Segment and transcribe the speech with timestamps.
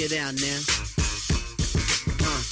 [0.00, 0.60] Check it out now.
[2.24, 2.42] Uh.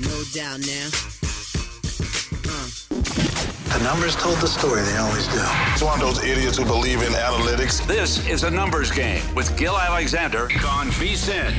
[0.00, 0.90] No doubt now.
[2.44, 2.68] Uh.
[3.72, 5.40] The numbers told the story, they always do.
[5.72, 7.86] It's one of those idiots who believe in analytics.
[7.86, 11.54] This is a numbers game with Gill Alexander on VSIN.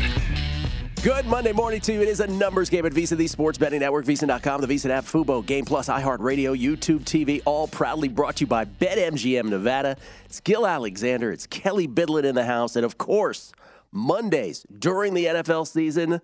[1.02, 2.02] Good Monday morning to you.
[2.04, 5.06] It is a numbers game at VSIN, the sports betting network, VSIN.com, the VSIN app,
[5.06, 9.98] Fubo, Game Plus, iHeartRadio, YouTube TV, all proudly brought to you by BetMGM Nevada.
[10.26, 13.52] It's Gill Alexander, it's Kelly Bidlin in the house, and of course,
[13.92, 16.22] Mondays during the NFL season,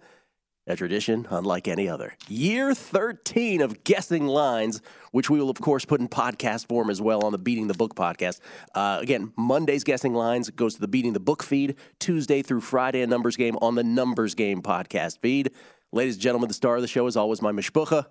[0.67, 2.15] a tradition unlike any other.
[2.27, 4.81] Year 13 of guessing lines,
[5.11, 7.73] which we will, of course, put in podcast form as well on the Beating the
[7.73, 8.39] Book podcast.
[8.75, 13.01] Uh, again, Monday's guessing lines goes to the Beating the Book feed, Tuesday through Friday,
[13.01, 15.51] a numbers game on the Numbers Game podcast feed.
[15.93, 18.05] Ladies and gentlemen, the star of the show is always my mishpucha,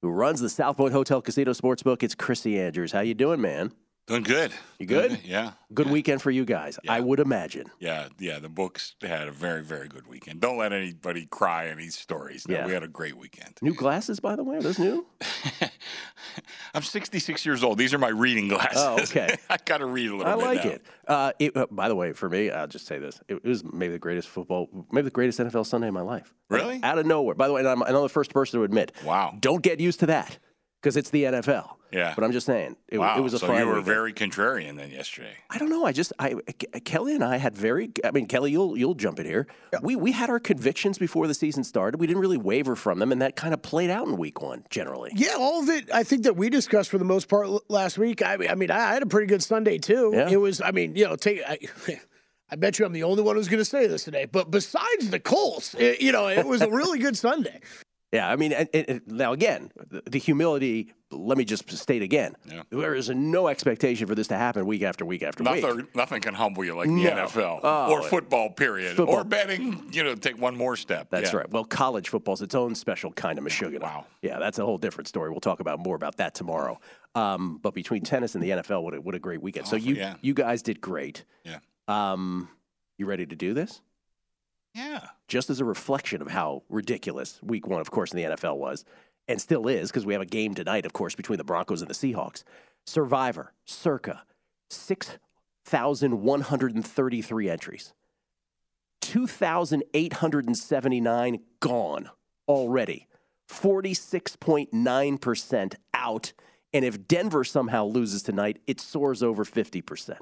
[0.00, 2.02] who runs the South Point Hotel Casino Sportsbook.
[2.02, 2.92] It's Chrissy Andrews.
[2.92, 3.72] How you doing, man?
[4.10, 4.52] Doing good.
[4.80, 5.20] You good?
[5.24, 5.52] Yeah.
[5.72, 5.92] Good yeah.
[5.92, 6.94] weekend for you guys, Yeah.
[6.94, 7.70] I would imagine.
[7.78, 8.40] Yeah, yeah.
[8.40, 10.40] The books had a very, very good weekend.
[10.40, 12.48] Don't let anybody cry any stories.
[12.48, 12.66] No, Yeah.
[12.66, 13.58] we had a great weekend.
[13.62, 15.06] New glasses, by the way, are those new?
[16.74, 17.78] I'm 66 years old.
[17.78, 18.78] These are my reading glasses.
[18.78, 19.36] Oh, okay.
[19.50, 20.44] I got to read a little I bit.
[20.44, 20.70] like now.
[20.72, 20.82] it.
[21.06, 23.62] Uh, it uh, by the way, for me, I'll just say this: it, it was
[23.62, 26.34] maybe the greatest football, maybe the greatest NFL Sunday of my life.
[26.48, 26.80] Like, Really?
[26.82, 27.36] out of nowhere.
[27.36, 28.90] By the way, and I'm, I'm the first person to admit.
[29.04, 29.36] Wow.
[29.38, 30.38] Don't get used to that
[30.80, 31.76] because it's the NFL.
[31.92, 32.12] Yeah.
[32.14, 33.18] But I'm just saying, it, wow.
[33.18, 33.86] it was a so fun you were weekend.
[33.86, 35.32] very contrarian then yesterday.
[35.50, 35.84] I don't know.
[35.84, 36.34] I just, I
[36.84, 37.90] Kelly and I had very.
[38.04, 39.46] I mean, Kelly, you'll you'll jump in here.
[39.82, 41.98] We we had our convictions before the season started.
[41.98, 44.64] We didn't really waver from them, and that kind of played out in week one
[44.70, 45.10] generally.
[45.14, 45.90] Yeah, all of it.
[45.92, 48.22] I think that we discussed for the most part last week.
[48.22, 50.12] I mean, I mean, I had a pretty good Sunday too.
[50.14, 50.28] Yeah.
[50.30, 50.60] It was.
[50.60, 51.42] I mean, you know, take.
[51.46, 51.58] I,
[52.52, 54.24] I bet you I'm the only one who's going to say this today.
[54.24, 57.60] But besides the Colts, it, you know, it was a really good Sunday.
[58.12, 60.92] Yeah, I mean, and, and- and now again, the, the humility.
[61.12, 62.62] Let me just state again: Yeah.
[62.70, 65.62] there is no expectation for this to happen week after week after week.
[65.62, 67.10] Nothing, nothing can humble you like the No.
[67.26, 68.96] NFL Oh, or football, period.
[68.96, 69.16] football.
[69.16, 71.08] Or betting, you know, take one more step.
[71.10, 71.38] That's Yeah.
[71.40, 71.50] right.
[71.50, 73.80] Well, college football's its own special kind of mashugana.
[73.82, 74.06] Wow.
[74.22, 75.30] Yeah, that's a whole different story.
[75.30, 76.78] We'll talk about more about that tomorrow.
[77.16, 79.66] Um, but between tennis and the NFL, what a, what a great weekend.
[79.66, 80.14] so Oh, you yeah.
[80.20, 81.24] you guys did great.
[81.44, 81.58] Yeah.
[81.88, 82.48] Um,
[82.98, 83.80] you ready to do this?
[84.74, 85.06] Yeah.
[85.28, 88.84] Just as a reflection of how ridiculous week one, of course, in the NFL was,
[89.28, 91.90] and still is, because we have a game tonight, of course, between the Broncos and
[91.90, 92.44] the Seahawks.
[92.86, 94.22] Survivor, circa
[94.70, 97.92] 6,133 entries.
[99.00, 102.10] 2,879 gone
[102.48, 103.06] already.
[103.48, 106.32] 46.9% out.
[106.72, 110.18] And if Denver somehow loses tonight, it soars over 50%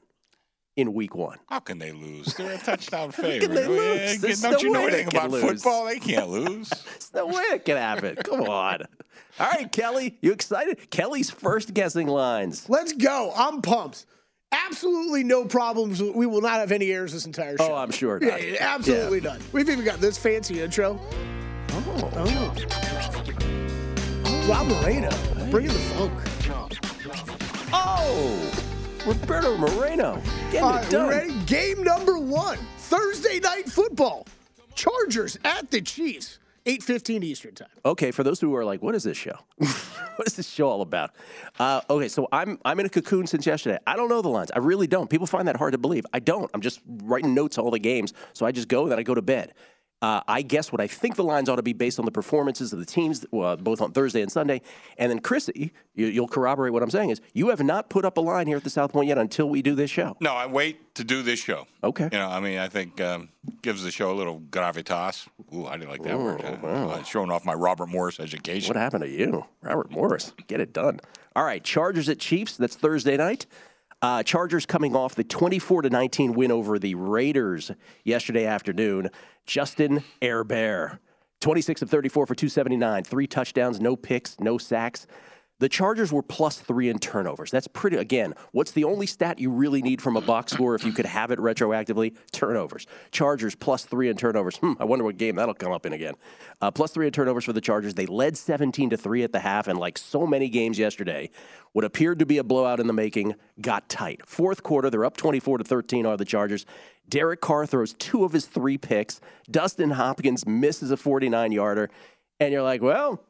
[0.78, 1.37] in week one.
[1.49, 2.33] How can they lose?
[2.34, 3.41] They're a touchdown favorite.
[3.41, 3.66] can favorite.
[3.66, 4.13] they lose?
[4.13, 5.42] Yeah, There's Don't no you know way they anything can about lose.
[5.63, 5.84] football?
[5.86, 6.69] They can't lose.
[6.71, 8.15] There's no way it can happen.
[8.25, 8.83] Come on.
[9.41, 10.89] All right, Kelly, you excited?
[10.91, 12.69] Kelly's first guessing lines.
[12.69, 13.33] Let's go.
[13.36, 14.07] I'm pumped.
[14.53, 16.01] Absolutely no problems.
[16.01, 17.72] We will not have any errors this entire oh, show.
[17.72, 18.48] Oh, I'm sure Yeah, not.
[18.48, 19.41] yeah, absolutely none.
[19.53, 20.98] We've even got this fancy intro.
[21.71, 22.10] Oh.
[22.15, 22.54] Oh.
[24.48, 25.10] Rob Moreno,
[25.51, 26.13] bringing the funk.
[27.72, 28.51] Oh,
[29.09, 30.21] Roberto Moreno
[30.51, 31.09] getting All it done.
[31.09, 31.33] ready?
[31.47, 34.27] Game number one Thursday night football.
[34.75, 36.39] Chargers at the Chiefs.
[36.66, 37.69] eight fifteen Eastern time.
[37.87, 39.33] Okay, for those who are like, what is this show?
[39.57, 41.13] what is this show all about?
[41.59, 43.78] Uh, okay, so I'm I'm in a cocoon since yesterday.
[43.87, 44.51] I don't know the lines.
[44.51, 45.09] I really don't.
[45.09, 46.05] People find that hard to believe.
[46.13, 46.51] I don't.
[46.53, 49.15] I'm just writing notes all the games, so I just go and then I go
[49.15, 49.55] to bed.
[50.00, 52.72] Uh, I guess what I think the lines ought to be based on the performances
[52.72, 54.62] of the teams, uh, both on Thursday and Sunday.
[54.97, 58.16] And then, Chrissy, you, will corroborate what I'm saying is you have not put up
[58.16, 60.16] a line here at the South Point yet until we do this show.
[60.21, 61.66] No, I wait to do this show.
[61.83, 62.09] Okay.
[62.12, 63.30] You know, I mean, I think um,
[63.62, 65.27] gives the show a little gravitas.
[65.53, 66.45] Ooh, I didn't like that Ooh, word.
[66.45, 66.91] Uh, wow.
[66.91, 68.68] uh, showing off my Robert Morris education.
[68.68, 70.33] What happened to you, Robert Morris?
[70.47, 71.00] Get it done.
[71.34, 72.56] All right, Chargers at Chiefs.
[72.56, 73.47] That's Thursday night.
[74.00, 77.72] Uh, Chargers coming off the 24 to 19 win over the Raiders
[78.04, 79.10] yesterday afternoon.
[79.45, 81.00] Justin Herbert,
[81.41, 85.09] 26 of 34 for 279, three touchdowns, no picks, no sacks.
[85.60, 87.51] The Chargers were plus three in turnovers.
[87.51, 90.84] That's pretty, again, what's the only stat you really need from a box score if
[90.84, 92.16] you could have it retroactively?
[92.31, 92.87] Turnovers.
[93.10, 94.57] Chargers plus three in turnovers.
[94.57, 96.15] Hmm, I wonder what game that'll come up in again.
[96.60, 97.95] Uh, plus three in turnovers for the Chargers.
[97.95, 101.31] They led 17 to three at the half, and like so many games yesterday,
[101.72, 104.27] what appeared to be a blowout in the making got tight.
[104.27, 106.66] Fourth quarter, they're up 24 to 13 are the Chargers.
[107.09, 109.21] Derek Carr throws two of his three picks.
[109.51, 111.91] Dustin Hopkins misses a 49 yarder.
[112.39, 113.21] And you're like, well,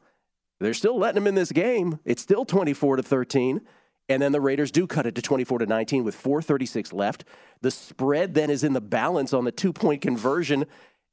[0.59, 1.99] they're still letting him in this game.
[2.05, 3.61] It's still 24 to 13.
[4.09, 7.25] And then the Raiders do cut it to 24 to 19 with 436 left.
[7.61, 10.65] The spread then is in the balance on the two-point conversion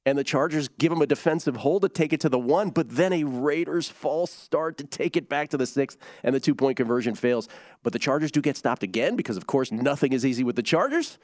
[0.06, 2.88] and the Chargers give them a defensive hold to take it to the one, but
[2.88, 6.76] then a Raiders false start to take it back to the sixth, and the two-point
[6.76, 7.48] conversion fails.
[7.82, 10.62] But the Chargers do get stopped again because, of course, nothing is easy with the
[10.62, 11.18] Chargers.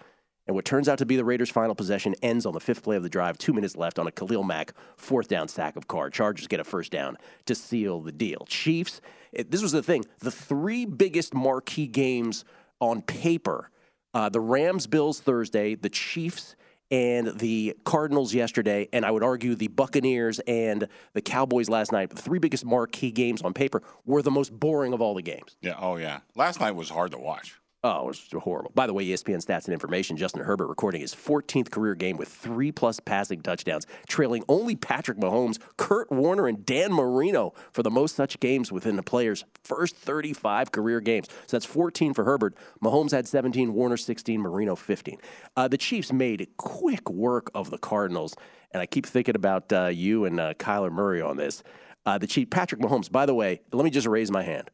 [0.47, 2.97] And what turns out to be the Raiders' final possession ends on the fifth play
[2.97, 6.11] of the drive, two minutes left on a Khalil Mack fourth down sack of Carr.
[6.11, 7.17] Chargers get a first down
[7.47, 8.45] to seal the deal.
[8.49, 9.01] Chiefs,
[9.33, 10.05] it, this was the thing.
[10.19, 12.45] The three biggest marquee games
[12.81, 13.71] on paper
[14.15, 16.55] uh, the Rams Bills Thursday, the Chiefs
[16.91, 22.11] and the Cardinals yesterday, and I would argue the Buccaneers and the Cowboys last night,
[22.11, 25.57] the three biggest marquee games on paper, were the most boring of all the games.
[25.63, 25.77] Yeah.
[25.79, 26.21] Oh, yeah.
[26.37, 27.59] Last night was hard to watch.
[27.85, 28.71] Oh, it was horrible.
[28.77, 32.29] By the way, ESPN stats and information, Justin Herbert recording his 14th career game with
[32.29, 37.91] three plus passing touchdowns, trailing only Patrick Mahomes, Kurt Warner, and Dan Marino for the
[37.91, 41.27] most such games within the player's first 35 career games.
[41.49, 42.55] So that's 14 for Herbert.
[42.81, 45.19] Mahomes had 17, Warner 16, Marino 15.
[45.57, 48.37] Uh, the Chiefs made quick work of the Cardinals,
[48.71, 51.65] and I keep thinking about uh, you and uh, Kyler Murray on this.
[52.07, 54.71] Uh, the Chief, Patrick Mahomes, by the way, let me just raise my hand.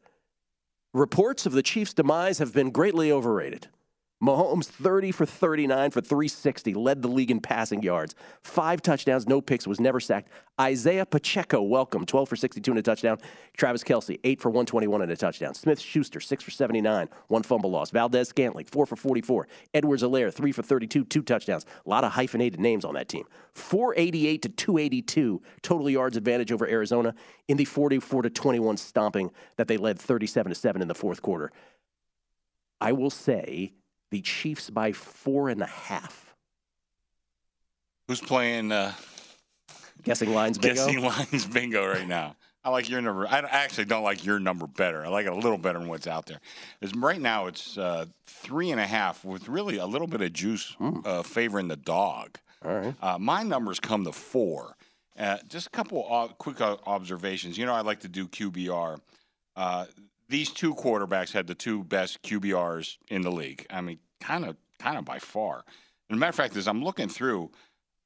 [0.93, 3.67] Reports of the Chiefs' demise have been greatly overrated.
[4.21, 8.15] Mahomes 30 for 39 for 360, led the league in passing yards.
[8.41, 10.27] Five touchdowns, no picks, was never sacked.
[10.59, 13.17] Isaiah Pacheco, welcome, 12 for 62 and a touchdown.
[13.55, 15.53] Travis Kelce, 8 for 121 and a touchdown.
[15.53, 17.91] Smith Schuster, 6 for 79, one fumble loss.
[17.91, 19.47] Valdez Scantling, 4 for 44.
[19.73, 21.65] Edwards Helaire, 3 for 32, two touchdowns.
[21.85, 23.23] A lot of hyphenated names on that team.
[23.53, 27.15] 488 to 282, total yards advantage over Arizona
[27.47, 31.21] in the 44 to 21 stomping that they led 37 to 7 in the fourth
[31.21, 31.53] quarter.
[32.81, 33.73] I will say
[34.11, 36.33] the Chiefs by four and a half.
[38.07, 38.93] Who's playing uh,
[40.03, 40.75] guessing lines bingo?
[40.75, 42.35] Guessing lines bingo right now.
[42.63, 43.25] I like your number.
[43.25, 45.05] I actually don't like your number better.
[45.05, 46.39] I like it a little better than what's out there.
[46.81, 50.33] It's, right now, it's uh, three and a half with really a little bit of
[50.33, 50.75] juice
[51.05, 52.37] uh, favoring the dog.
[52.65, 52.93] All right.
[53.01, 54.75] Uh, my numbers come to four.
[55.17, 57.57] Uh, just a couple of quick uh, observations.
[57.57, 58.99] You know, I like to do QBR.
[60.29, 63.65] These two quarterbacks had the two best QBRs in the league.
[63.69, 65.63] I mean, kind of, kind of by far.
[66.09, 67.51] And a matter of fact, as I'm looking through,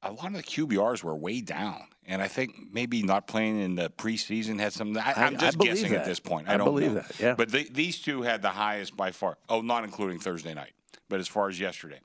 [0.02, 3.74] a lot of the QBRs were way down, and I think maybe not playing in
[3.74, 4.96] the preseason had some.
[4.98, 6.00] I, I- am just believe guessing that.
[6.00, 6.48] at this point.
[6.48, 7.00] I I, don't believe know.
[7.00, 7.34] that, yeah.
[7.34, 9.38] But the, these two had the highest by far.
[9.48, 10.72] Oh, not including Thursday night,
[11.08, 12.00] but as far as yesterday,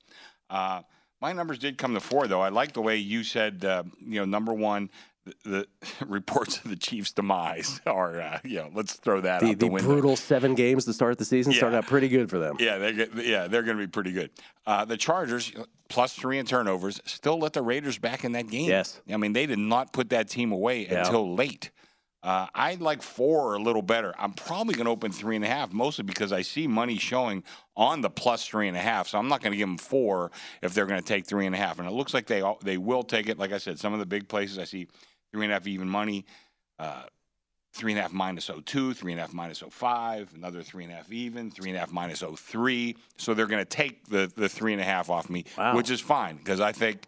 [0.49, 0.81] uh,
[1.21, 2.27] my numbers did come to four.
[2.27, 3.65] Though I like the way you said.
[3.65, 4.89] Uh, you know, number one.
[5.43, 5.67] The,
[6.05, 9.69] reports of the Chiefs' demise are, uh, you know, let's throw that The, out the,
[9.69, 12.57] the brutal seven games to start the season started out pretty good for them.
[12.59, 14.29] Yeah, they're yeah they're going to be pretty good.
[14.65, 15.51] Uh, the Chargers
[15.89, 18.69] plus three in turnovers still let the Raiders back in that game.
[18.69, 19.01] Yes.
[19.11, 20.99] I mean they did not put that team away Yeah.
[21.05, 21.71] until late.
[22.21, 24.13] Uh, I like four a little better.
[24.19, 27.43] I'm probably going to open three and a half, mostly because I see money showing
[27.77, 29.07] on the plus three and a half.
[29.07, 30.29] So I'm not going to give them four
[30.61, 31.79] if they're going to take three and a half.
[31.79, 33.39] And it looks like they all- they will take it.
[33.39, 34.89] Like I said, some of the big places I see
[35.31, 36.25] three and a half even money.
[36.77, 37.03] Uh,
[37.73, 40.91] three and a half minus 02, three and a half minus 05, another three and
[40.91, 42.95] a half even, three and a half minus 03.
[43.17, 45.75] So they're going to take the, the three and a half off me, Wow.
[45.75, 47.03] which is fine because I think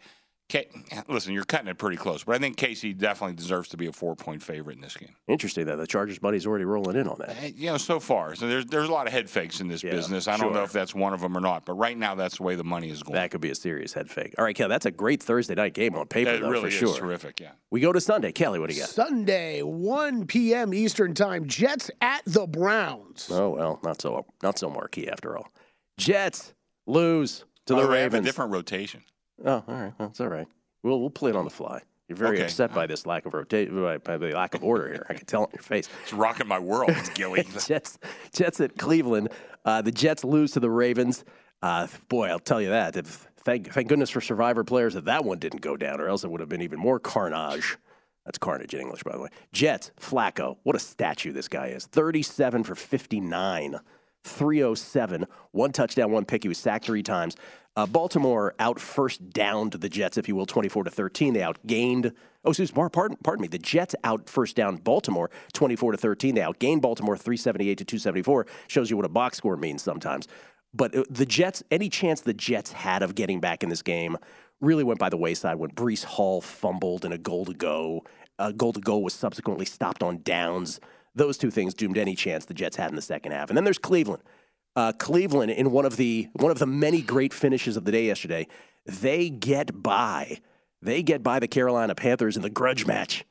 [1.08, 3.92] listen, you're cutting it pretty close, but I think KC definitely deserves to be a
[3.92, 5.16] four point favorite in this game.
[5.28, 7.30] Interesting that the Chargers money's already rolling in on that.
[7.42, 9.84] Eh, You know, so far, so there's there's a lot of head fakes in this
[9.84, 10.28] Yeah, business.
[10.28, 12.44] I don't know if that's one of them or not, but right now that's the
[12.44, 13.16] way the money is going.
[13.16, 14.36] That could be a serious head fake.
[14.38, 16.86] All right, Kelly, that's a great Thursday night game on paper, It though, really for
[16.86, 16.96] is sure.
[16.98, 17.40] terrific.
[17.40, 17.52] Yeah.
[17.70, 18.32] We go to Sunday.
[18.32, 18.90] Kelly, what do you got?
[18.90, 20.74] Sunday, 1 p.m.
[20.74, 21.46] Eastern Time.
[21.48, 23.30] Jets at the Browns.
[23.32, 25.48] Oh well, not so not so marquee after all.
[25.98, 26.54] Jets
[26.88, 28.26] lose to By the way, have a Ravens.
[28.26, 29.04] different rotation.
[29.46, 29.94] Oh, all right.
[29.98, 30.48] Well, it's all right.
[30.84, 31.82] We'll we'll play it on the fly.
[32.08, 32.46] You're very Okay.
[32.46, 35.06] upset by this lack of rotation, by, by the lack of order here.
[35.10, 35.88] I can tell in your face.
[36.04, 37.48] It's rocking my world, Gilly.
[37.66, 38.00] Jets,
[38.34, 39.30] Jets at Cleveland.
[39.64, 41.24] Uh, the Jets lose to the Ravens.
[41.62, 42.98] Uh, boy, I'll tell you that.
[42.98, 46.26] If, thank, thank goodness for Survivor players that that one didn't go down, or else
[46.26, 47.78] it would have been even more carnage.
[48.26, 49.30] That's carnage in English, by the way.
[49.54, 50.58] Jets, Flacco.
[50.64, 51.86] What a statue this guy is.
[51.86, 53.80] 37 for 59,
[54.24, 56.44] 307, one touchdown, one pick.
[56.44, 57.36] He was sacked three times.
[57.76, 61.34] Uh, Baltimore out first down to the Jets, if you will, 24 to 13.
[61.34, 62.14] They outgained.
[62.44, 63.48] Oh, excuse me, pardon, pardon me.
[63.48, 66.36] The Jets out first down Baltimore, 24 to 13.
[66.36, 68.48] They outgained Baltimore 378 to 274.
[68.68, 70.28] Shows you what a box score means sometimes.
[70.74, 74.18] But uh, the Jets, any chance the Jets had of getting back in this game,
[74.60, 78.04] really went by the wayside when Breece Hall fumbled and a goal to go.
[78.38, 80.80] A goal to go was subsequently stopped on downs.
[81.16, 83.50] Those two things doomed any chance the Jets had in the second half.
[83.50, 84.24] And then there's Cleveland.
[84.76, 88.06] Uh, Cleveland, in one of the one of the many great finishes of the day
[88.06, 88.48] yesterday,
[88.86, 90.40] they get by.
[90.82, 93.26] They get by the Carolina Panthers in the grudge match.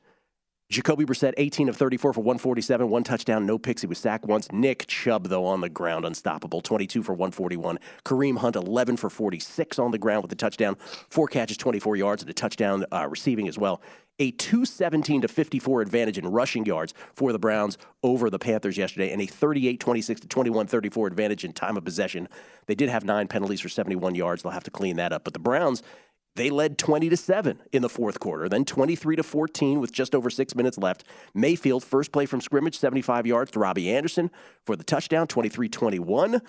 [0.71, 3.81] Jacoby Brissett, 18 of 34 for 147, one touchdown, no picks.
[3.81, 4.49] He was sacked once.
[4.53, 7.77] Nick Chubb, though, on the ground, unstoppable, 22 for 141.
[8.05, 10.77] Kareem Hunt, 11 for 46 on the ground with a touchdown,
[11.09, 13.81] four catches, 24 yards, and a touchdown uh, receiving as well.
[14.19, 19.11] A 217 to 54 advantage in rushing yards for the Browns over the Panthers yesterday,
[19.11, 22.29] and a 38 26 to 21 34 advantage in time of possession.
[22.67, 24.43] They did have nine penalties for 71 yards.
[24.43, 25.25] They'll have to clean that up.
[25.25, 25.83] But the Browns,
[26.35, 30.15] they led 20 to 7 in the fourth quarter, then 23 to 14 with just
[30.15, 31.03] over 6 minutes left.
[31.33, 34.31] Mayfield first play from scrimmage, 75 yards to Robbie Anderson
[34.65, 36.41] for the touchdown, 23-21.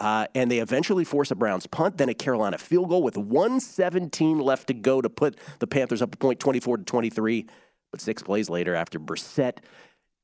[0.00, 4.38] Uh, and they eventually force a Browns punt, then a Carolina field goal with 117
[4.38, 7.46] left to go to put the Panthers up a point 24 to 23.
[7.90, 9.58] But 6 plays later after Brissett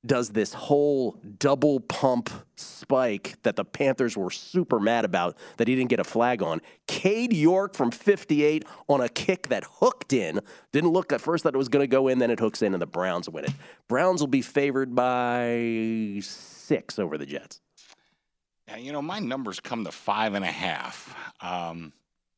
[0.06, 5.74] does this whole double pump spike that the Panthers were super mad about that he
[5.74, 6.60] didn't get a flag on.
[6.86, 10.40] Cade York from 58 on a kick that hooked in.
[10.72, 12.74] Didn't look at first that it was going to go in, then it hooks in,
[12.74, 13.52] and the Browns win it.
[13.88, 17.60] Browns will be favored by six over the Jets.
[18.68, 21.14] Yeah, you know, my numbers come to five and a half.
[21.40, 21.92] Um,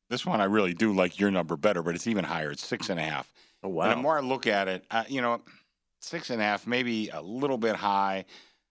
[0.09, 2.51] this one I really do like your number better, but it's even higher.
[2.51, 3.33] It's six and a half.
[3.63, 5.41] Oh, And the more I look at it, uh, you know,
[6.07, 8.25] six and a half, maybe a little bit high.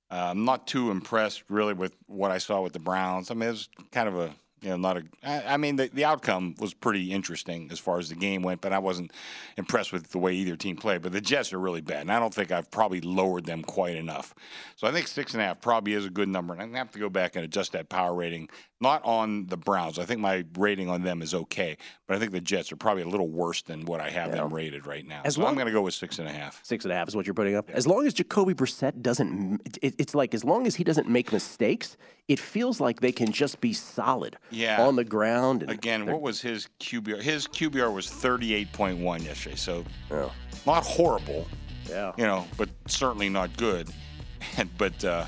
[0.09, 3.31] Uh, I'm not too impressed really with what I saw with the Browns.
[3.31, 5.03] I mean, it was kind of a, you know, not a.
[5.23, 8.61] I, I mean, the, the outcome was pretty interesting as far as the game went,
[8.61, 9.11] but I wasn't
[9.57, 11.01] impressed with the way either team played.
[11.01, 13.95] But the Jets are really bad, and I don't think I've probably lowered them quite
[13.95, 14.33] enough.
[14.75, 16.79] So I think six and a half probably is a good number, and I'm gonna
[16.79, 18.47] have to go back and adjust that power rating.
[18.85, 19.97] Not on the Browns.
[19.97, 21.75] I think my rating on them is okay,
[22.05, 24.53] but I think the Jets are probably a little worse than what I have them
[24.53, 25.21] rated right now.
[25.25, 26.59] As so long- I'm going to go with six and a half.
[26.63, 27.67] Six and a half is what you're putting up.
[27.71, 31.33] As long as Jacoby Brissett doesn't, it, it's like as long as he doesn't make
[31.33, 34.79] mistakes, it feels like they can just be solid Yeah.
[34.85, 35.63] on the ground.
[35.63, 37.21] And Again, what was his QBR?
[37.23, 40.29] His QBR was 38.1 yesterday, so Yeah.
[40.67, 41.47] not horrible,
[41.89, 42.11] yeah.
[42.17, 43.89] you know, but certainly not good.
[44.77, 45.25] But uh,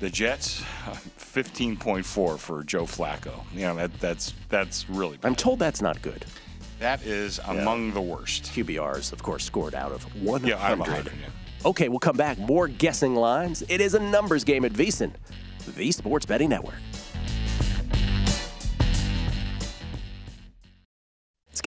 [0.00, 3.44] the Jets, uh, 15.4 for Joe Flacco.
[3.54, 5.28] You know, that, that's that's really bad.
[5.28, 6.24] I'm told that's not good.
[6.80, 8.44] That is among the worst.
[8.44, 10.48] QBRs, of course, scored out of 100.
[10.48, 11.12] Yeah, out of 100.
[11.12, 11.28] Yeah.
[11.66, 12.38] Okay, we'll come back.
[12.38, 13.62] More guessing lines.
[13.68, 15.12] It is a numbers game at VSiN,
[15.76, 16.76] the Sports Betting Network.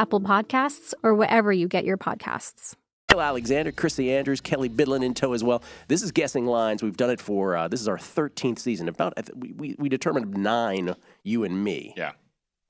[0.00, 2.74] Apple Podcasts, or wherever you get your podcasts.
[3.10, 5.62] Gill Alexander, Chrissy Andrews, Kelly Bidlin in tow as well.
[5.88, 6.82] This is Guessing Lines.
[6.82, 8.88] We've done it for, uh, this is our 13th season.
[8.88, 11.92] About, we, we, we determined nine, you and me.
[11.98, 12.12] Yeah.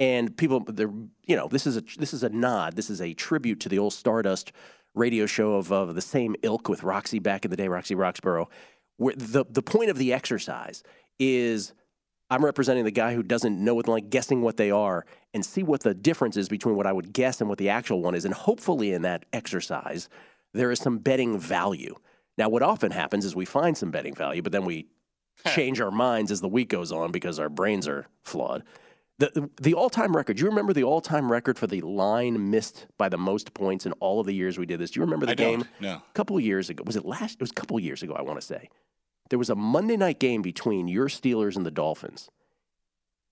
[0.01, 0.91] And people, they're,
[1.25, 2.75] you know, this is a this is a nod.
[2.75, 4.51] This is a tribute to the old Stardust
[4.95, 8.47] radio show of, of the same ilk with Roxy back in the day, Roxy Roxborough.
[8.97, 10.83] Where the the point of the exercise
[11.19, 11.75] is,
[12.31, 15.63] I'm representing the guy who doesn't know what like guessing what they are and see
[15.63, 18.25] what the difference is between what I would guess and what the actual one is,
[18.25, 20.09] and hopefully in that exercise
[20.53, 21.97] there is some betting value.
[22.39, 24.87] Now, what often happens is we find some betting value, but then we
[25.55, 28.65] change our minds as the week goes on because our brains are flawed.
[29.19, 32.51] The, the all time record, do you remember the all time record for the line
[32.51, 34.93] missed by the most points in all of the years we did this?
[34.93, 35.65] Do you remember the I game?
[35.79, 35.97] no.
[35.97, 36.85] A couple of years ago.
[36.87, 37.35] Was it last?
[37.35, 38.71] It was a couple years ago, I want to say.
[39.31, 42.29] There was a Monday night game between your Steelers and the Dolphins.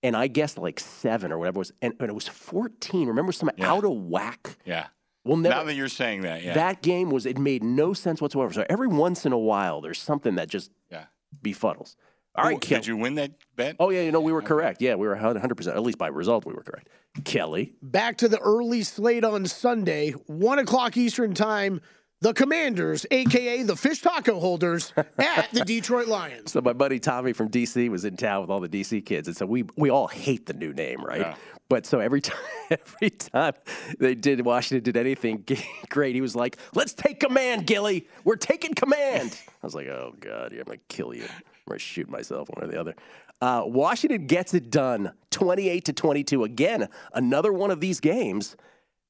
[0.01, 1.73] And I guessed like seven or whatever it was.
[1.81, 3.07] And, and it was 14.
[3.07, 4.57] Remember some out of whack?
[4.65, 4.87] Yeah.
[5.25, 6.53] Well, never, now that you're saying that, yeah.
[6.53, 8.53] That game was, it made no sense whatsoever.
[8.53, 11.05] So every once in a while, there's something that just yeah.
[11.43, 11.95] befuddles.
[12.35, 13.75] All right, Ooh, Did you win that bet?
[13.79, 14.81] Oh, yeah, you know, we were correct.
[14.81, 15.67] Yeah, we were 100%.
[15.67, 16.87] At least by result, we were correct.
[17.25, 17.73] Kelly.
[17.81, 21.81] Back to the early slate on Sunday, 1 o'clock Eastern Time.
[22.21, 23.63] The Commanders, a.k.a.
[23.63, 26.51] the fish taco holders, at the Detroit Lions.
[26.51, 29.37] So my buddy Tommy from DC was in town with all the DC kids, and
[29.37, 31.21] so we we all hate the new name, right?
[31.21, 31.35] Yeah.
[31.69, 32.37] But so every time
[32.69, 33.53] every time
[33.99, 35.45] they did Washington did anything
[35.89, 38.05] great, he was like, "Let's take command, Gilly.
[38.25, 41.23] We're taking command." I was like, "Oh God, yeah, I'm gonna kill you.
[41.23, 42.95] I'm gonna shoot myself, one or the other."
[43.41, 46.43] Uh, Washington gets it done, 28 to 22.
[46.43, 48.57] Again, another one of these games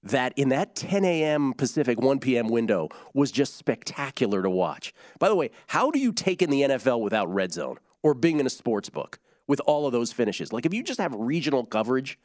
[0.04, 1.54] that in that 10 a.m.
[1.54, 2.48] Pacific, 1 p.m.
[2.48, 4.94] window was just spectacular to watch.
[5.20, 8.40] By the way, how do you take in the NFL without red zone or being
[8.40, 10.54] in a sports book with all of those finishes?
[10.54, 12.18] Like if you just have regional coverage,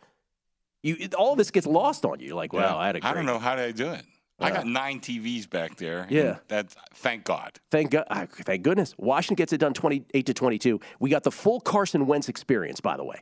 [0.82, 2.28] you it- all this gets lost on you.
[2.28, 2.60] You're like, Yeah.
[2.72, 3.10] wow, I had a great.
[3.10, 4.02] I don't know how did I do it.
[4.40, 6.06] I got nine TVs back there.
[6.10, 6.38] Yeah.
[6.48, 7.52] That thank God.
[7.70, 8.04] Thank God.
[8.10, 8.92] ah, Thank goodness.
[8.98, 10.80] Washington gets it done 28 to 22.
[10.98, 13.20] We got the full Carson Wentz experience, by the way.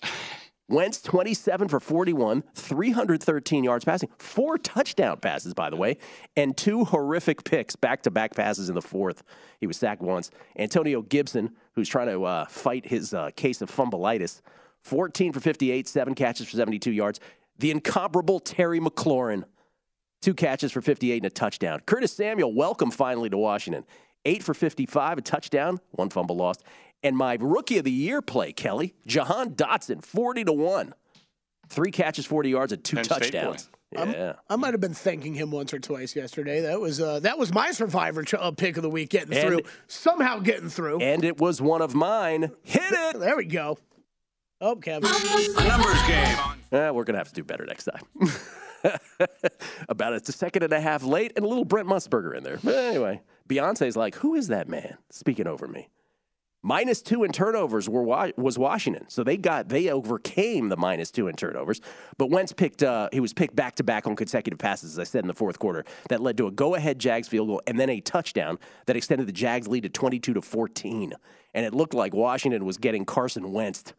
[0.72, 5.98] Wentz 27 for 41, 313 yards passing, four touchdown passes, by the way,
[6.35, 9.22] and two horrific picks, back to back passes in the fourth.
[9.61, 10.30] He was sacked once.
[10.56, 14.40] Antonio Gibson, who's trying to uh, fight his uh, case of fumbleitis,
[14.80, 17.20] 14 for 58, seven catches for 72 yards.
[17.58, 19.44] The incomparable Terry McLaurin,
[20.22, 21.80] two catches for 58 and a touchdown.
[21.85, 23.85] Curtis Samuel, welcome finally to Washington.
[24.24, 26.62] Eight for 55, a touchdown, one fumble lost.
[27.02, 30.94] And my rookie of the year play, Kelly, Jahan Dotson, 40 to 1.
[31.68, 33.68] Three catches, 40 yards, and two Penn touchdowns.
[33.92, 34.34] Yeah.
[34.48, 36.62] I might have been thanking him once or twice yesterday.
[36.62, 39.48] That was uh, that was my survivor ch- uh, pick of the week, getting And-
[39.48, 41.00] through, somehow getting through.
[41.00, 42.52] And it was one of mine.
[42.62, 43.18] Hit it.
[43.20, 43.78] There we go.
[44.62, 45.10] Oh, Kevin.
[45.10, 46.38] A numbers game.
[46.72, 48.30] Eh, we're going to have to do better next time.
[49.88, 52.58] About a second and a half late and a little Brent Musburger in there.
[52.62, 55.88] But anyway, Beyonce's like, who is that man speaking over me?
[56.64, 58.03] Minus two in turnovers were
[58.37, 61.81] was Washington, so they got they overcame the minus two in turnovers.
[62.18, 65.05] But Wentz picked uh, he was picked back to back on consecutive passes, as I
[65.05, 67.81] said in the fourth quarter, that led to a go ahead Jags field goal and
[67.81, 71.14] then a touchdown that extended the Jags lead to twenty two to fourteen.
[71.53, 73.92] And it looked like Washington was getting Carson Wentz.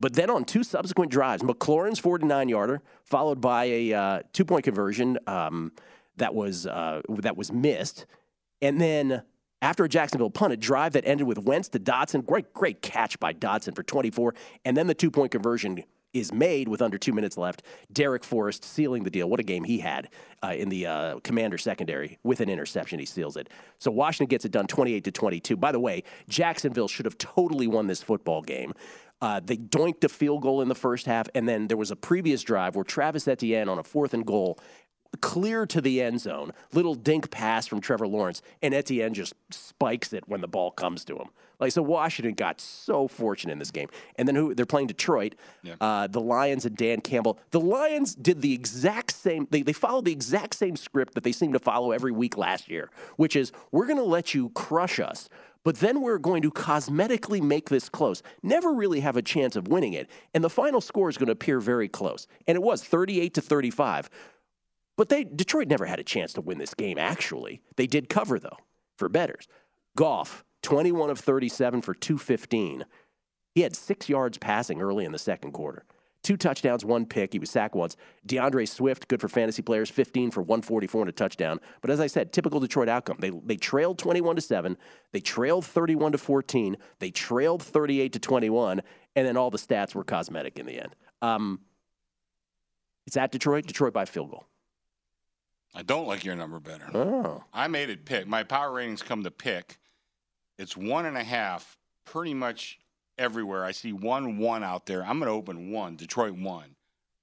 [0.00, 4.64] But then on two subsequent drives, McLaurin's 49 yarder, followed by a uh, two point
[4.64, 5.72] conversion um,
[6.16, 8.06] that was uh, that was missed.
[8.60, 9.22] And then
[9.60, 12.24] after a Jacksonville punt, a drive that ended with Wentz to Dotson.
[12.24, 14.34] Great, great catch by Dotson for 24.
[14.64, 17.62] And then the two point conversion is made with under two minutes left.
[17.92, 19.28] Darrick Forrest sealing the deal.
[19.28, 20.08] What a game he had
[20.42, 22.98] uh, in the uh, Commander secondary with an interception.
[22.98, 23.50] He seals it.
[23.78, 25.56] So Washington gets it done 28 to 22.
[25.56, 28.72] By the way, Jacksonville should have totally won this football game.
[29.20, 31.96] Uh, they doinked a field goal in the first half, and then there was a
[31.96, 34.58] previous drive where Travis Etienne on a fourth and goal
[35.20, 40.12] clear to the end zone, little dink pass from Trevor Lawrence, and Etienne just spikes
[40.12, 41.28] it when the ball comes to him.
[41.60, 45.34] Like so, Washington got so fortunate in this game, and then who they're playing Detroit,
[45.64, 45.74] Yeah.
[45.80, 47.40] uh, the Lions and Dan Campbell.
[47.50, 49.48] The Lions did the exact same.
[49.50, 52.68] They they followed the exact same script that they seem to follow every week last
[52.68, 55.28] year, which is we're going to let you crush us.
[55.64, 58.22] But then we're going to cosmetically make this close.
[58.44, 60.08] Never really have a chance of winning it.
[60.32, 62.28] And the final score is going to appear very close.
[62.46, 64.08] And it was 38 to 35.
[64.98, 67.62] But they Detroit never had a chance to win this game, actually.
[67.76, 68.58] They did cover, though,
[68.96, 69.46] for betters.
[69.96, 72.84] Goff, 21 of 37 for 215.
[73.54, 75.84] He had six yards passing early in the second quarter.
[76.24, 77.32] Two touchdowns, one pick.
[77.32, 77.96] He was sacked once.
[78.26, 81.60] D'Andre Swift, good for fantasy players, 15 for 144 and a touchdown.
[81.80, 83.18] But as I said, typical Detroit outcome.
[83.20, 84.76] They they trailed 21 to 7.
[85.12, 86.76] They trailed 31 to 14.
[86.98, 88.82] They trailed 38 to 21.
[89.14, 90.96] And then all the stats were cosmetic in the end.
[91.22, 91.60] Um,
[93.06, 93.66] it's at Detroit.
[93.66, 94.48] Detroit by field goal.
[95.74, 96.88] I don't like your number better.
[96.94, 97.44] Oh.
[97.52, 98.26] I made it pick.
[98.26, 99.78] My power ratings come to pick.
[100.58, 102.78] It's one and a half pretty much
[103.16, 103.64] everywhere.
[103.64, 105.02] I see one one out there.
[105.02, 105.96] I'm going to open one.
[105.96, 106.74] Detroit one.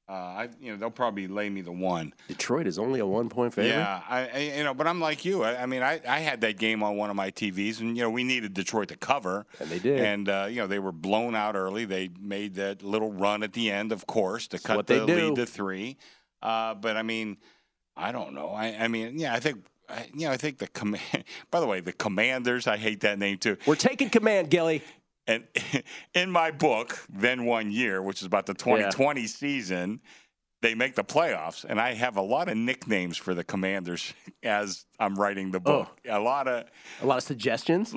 [0.08, 2.14] Uh, I, you know, they'll probably lay me the one.
[2.28, 3.72] Detroit is only a one point favorite.
[3.72, 5.42] Yeah, I, I, you know, but I'm like you.
[5.44, 8.04] I, I mean, I, I had that game on one of my TVs, and you
[8.04, 10.00] know, we needed Detroit to cover, and they did.
[10.00, 11.86] And uh, you know, they were blown out early.
[11.86, 15.46] They made that little run at the end, of course, to cut the lead to
[15.48, 15.98] three.
[16.40, 17.38] Uh, but I mean,
[17.98, 18.50] I don't know.
[18.50, 19.66] I, I mean, yeah, I think.
[19.90, 21.24] I- You know, I think the command.
[21.52, 22.66] By the way, the Commanders.
[22.68, 23.56] I hate that name too.
[23.68, 24.82] We're taking command, Gilly.
[25.28, 25.44] And
[26.14, 30.02] in my book, then one year, which is about the 2020 season,
[30.62, 34.86] they make the playoffs, and I have a lot of nicknames for the Commanders as
[35.00, 35.90] I'm writing the book.
[36.10, 36.18] Oh.
[36.18, 36.66] A lot of
[37.02, 37.94] a lot of suggestions.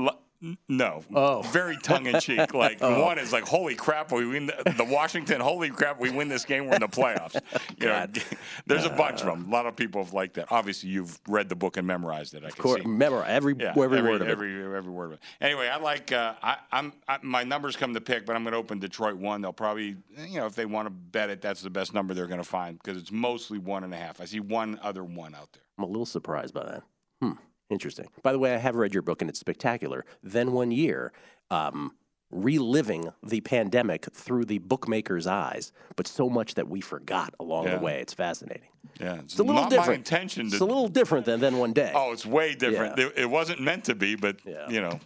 [0.68, 1.42] No, Oh.
[1.42, 2.53] very tongue in cheek.
[2.59, 3.05] Like Oh.
[3.05, 5.40] one is like, "Holy crap, we win the, the Washington!
[5.40, 6.66] Holy crap, we win this game.
[6.66, 7.40] We're in the playoffs."
[7.81, 8.07] You know,
[8.66, 9.46] there's a bunch of them.
[9.46, 10.46] A lot of people have liked that.
[10.51, 12.42] Obviously, you've read the book and memorized it.
[12.42, 12.88] I Of can course, see.
[12.88, 14.31] memorize every Yeah, every, every, word of it.
[14.33, 15.20] every, every word of it.
[15.40, 16.11] Anyway, I like.
[16.12, 19.16] Uh, I, I'm I, my numbers come to pick, but I'm going to open Detroit
[19.16, 19.40] one.
[19.42, 22.27] They'll probably, you know, if they want to bet it, that's the best number they're
[22.27, 24.20] going to find because it's mostly one and a half.
[24.20, 25.62] I see one other one out there.
[25.79, 26.83] I'm a little surprised by that.
[27.22, 27.33] Hmm.
[27.71, 28.09] Interesting.
[28.23, 30.05] By the way, I have read your book and it's spectacular.
[30.23, 31.13] Then one year,
[31.51, 31.93] um,
[32.31, 37.77] reliving the pandemic through the bookmaker's eyes, but so much that we forgot along Yeah.
[37.77, 38.01] the way.
[38.01, 38.69] It's fascinating.
[39.01, 39.89] Yeah, it's, It's a little not different.
[39.89, 40.55] my intention to.
[40.55, 41.93] It's a little different than then one day.
[41.95, 42.99] Oh, it's way different.
[42.99, 43.07] Yeah.
[43.07, 44.37] It, it wasn't meant to be, but
[44.69, 44.99] you know.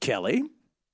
[0.00, 0.42] Kelly.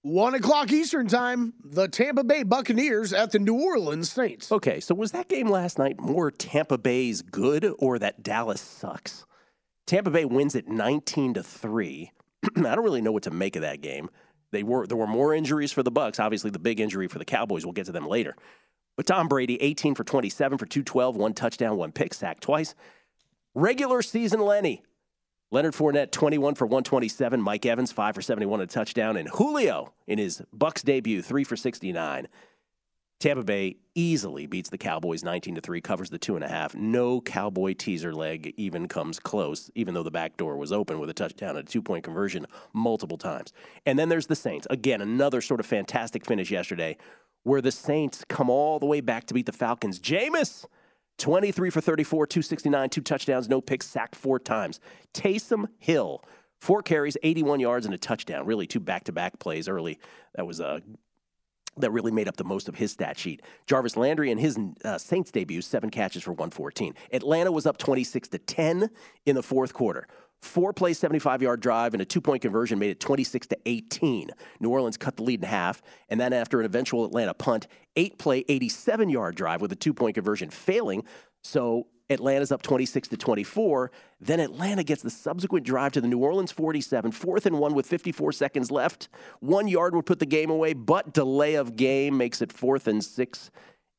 [0.02, 4.50] One o'clock Eastern time, the Tampa Bay Buccaneers at the New Orleans Saints.
[4.50, 9.26] Okay, so was that game last night more Tampa Bay's good or that Dallas sucks?
[9.88, 12.12] Tampa Bay wins it 19 to 3.
[12.56, 14.10] I don't really know what to make of that game.
[14.50, 17.24] They were there were more injuries for the Bucks, obviously the big injury for the
[17.24, 17.64] Cowboys.
[17.64, 18.36] We'll get to them later.
[18.96, 22.74] But Tom Brady 18 for 27 for 212, one touchdown, one pick, sacked twice.
[23.54, 24.82] Regular season Lenny.
[25.50, 30.18] Leonard Fournette 21 for 127, Mike Evans 5 for 71 a touchdown and Julio in
[30.18, 32.28] his Bucks debut 3 for 69.
[33.20, 36.76] Tampa Bay easily beats the Cowboys 19 to 3, covers the two and a half.
[36.76, 41.10] No Cowboy teaser leg even comes close, even though the back door was open with
[41.10, 43.52] a touchdown and a two point conversion multiple times.
[43.86, 44.68] And then there's the Saints.
[44.70, 46.96] Again, another sort of fantastic finish yesterday
[47.42, 49.98] where the Saints come all the way back to beat the Falcons.
[49.98, 50.64] Jameis,
[51.18, 54.78] 23 for 34, 269, two touchdowns, no picks, sacked four times.
[55.12, 56.22] Taysom Hill,
[56.60, 58.46] four carries, 81 yards, and a touchdown.
[58.46, 59.98] Really, two back to back plays early.
[60.36, 60.82] That was a
[61.80, 63.42] that really made up the most of his stat sheet.
[63.66, 66.94] Jarvis Landry in his uh, Saints debut, seven catches for 114.
[67.12, 68.90] Atlanta was up 26 to 10
[69.26, 70.06] in the fourth quarter.
[70.40, 74.30] Four play, 75 yard drive, and a two point conversion made it 26 to 18.
[74.60, 78.18] New Orleans cut the lead in half, and then after an eventual Atlanta punt, eight
[78.18, 81.04] play, 87 yard drive with a two point conversion failing.
[81.42, 83.90] So Atlanta's up 26 to 24.
[84.20, 87.86] Then Atlanta gets the subsequent drive to the New Orleans 47, fourth and one with
[87.86, 89.08] 54 seconds left.
[89.40, 93.04] One yard would put the game away, but delay of game makes it fourth and
[93.04, 93.50] six,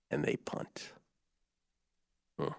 [0.09, 0.91] and they punt.
[2.39, 2.51] Huh.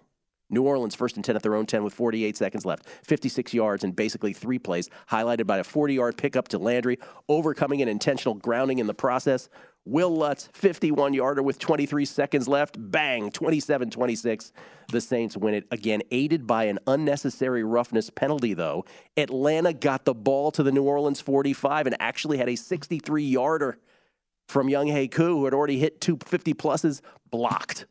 [0.49, 3.85] New Orleans first and 10 at their own 10 with 48 seconds left, 56 yards
[3.85, 8.35] and basically three plays, highlighted by a 40 yard pickup to Landry, overcoming an intentional
[8.35, 9.49] grounding in the process.
[9.87, 12.77] Wil Lutz, 51 yarder with 23 seconds left.
[12.79, 14.53] Bang, 27 26.
[14.89, 18.85] The Saints win it again, aided by an unnecessary roughness penalty, though.
[19.17, 23.79] Atlanta got the ball to the New Orleans 45 and actually had a 63 yarder
[24.49, 27.87] from Younghoe Koo, who had already hit two 50 pluses, blocked.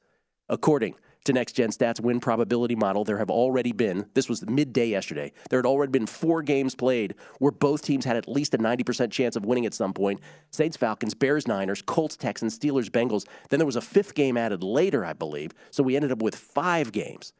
[0.48, 0.96] According
[1.30, 5.32] to Next Gen Stats win probability model, there have already been, this was midday yesterday,
[5.52, 9.12] there had already been four games played where both teams had at least a 90%
[9.12, 13.28] chance of winning at some point Saints, Falcons, Bears, Niners, Colts, Texans, Steelers, Bengals.
[13.50, 15.52] Then there was a fifth game added later, I believe.
[15.70, 17.32] So we ended up with five games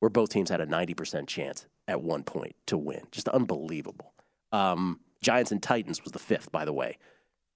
[0.00, 3.02] where both teams had a 90% chance at one point to win.
[3.12, 4.14] Just unbelievable.
[4.52, 6.96] Um, Giants and Titans was the fifth, by the way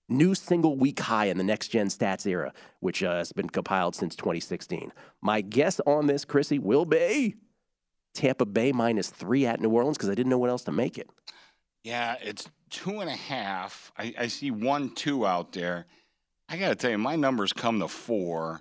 [0.09, 3.95] new single week high in the next gen stats era, which uh, has been compiled
[3.95, 4.93] since 2016.
[5.21, 7.37] My guess on this, Chrissy, will be
[8.15, 10.99] Tampa Bay minus three at New Orleans because I didn't know what else to make
[10.99, 11.09] it.
[11.85, 13.93] Yeah, it's two and a half.
[13.99, 15.87] I, I see one, two out there.
[16.49, 18.61] I got to tell you, my numbers come to four.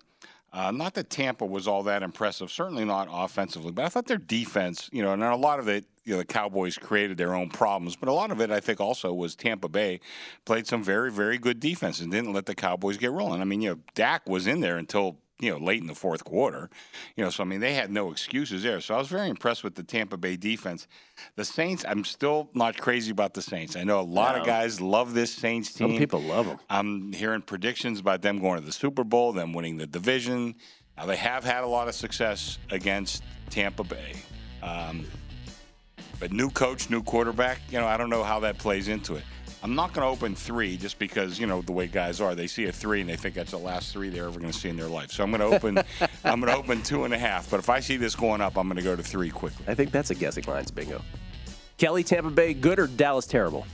[0.54, 4.18] Uh, not that Tampa was all that impressive, certainly not offensively, but I thought their
[4.18, 7.50] defense, you know, and a lot of it, you know, the Cowboys created their own
[7.50, 10.00] problems, but a lot of it, I think, also was Tampa Bay
[10.46, 13.42] played some very, very good defense and didn't let the Cowboys get rolling.
[13.42, 16.24] I mean, you know, Dak was in there until you know, late in the fourth
[16.24, 16.70] quarter.
[17.16, 18.80] You know, so I mean, they had no excuses there.
[18.80, 20.88] So I was very impressed with the Tampa Bay defense.
[21.36, 23.76] The Saints, I'm still not crazy about the Saints.
[23.76, 24.42] I know a lot no.
[24.42, 25.90] of guys love this Saints team.
[25.90, 26.60] Some people love them.
[26.70, 30.56] I'm hearing predictions about them going to the Super Bowl, them winning the division.
[30.96, 34.14] Now they have had a lot of success against Tampa Bay.
[34.62, 35.08] Um,
[36.22, 39.24] but new coach, new quarterback, you know, I don't know how that plays into it.
[39.64, 42.36] I'm not going to open three just because you know the way guys are.
[42.36, 44.58] They see a three and they think that's the last three they're ever going to
[44.58, 45.12] see in their life.
[45.12, 45.78] So I'm going to open.
[46.24, 47.50] I'm going to open two and a half.
[47.50, 49.66] But if I see this going up, I'm going to go to three quickly.
[49.68, 51.02] I think that's a guessing lines bingo.
[51.78, 53.66] Kelly, Tampa Bay, good or Dallas terrible?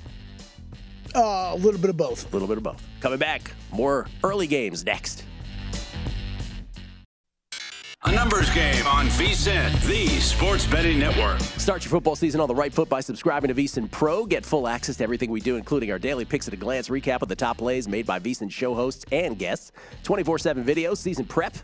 [1.13, 2.29] Uh, a little bit of both.
[2.29, 2.81] A little bit of both.
[3.01, 5.25] Coming back, more early games next.
[8.07, 11.41] A numbers game on VSIN, the sports betting network.
[11.41, 14.25] Start your football season on the right foot by subscribing to VSIN Pro.
[14.25, 17.21] Get full access to everything we do, including our daily picks at a glance recap
[17.21, 21.25] of the top plays made by VSIN show hosts and guests, 24 7 videos, season
[21.25, 21.57] prep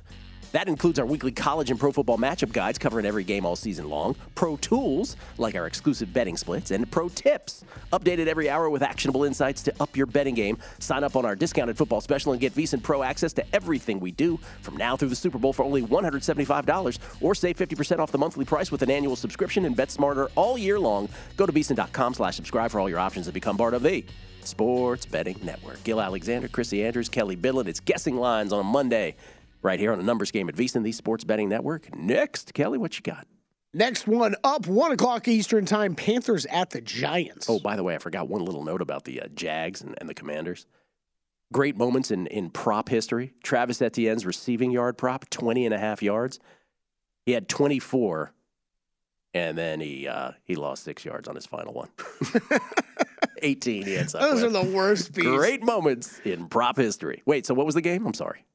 [0.54, 3.90] that includes our weekly college and pro football matchup guides covering every game all season
[3.90, 8.84] long, pro tools like our exclusive betting splits, and pro tips updated every hour with
[8.84, 10.58] actionable insights to up your betting game.
[10.80, 14.12] Sign up on our discounted football special and get VSIN Pro access to everything we
[14.12, 18.18] do from now through the Super Bowl for only $175 or save 50% off the
[18.18, 21.10] monthly price with an annual subscription and bet smarter all year long.
[21.36, 24.06] Go to VSIN.com slash subscribe for all your options and become part of the
[24.44, 25.84] Sports Betting Network.
[25.84, 27.68] Gill Alexander, Chrissy Andrews, Kelly Bidlin.
[27.68, 29.16] It's guessing lines on a Monday
[29.64, 31.96] right here on the numbers game at VSIN, the Sports Betting Network.
[31.96, 33.26] Next, Kelly, what you got?
[33.74, 35.96] Next one up, one o'clock Eastern Time.
[35.96, 37.50] Panthers at the Giants.
[37.50, 40.08] Oh, by the way, I forgot one little note about the uh, Jags and, and
[40.08, 40.68] the Commanders.
[41.52, 43.34] Great moments in, in prop history.
[43.44, 46.40] Travis Etienne's receiving yard prop, 20 and a half yards.
[47.26, 48.32] He had 24,
[49.34, 51.90] and then he uh, he lost six yards on his final one.
[53.42, 54.56] 18 he ends up Those with.
[54.56, 55.26] are the worst piece.
[55.26, 57.22] Great moments in prop history.
[57.26, 58.06] Wait, so what was the game?
[58.06, 58.46] I'm sorry.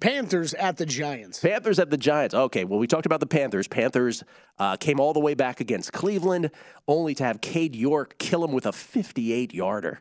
[0.00, 1.40] Panthers at the Giants.
[1.40, 2.34] Panthers at the Giants.
[2.34, 3.68] Okay, well, we talked about the Panthers.
[3.68, 4.22] Panthers
[4.58, 6.50] uh, came all the way back against Cleveland,
[6.86, 10.00] only to have Cade York kill him with a 58 yarder,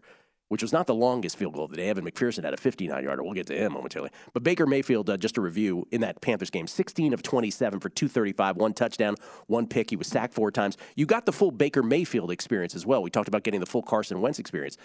[0.49, 1.89] which was not the longest field goal of the day.
[1.89, 3.23] Evan McPherson had a 59 yarder.
[3.23, 4.09] We'll get to him momentarily.
[4.33, 7.89] But Baker Mayfield, uh, just a review in that Panthers game 16 of 27 for
[7.89, 9.15] 235, one touchdown,
[9.47, 9.89] one pick.
[9.89, 10.77] He was sacked four times.
[10.95, 13.01] You got the full Baker Mayfield experience as well.
[13.01, 14.77] We talked about getting the full Carson Wentz experience.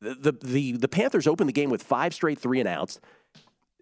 [0.00, 3.00] The, the, the, the Panthers opened the game with five straight three and outs.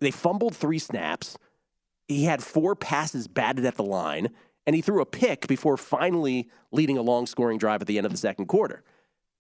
[0.01, 1.37] They fumbled three snaps.
[2.07, 4.29] He had four passes batted at the line,
[4.67, 8.07] and he threw a pick before finally leading a long scoring drive at the end
[8.07, 8.83] of the second quarter.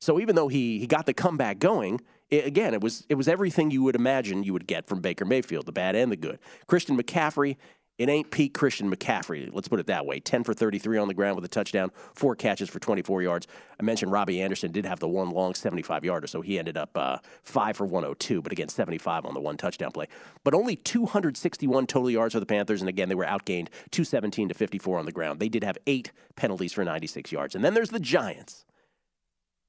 [0.00, 3.26] So even though he he got the comeback going, it, again it was it was
[3.26, 6.38] everything you would imagine you would get from Baker Mayfield, the bad and the good.
[6.66, 7.56] Christian McCaffrey
[7.98, 9.50] it ain't Pete Christian McCaffrey.
[9.52, 10.20] Let's put it that way.
[10.20, 13.48] 10 for 33 on the ground with a touchdown, four catches for 24 yards.
[13.78, 16.96] I mentioned Robbie Anderson did have the one long 75 yarder, so he ended up
[16.96, 20.06] uh, 5 for 102, but again, 75 on the one touchdown play.
[20.44, 24.54] But only 261 total yards for the Panthers, and again, they were outgained 217 to
[24.54, 25.40] 54 on the ground.
[25.40, 27.56] They did have eight penalties for 96 yards.
[27.56, 28.64] And then there's the Giants,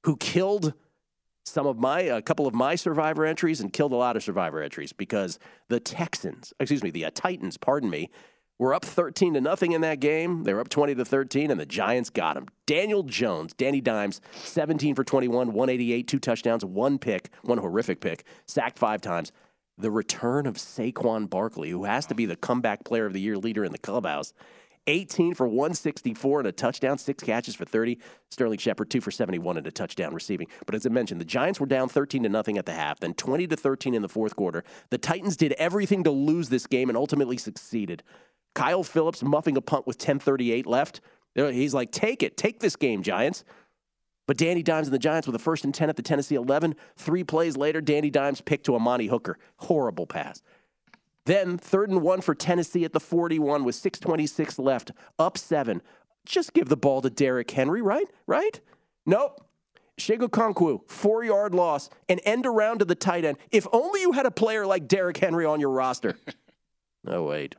[0.04, 0.74] who killed
[1.50, 4.62] some of my a couple of my survivor entries and killed a lot of survivor
[4.62, 8.10] entries because the Texans, excuse me, the uh, Titans, pardon me,
[8.58, 10.44] were up 13 to nothing in that game.
[10.44, 12.46] They were up 20 to 13 and the Giants got them.
[12.66, 18.24] Daniel Jones, Danny Dimes, 17 for 21, 188, two touchdowns, one pick, one horrific pick,
[18.46, 19.32] sacked 5 times.
[19.78, 23.38] The return of Saquon Barkley, who has to be the comeback player of the year
[23.38, 24.34] leader in the clubhouse,
[24.86, 27.98] 18 for 164 and a touchdown, six catches for 30.
[28.30, 30.48] Sterling Shepard, two for 71 and a touchdown receiving.
[30.66, 33.14] But as I mentioned, the Giants were down 13 to nothing at the half, then
[33.14, 34.64] 20 to 13 in the fourth quarter.
[34.90, 38.02] The Titans did everything to lose this game and ultimately succeeded.
[38.54, 41.00] Kyle Phillips muffing a punt with 10:38 left.
[41.34, 43.44] He's like, "Take it, take this game, Giants."
[44.26, 46.76] But Danny Dimes and the Giants with a first and 10 at the Tennessee 11.
[46.96, 49.38] Three plays later, Danny Dimes picked to Amani Hooker.
[49.56, 50.40] Horrible pass.
[51.30, 55.80] Then third and one for Tennessee at the 41 with 626 left, up seven.
[56.26, 58.08] Just give the ball to Derrick Henry, right?
[58.26, 58.60] Right?
[59.06, 59.40] Nope.
[59.96, 63.38] Chig Okonkwo, four yard loss, and end around to the tight end.
[63.52, 66.18] If only you had a player like Derrick Henry on your roster.
[67.06, 67.54] oh, wait.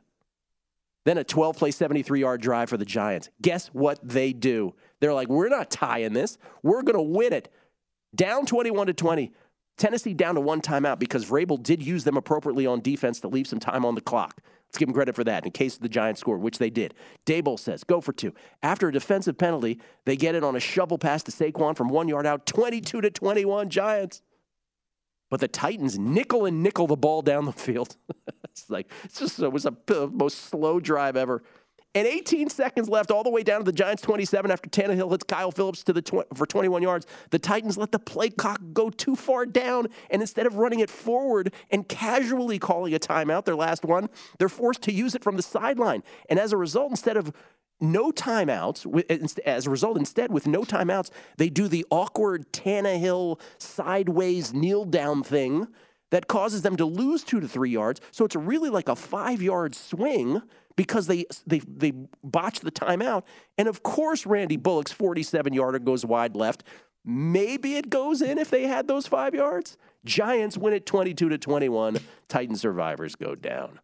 [1.06, 3.30] Then a 12 play, 73 yard drive for the Giants.
[3.40, 4.74] Guess what they do?
[5.00, 6.36] They're like, we're not tying this.
[6.62, 7.50] We're going to win it.
[8.14, 9.32] Down 21 to 20.
[9.78, 13.46] Tennessee down to one timeout because Vrabel did use them appropriately on defense to leave
[13.46, 14.40] some time on the clock.
[14.68, 16.94] Let's give him credit for that in case the Giants scored, which they did.
[17.26, 18.32] Daboll says, go for two.
[18.62, 22.08] After a defensive penalty, they get it on a shovel pass to Saquon from one
[22.08, 24.22] yard out, 22 to 21 Giants.
[25.28, 27.96] But the Titans nickel and nickel the ball down the field.
[28.44, 31.42] it's like, it's just, it was the most slow drive ever.
[31.94, 35.24] And 18 seconds left, all the way down to the Giants 27 after Tannehill hits
[35.24, 37.06] Kyle Phillips to the tw- for 21 yards.
[37.30, 40.88] The Titans let the play clock go too far down, and instead of running it
[40.88, 45.36] forward and casually calling a timeout, their last one, they're forced to use it from
[45.36, 46.02] the sideline.
[46.30, 47.30] And as a result, instead of
[47.78, 53.38] no timeouts, eh, as a result, instead with no timeouts, they do the awkward Tannehill
[53.58, 55.66] sideways kneel down thing
[56.10, 58.00] that causes them to lose two to three yards.
[58.12, 60.42] So it's really like a five yard swing
[60.76, 61.92] because they they they
[62.24, 63.22] botched the timeout.
[63.58, 66.64] And of course, Randy Bullock's 47 yarder goes wide left.
[67.04, 69.76] Maybe it goes in if they had those five yards.
[70.04, 71.98] Giants win it 22 to 21.
[72.28, 73.80] Titan survivors go down.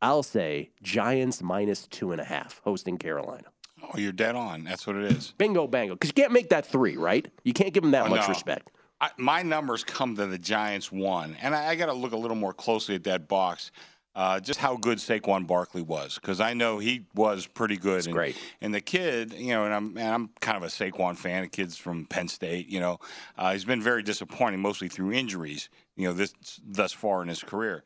[0.00, 3.48] I'll say Giants minus two and a half hosting Carolina.
[3.82, 4.64] Oh, you're dead on.
[4.64, 5.34] That's what it is.
[5.38, 5.94] Bingo, bango.
[5.94, 7.26] Because you can't make that three, right?
[7.44, 8.28] You can't give them that Oh, much no.
[8.28, 8.70] respect.
[9.00, 12.16] I, my numbers come to the Giants one, and I, I got to look a
[12.16, 13.70] little more closely at that box.
[14.18, 18.04] Uh, just how good Saquon Barkley was, because I know he was pretty good.
[18.04, 18.36] and, great.
[18.60, 21.42] And the kid, you know, and I'm and I'm kind of a Saquon fan.
[21.42, 22.66] The kid's from Penn State.
[22.68, 22.98] You know,
[23.36, 25.68] uh, he's been very disappointing, mostly through injuries.
[25.96, 26.34] You know, this
[26.66, 27.84] thus far in his career.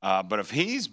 [0.00, 0.88] Uh, but if he's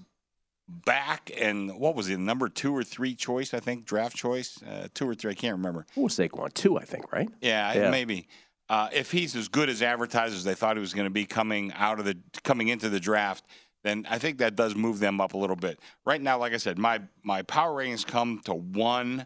[0.67, 3.53] back and what was he, number two or three choice?
[3.53, 5.31] I think draft choice, uh, two or three.
[5.31, 5.85] I can't remember.
[5.95, 6.53] Who was Saquon?
[6.53, 7.29] Two, I think, right?
[7.39, 7.89] Yeah, Yeah.
[7.89, 8.27] maybe.
[8.69, 11.25] Uh, if he's as good as advertised as they thought he was going to be
[11.25, 13.45] coming out of the coming into the draft,
[13.83, 15.79] then I think that does move them up a little bit.
[16.05, 19.25] Right now, like I said, my my power ratings come to one.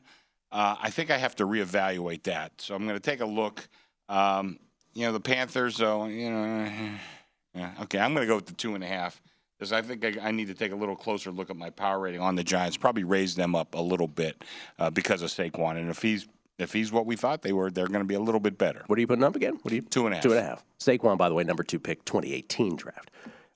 [0.52, 2.54] Uh, I think I have to reevaluate that.
[2.62, 3.68] So I'm going to take a look.
[4.08, 4.60] Um,
[4.94, 6.06] you know, the Panthers, though.
[6.06, 6.72] You know,
[7.54, 9.22] yeah, okay, I'm going to go with the two and a half
[9.58, 12.00] because I think I, I need to take a little closer look at my power
[12.00, 12.78] rating on the Giants.
[12.78, 14.44] Probably raise them up a little bit
[14.80, 17.88] uh, because of Saquon, and if he's if he's what we thought they were, they're
[17.88, 18.84] going to be a little bit better.
[18.88, 19.60] What are you putting up again?
[19.62, 19.82] What are you?
[19.82, 20.24] Two and a half.
[20.24, 20.64] Two and a half.
[20.80, 23.12] Saquon, by the way, number two pick, 2018 draft.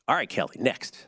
[0.10, 1.06] All right, Kelly, next.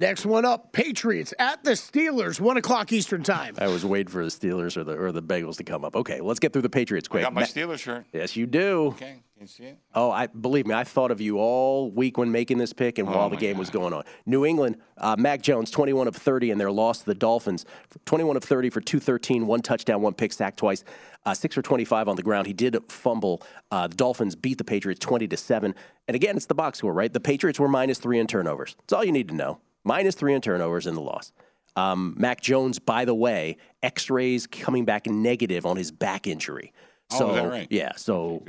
[0.00, 3.54] Next one up, Patriots at the Steelers, one o'clock Eastern time.
[3.58, 5.94] I was waiting for the Steelers or the or the Bengals to come up.
[5.94, 7.22] Okay, let's get through the Patriots I quick.
[7.22, 8.06] got my Ma- Steelers shirt.
[8.12, 8.86] yes, you do.
[8.88, 9.78] Okay, can you see it?
[9.94, 10.74] Oh, I believe me.
[10.74, 13.56] I thought of you all week when making this pick and Oh, while the game
[13.56, 14.02] was going on.
[14.26, 17.64] New England, uh, Mac Jones, 21 of 30 in their loss to the Dolphins.
[18.04, 20.82] 21 of 30 for 213, one touchdown, one pick, sack twice,
[21.24, 22.48] uh, six for 25 on the ground.
[22.48, 23.40] He did fumble.
[23.70, 25.74] Uh, the Dolphins beat the Patriots 20 to seven.
[26.08, 27.12] And again, it's the box score, right?
[27.12, 28.74] The Patriots were minus three in turnovers.
[28.80, 29.60] That's all you need to know.
[29.84, 31.32] Minus three in turnovers in the loss.
[31.76, 36.72] Um, Mac Jones, by the way, X-rays coming back negative on his back injury.
[37.12, 37.68] Oh, So is that right?
[37.70, 38.42] yeah, so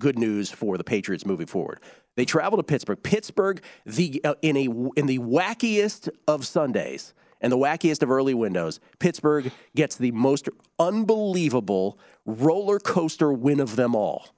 [0.00, 1.80] good news for the Patriots moving forward.
[2.16, 3.02] They travel to Pittsburgh.
[3.02, 4.64] Pittsburgh, the uh, in a
[4.96, 10.48] in the wackiest of Sundays and the wackiest of early windows, Pittsburgh gets the most
[10.78, 14.28] unbelievable roller coaster win of them all.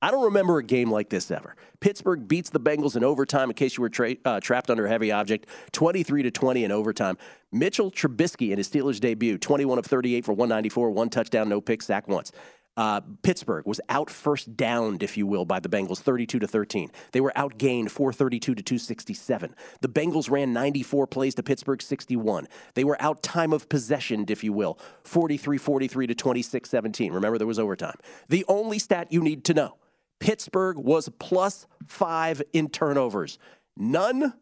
[0.00, 1.56] I don't remember a game like this ever.
[1.80, 3.50] Pittsburgh beats the Bengals in overtime.
[3.50, 6.72] In case you were tra- uh, trapped under a heavy object, twenty-three to twenty in
[6.72, 7.18] overtime.
[7.50, 11.60] Mitchell Trubisky in his Steelers debut, twenty-one of thirty-eight for one ninety-four, one touchdown, no
[11.60, 12.30] pick, sack once.
[12.78, 16.92] Uh, Pittsburgh was out first downed, if you will, by the Bengals, 32 to 13.
[17.10, 19.56] They were outgained 432 to 267.
[19.80, 22.46] The Bengals ran 94 plays to Pittsburgh 61.
[22.74, 27.12] They were out time of possession, if you will, 43 43 to 26 17.
[27.12, 27.96] Remember, there was overtime.
[28.28, 29.74] The only stat you need to know
[30.20, 33.40] Pittsburgh was plus five in turnovers.
[33.76, 34.34] None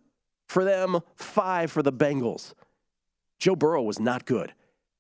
[0.47, 2.53] for them, five for the Bengals.
[3.39, 4.53] Joe Burrow was not good.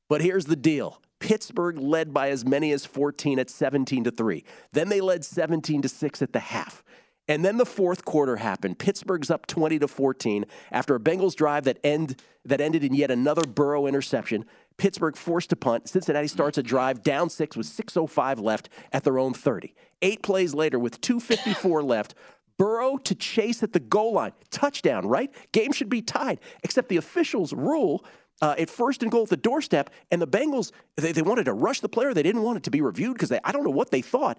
[0.08, 1.02] But here's the deal.
[1.20, 4.44] Pittsburgh led by as many as 14 at 17 to 3.
[4.72, 6.82] Then they led 17 to 6 at the half.
[7.28, 8.78] And then the fourth quarter happened.
[8.78, 13.10] Pittsburgh's up 20 to 14 after a Bengals drive that end that ended in yet
[13.10, 14.44] another Burrow interception.
[14.76, 15.88] Pittsburgh forced to punt.
[15.88, 19.74] Cincinnati starts a drive down six with 6.05 left at their own 30.
[20.02, 22.14] Eight plays later, with 2.54 left,
[22.58, 24.32] Burrow to chase at the goal line.
[24.50, 25.30] Touchdown, right?
[25.52, 28.04] Game should be tied, except the officials rule
[28.42, 31.52] uh, at first and goal at the doorstep, and the Bengals, they, they wanted to
[31.52, 32.12] rush the player.
[32.12, 34.38] They didn't want it to be reviewed because I don't know what they thought,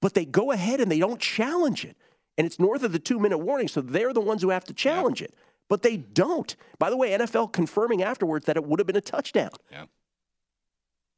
[0.00, 1.96] but they go ahead and they don't challenge it.
[2.38, 4.74] And it's north of the two minute warning, so they're the ones who have to
[4.74, 5.34] challenge it.
[5.68, 6.54] But they don't.
[6.78, 9.50] By the way, NFL confirming afterwards that it would have been a touchdown.
[9.70, 9.84] Yeah.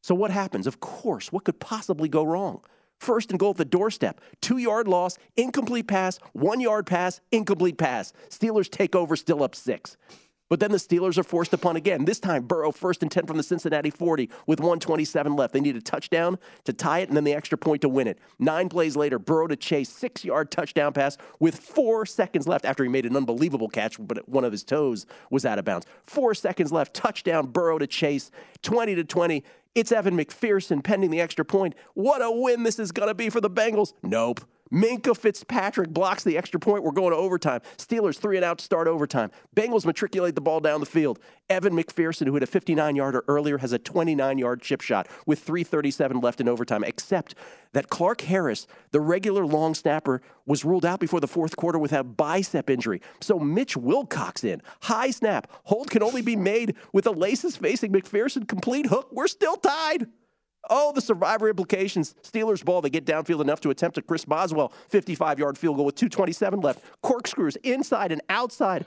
[0.03, 0.67] So what happens?
[0.67, 2.63] Of course, what could possibly go wrong?
[3.01, 4.21] First and goal at the doorstep.
[4.41, 8.13] Two yard loss, incomplete pass, one yard pass, incomplete pass.
[8.29, 9.97] Steelers take over, still up six.
[10.49, 12.05] But then the Steelers are forced to punt again.
[12.05, 15.53] This time, Burrow first and 10 from the Cincinnati 40 with 127 left.
[15.53, 18.19] They need a touchdown to tie it and then the extra point to win it.
[18.39, 22.83] Nine plays later, Burrow to chase, six yard touchdown pass with four seconds left after
[22.83, 25.87] he made an unbelievable catch, but one of his toes was out of bounds.
[26.03, 28.31] Four seconds left, touchdown, Burrow to chase,
[28.63, 29.43] 20 to 20.
[29.75, 31.75] It's Evan McPherson pending the extra point.
[31.95, 33.93] What a win this is going to be for the Bengals.
[34.03, 34.41] Nope.
[34.75, 36.83] Minkah Fitzpatrick blocks the extra point.
[36.83, 37.61] We're going to overtime.
[37.77, 39.31] Steelers three and out to start overtime.
[39.55, 41.21] Bengals matriculate the ball down the field.
[41.49, 45.47] Evan McPherson, who had a 59 yarder earlier, has a 29 yard chip shot with
[45.47, 47.37] 3.37 left in overtime, except
[47.73, 51.93] that Clark Harris, the regular long snapper, was ruled out before the fourth quarter with
[51.93, 53.01] a bicep injury.
[53.21, 54.61] So Mitch Wilcox in.
[54.83, 55.53] High snap.
[55.65, 58.49] Hold can only be made with the laces facing McPherson.
[58.49, 59.09] Complete hook.
[59.13, 60.09] We're still tied.
[60.71, 62.15] Oh, the survivor implications.
[62.23, 62.81] Steelers ball.
[62.81, 66.63] They get downfield enough to attempt a Chris Boswell 55 yard field goal with 2.27
[66.63, 66.83] left.
[67.03, 68.87] Corkscrews inside and outside.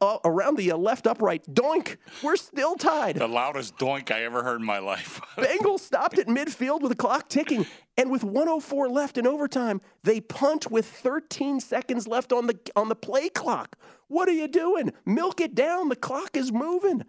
[0.00, 1.46] Uh, around the uh, left upright.
[1.54, 1.96] Doink.
[2.22, 3.16] We're still tied.
[3.16, 5.20] The loudest doink I ever heard in my life.
[5.36, 7.64] Bengals stopped at midfield with the clock ticking.
[7.96, 12.88] And with 104 left in overtime, they punt with 13 seconds left on the on
[12.88, 13.76] the play clock.
[14.08, 14.92] What are you doing?
[15.06, 15.88] Milk it down.
[15.88, 17.04] The clock is moving.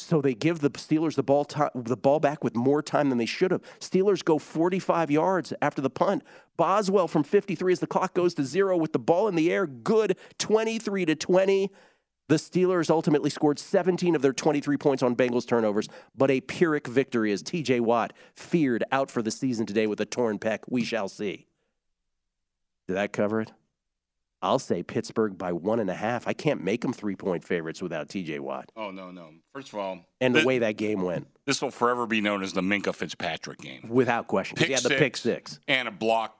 [0.00, 3.26] So they give the Steelers the ball the ball back with more time than they
[3.26, 3.62] should have.
[3.78, 6.22] Steelers go 45 yards after the punt.
[6.56, 9.66] Boswell from 53 as the clock goes to zero with the ball in the air.
[9.66, 11.70] Good 23 to 20.
[12.28, 16.86] The Steelers ultimately scored 17 of their 23 points on Bengals turnovers, but a Pyrrhic
[16.86, 20.60] victory as TJ Watt feared out for the season today with a torn pec.
[20.68, 21.46] We shall see.
[22.86, 23.52] Did that cover it?
[24.42, 26.26] I'll say Pittsburgh by one and a half.
[26.26, 28.70] I can't make them three point favorites without TJ Watt.
[28.76, 29.30] Oh, no, no.
[29.54, 31.26] First of all, and the way that game went.
[31.44, 33.86] This will forever be known as the Minkah Fitzpatrick game.
[33.88, 34.56] Without question.
[34.56, 35.60] Pick he had the pick six.
[35.68, 36.36] And a block,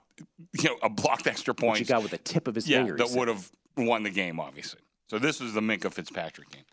[0.59, 1.73] you know, a blocked extra point.
[1.73, 2.97] Which he got with the tip of his yeah, finger.
[2.97, 4.81] that would have won the game, obviously.
[5.09, 6.65] So this is the Minkah Fitzpatrick game.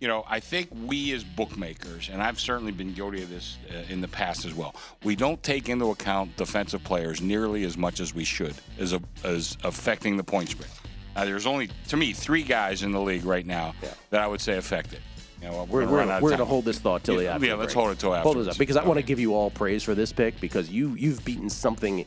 [0.00, 3.92] You know, I think we as bookmakers, and I've certainly been guilty of this uh,
[3.92, 7.98] in the past as well, we don't take into account defensive players nearly as much
[7.98, 10.70] as we should as, a, as affecting the point spread.
[11.16, 13.74] Uh, there's only, to me, three guys in the league right now
[14.10, 15.00] that I would say affect it.
[15.42, 17.24] You know, We're, we're, run out of we're going to hold this thought till the
[17.24, 17.46] yeah, after.
[17.46, 17.82] Yeah, the let's break.
[17.84, 18.22] hold it till after.
[18.22, 20.70] Hold this up because I want to give you all praise for this pick because
[20.70, 22.06] you you've beaten something.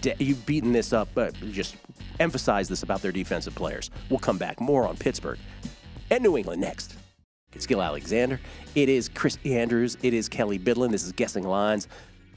[0.00, 1.76] de- You've beaten this up, but just
[2.20, 3.90] emphasize this about their defensive players.
[4.10, 5.38] We'll come back more on Pittsburgh
[6.10, 6.96] and New England next.
[7.52, 8.40] It's Gill Alexander.
[8.76, 9.96] It is Chris Andrews.
[10.02, 10.92] It is Kelly Bidlin.
[10.92, 11.88] This is Guessing Lines.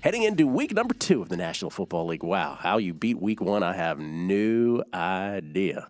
[0.02, 2.24] Heading into week number two of the National Football League.
[2.24, 5.90] Wow, how you beat week one, I have no idea.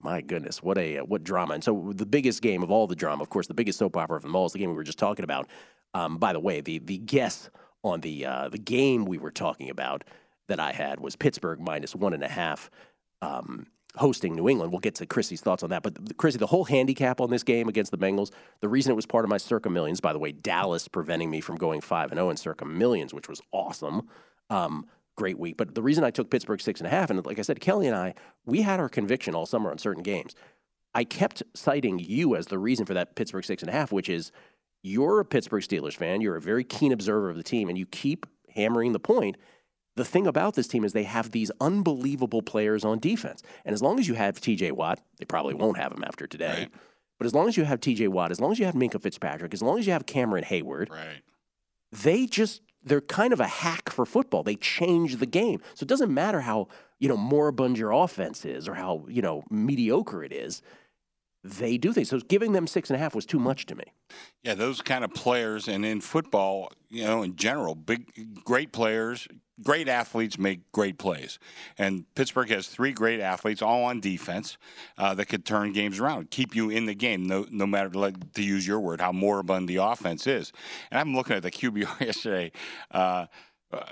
[0.00, 1.54] My goodness, what a what drama!
[1.54, 4.16] And so the biggest game of all the drama, of course, the biggest soap opera
[4.16, 5.48] of them all is the game we were just talking about.
[5.94, 7.50] Um, by the way, the the guess
[7.84, 10.02] on the uh, the game we were talking about
[10.48, 12.70] that I had was Pittsburgh minus one and a half.
[13.20, 13.66] Um,
[13.96, 14.72] hosting New England.
[14.72, 15.82] We'll get to Chrissy's thoughts on that.
[15.82, 18.30] But Chrissy, the whole handicap on this game against the Bengals,
[18.60, 21.40] the reason it was part of my Circa Millions, by the way, Dallas preventing me
[21.40, 24.08] from going five and zero in Circa Millions, which was awesome.
[24.50, 24.86] Um,
[25.16, 25.56] great week.
[25.56, 27.86] But the reason I took Pittsburgh six and a half, and like I said, Kelly
[27.86, 28.14] and I,
[28.46, 30.34] we had our conviction all summer on certain games.
[30.94, 34.08] I kept citing you as the reason for that Pittsburgh six and a half, which
[34.08, 34.32] is
[34.82, 37.86] you're a Pittsburgh Steelers fan, you're a very keen observer of the team, and you
[37.86, 39.36] keep hammering the point.
[39.96, 43.42] The thing about this team is they have these unbelievable players on defense.
[43.64, 46.68] And as long as you have TJ Watt, they probably won't have him after today.
[47.18, 49.52] But as long as you have TJ Watt, as long as you have Minkah Fitzpatrick,
[49.52, 51.20] as long as you have Cameron Heyward, right.
[51.92, 54.42] they just they're kind of a hack for football.
[54.42, 55.60] They change the game.
[55.74, 56.68] So it doesn't matter how,
[56.98, 60.62] you know, moribund your offense is or how, you know, mediocre it is.
[61.44, 62.08] They do things.
[62.08, 63.84] So giving them six and a half was too much to me.
[64.42, 69.26] Yeah, those kind of players, and in football, you know, in general, big, great players,
[69.62, 71.40] great athletes make great plays.
[71.78, 74.56] And Pittsburgh has three great athletes, all on defense,
[74.98, 78.32] uh, that could turn games around, keep you in the game, no, no matter, like,
[78.34, 80.52] to use your word, how moribund the offense is.
[80.90, 82.52] And I'm looking at the QBR yesterday.
[82.90, 83.26] Uh,
[83.72, 83.84] uh,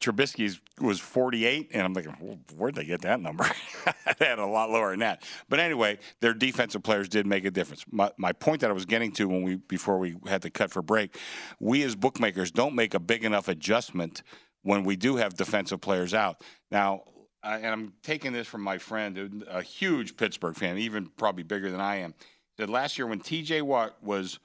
[0.00, 3.46] Trubisky's was 48, and I'm thinking, well, where'd they get that number?
[4.18, 5.22] they had a lot lower than that.
[5.48, 7.84] But anyway, their defensive players did make a difference.
[7.90, 10.70] My, my point that I was getting to when we before we had to cut
[10.70, 11.16] for break,
[11.60, 14.22] we as bookmakers don't make a big enough adjustment
[14.62, 16.42] when we do have defensive players out.
[16.70, 17.02] Now,
[17.42, 21.70] uh, and I'm taking this from my friend, a huge Pittsburgh fan, even probably bigger
[21.70, 22.14] than I am.
[22.58, 23.62] That last year when T.J.
[23.62, 24.38] Watt was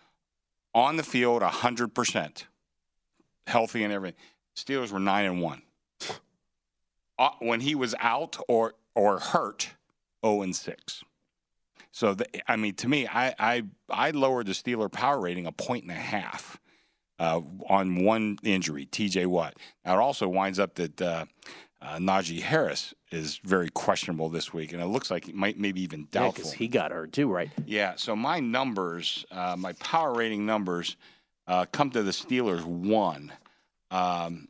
[0.73, 2.47] on the field 100 percent
[3.47, 4.19] healthy and everything.
[4.55, 5.61] Steelers were nine and one.
[7.17, 9.71] Uh, when he was out or or hurt,
[10.25, 11.03] zero and six.
[11.91, 15.51] So the, I mean, to me, I, I I lowered the Steeler power rating a
[15.51, 16.59] point and a half
[17.19, 19.27] uh, on one injury, T.J.
[19.27, 19.55] Watt.
[19.85, 21.25] Now it also winds up that uh,
[21.81, 25.81] uh, Najee Harris is very questionable this week, and it looks like he might maybe
[25.81, 26.49] even doubtful.
[26.49, 27.49] Yeah, he got hurt too, right?
[27.65, 27.93] Yeah.
[27.97, 30.95] So my numbers, uh, my power rating numbers,
[31.47, 33.31] uh, come to the Steelers one.
[33.91, 34.47] Um,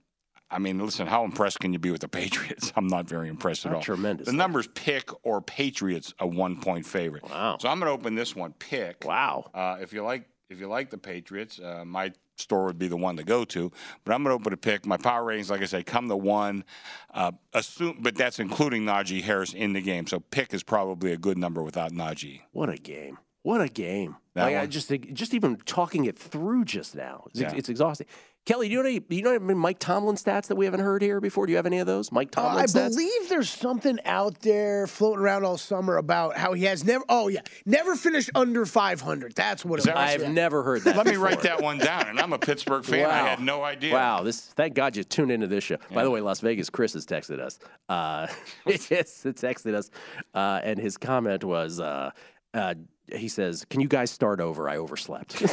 [0.49, 2.71] I mean, listen, how impressed can you be with the Patriots?
[2.75, 3.81] I'm not very impressed Not at all.
[3.81, 7.23] tremendous, The numbers pick or Patriots a one point favorite.
[7.23, 7.57] Wow.
[7.59, 9.03] So I'm going to open this one pick.
[9.05, 9.49] Wow.
[9.53, 12.97] Uh, if you like, if you like the Patriots, uh, my store would be the
[12.97, 13.71] one to go to.
[14.03, 14.85] But I'm going to open a pick.
[14.85, 16.65] My power ratings, like I said, come to one.
[17.13, 20.05] Uh, assume, but that's including Najee Harris in the game.
[20.07, 22.41] So pick is probably a good number without Najee.
[22.51, 23.17] What a game!
[23.43, 24.17] What a game!
[24.35, 27.53] Like, I just just even talking it through just now, it's, Yeah.
[27.55, 28.07] it's exhausting.
[28.45, 30.79] Kelly, do you know any, do you know any Mike Tomlin stats that we haven't
[30.79, 31.45] heard here before?
[31.45, 32.89] Do you have any of those, Mike Uh, Tomlin I stats?
[32.89, 37.05] believe there's something out there floating around all summer about how he has never.
[37.07, 39.35] Oh yeah, never finished under 500.
[39.35, 39.95] That's what it was.
[39.95, 40.27] I've yeah.
[40.31, 40.97] never heard that.
[40.97, 42.07] Let me write that one down.
[42.07, 43.05] And I'm a Pittsburgh fan.
[43.05, 43.25] I Wow.
[43.27, 43.93] had no idea.
[43.93, 45.77] Wow, this thank God you tuned into this show.
[45.93, 47.59] By the way, Las Vegas Chris has texted us.
[47.89, 48.25] Uh,
[48.65, 49.91] yes, texted us,
[50.33, 52.09] uh, and his comment was, uh,
[52.55, 52.73] uh,
[53.13, 54.69] he says, "Can you guys start over?
[54.69, 55.33] I overslept."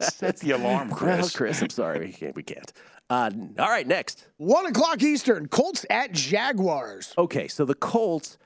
[0.00, 1.36] Set the alarm, Well, Chris.
[1.36, 2.34] Chris, I'm sorry, we can't.
[2.36, 2.72] We can't.
[3.10, 4.26] Uh, all right, next.
[4.36, 5.48] One o'clock Eastern.
[5.48, 7.14] Colts at Jaguars.
[7.16, 8.38] Okay, so the Colts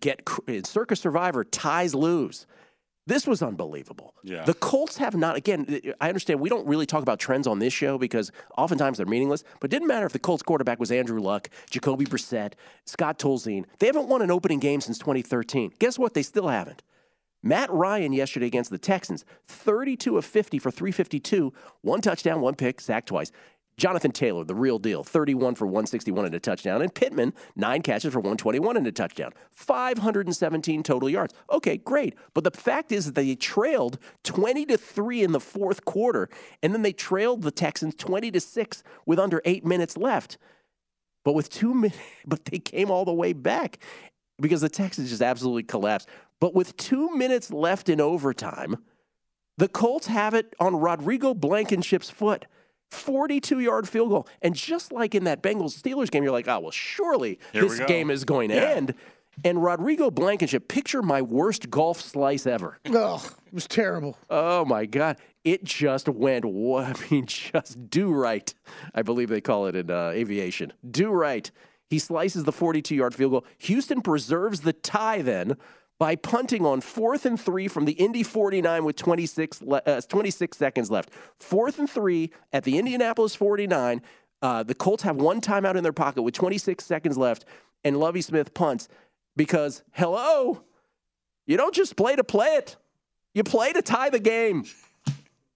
[0.00, 2.46] get in Circa Survivor ties lose.
[3.08, 4.14] This was unbelievable.
[4.24, 4.44] Yeah.
[4.44, 7.72] The Colts have not, again, I understand we don't really talk about trends on this
[7.72, 11.20] show because oftentimes they're meaningless, but it didn't matter if the Colts quarterback was Andrew
[11.20, 12.54] Luck, Jacoby Brissett,
[12.84, 13.64] Scott Tolzien.
[13.78, 15.74] They haven't won an opening game since 2013.
[15.78, 16.14] Guess what?
[16.14, 16.82] They still haven't.
[17.42, 22.80] Matt Ryan yesterday against the Texans, 32 of 50 for 352, one touchdown, one pick,
[22.80, 23.30] sacked twice.
[23.78, 26.80] Jonathan Taylor, the real deal, 31 for 161 and a touchdown.
[26.80, 29.32] And Pittman, nine catches for 121 and a touchdown.
[29.52, 31.34] 517 total yards.
[31.50, 32.14] Okay, great.
[32.32, 36.30] But the fact is that they trailed 20 to 3 in the fourth quarter,
[36.62, 40.38] and then they trailed the Texans 20 to 6 with under eight minutes left.
[41.22, 43.78] But with two minutes, but they came all the way back
[44.40, 46.08] because the Texans just absolutely collapsed.
[46.40, 48.76] But with two minutes left in overtime,
[49.58, 52.46] the Colts have it on Rodrigo Blankenship's foot.
[52.90, 54.28] 42 yard field goal.
[54.42, 57.78] And just like in that Bengals Steelers game, you're like, oh, well, surely Here this
[57.80, 57.86] go.
[57.86, 58.62] game is going to Yeah.
[58.70, 58.94] end.
[59.44, 62.78] And Rodrigo Blankenship, picture my worst golf slice ever.
[62.90, 64.16] Oh, it was terrible.
[64.30, 65.16] Oh my God.
[65.44, 68.54] It just went, wa- I mean, just do right.
[68.94, 70.72] I believe they call it in uh, aviation.
[70.88, 71.50] Do right.
[71.90, 73.44] He slices the 42 yard field goal.
[73.58, 75.56] Houston preserves the tie then
[75.98, 80.56] by punting on fourth and three from the Indy 49 with 26, le- uh, 26
[80.56, 81.10] seconds left.
[81.38, 84.02] Fourth and three at the Indianapolis 49.
[84.42, 87.44] Uh, the Colts have one timeout in their pocket with 26 seconds left,
[87.84, 88.88] and Lovie Smith punts
[89.36, 90.62] because, hello,
[91.46, 92.76] you don't just play to play it.
[93.34, 94.64] You play to tie the game.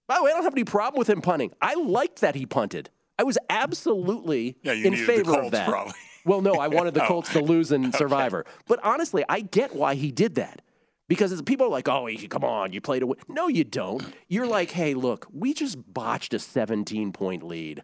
[0.07, 1.51] By the way, I don't have any problem with him punting.
[1.61, 2.89] I liked that he punted.
[3.19, 5.69] I was absolutely Yeah, in favor of that.
[5.69, 5.93] probably.
[6.25, 7.07] Well, no, I wanted the Oh.
[7.07, 8.45] Colts to lose in Survivor.
[8.67, 10.61] But honestly, I get why he did that.
[11.07, 13.17] Because people are like, oh, come on, you played a win.
[13.27, 14.01] No, you don't.
[14.29, 17.83] You're like, hey, look, we just botched a 17 point lead.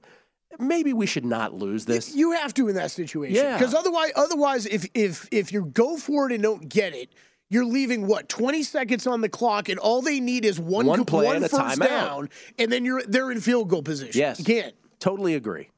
[0.59, 2.15] Maybe we should not lose this.
[2.15, 3.35] You have to in that situation.
[3.35, 3.57] Yeah.
[3.57, 7.09] Because otherwise, otherwise, if if if you go for it and don't get it,
[7.49, 11.03] you're leaving what 20 seconds on the clock, and all they need is one One
[11.03, 11.85] play one and a first timeout.
[11.87, 14.17] down, and then you're they're in field goal position.
[14.19, 14.39] Yes.
[14.39, 14.73] you can't.
[14.99, 15.69] Totally agree.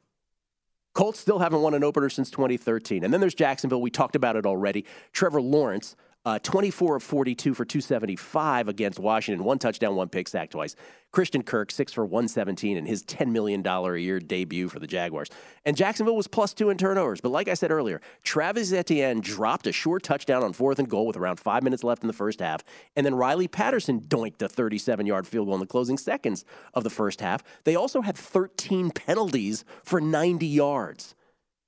[0.94, 3.04] Colts still haven't won an opener since 2013.
[3.04, 3.82] And then there's Jacksonville.
[3.82, 4.86] We talked about it already.
[5.14, 5.96] Trevor Lawrence,
[6.30, 9.44] uh, 24 of 42 for 275 against Washington.
[9.44, 10.76] One touchdown, one pick, sack twice.
[11.12, 15.30] Christian Kirk, 6 for 117 in his $10 million a year debut for the Jaguars.
[15.66, 17.20] And Jacksonville was plus two in turnovers.
[17.20, 21.08] But like I said earlier, Travis Etienne dropped a short touchdown on fourth and goal
[21.08, 22.64] with around five minutes left in the first half.
[22.96, 26.84] And then Riley Patterson doinked a 37 yard field goal in the closing seconds of
[26.84, 27.44] the first half.
[27.64, 31.16] They also had 13 penalties for 90 yards.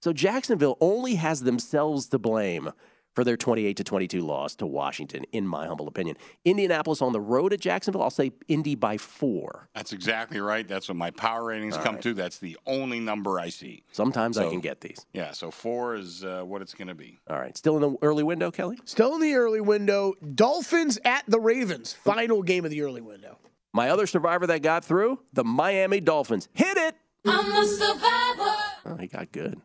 [0.03, 2.71] So Jacksonville only has themselves to blame
[3.13, 6.15] for their 28 to 22 loss to Washington, in my humble opinion.
[6.45, 9.69] Indianapolis on the road at Jacksonville, I'll say Indy by four.
[9.75, 10.67] That's exactly right.
[10.67, 12.03] That's what my power ratings All come right.
[12.03, 12.13] to.
[12.13, 13.83] That's the only number I see.
[13.91, 15.05] Sometimes I can get these.
[15.13, 17.19] Yeah, so four is uh, what it's going to be.
[17.29, 17.57] All right.
[17.57, 18.79] Still in the early window, Kelly?
[18.85, 20.13] Still in the early window.
[20.35, 21.93] Dolphins at the Ravens.
[21.93, 23.37] Final game of the early window.
[23.73, 26.49] My other survivor that got through, the Miami Dolphins.
[26.53, 26.95] Hit it!
[27.25, 28.55] I'm a survivor.
[28.85, 29.61] Oh, he got good.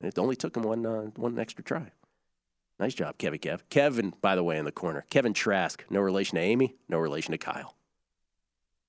[0.00, 1.90] It only took him one uh, one extra try.
[2.80, 3.60] Nice job, Kevin Kev.
[3.70, 5.04] Kevin, by the way, in the corner.
[5.10, 7.76] Kevin Trask, no relation to Amy, no relation to Kyle.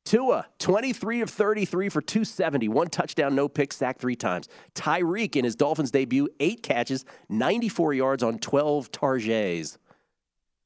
[0.06, 4.48] Tua, 23 of 33 for 270, one touchdown, no pick, sacked three times.
[4.76, 9.80] Tyreek in his Dolphins debut, eight catches, 94 yards on 12 targets.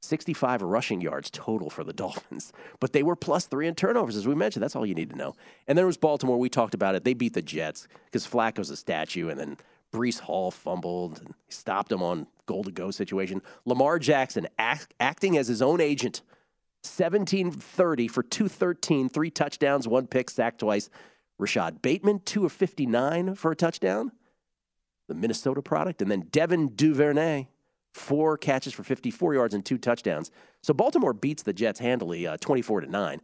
[0.02, 2.54] 65 rushing yards total for the Dolphins.
[2.80, 4.64] But they were plus three in turnovers, as we mentioned.
[4.64, 5.36] That's all you need to know.
[5.68, 6.38] And then it was Baltimore.
[6.38, 7.04] We talked about it.
[7.04, 9.58] They beat the Jets because Flacco's a statue, and then
[9.92, 13.42] Breece Hall fumbled and stopped him on goal to go situation.
[13.66, 16.22] Lamar Jackson act, acting as his own agent.
[16.84, 20.90] 1730 for 213, three touchdowns, one pick, sacked twice.
[21.38, 24.12] Rashod Bateman, 2 of 59 for a touchdown.
[25.08, 26.02] The Minnesota product.
[26.02, 27.48] And then Devin Duvernay,
[27.94, 30.32] four catches for 54 yards and two touchdowns.
[30.62, 33.22] So Baltimore beats the Jets handily, uh, 24 to 9.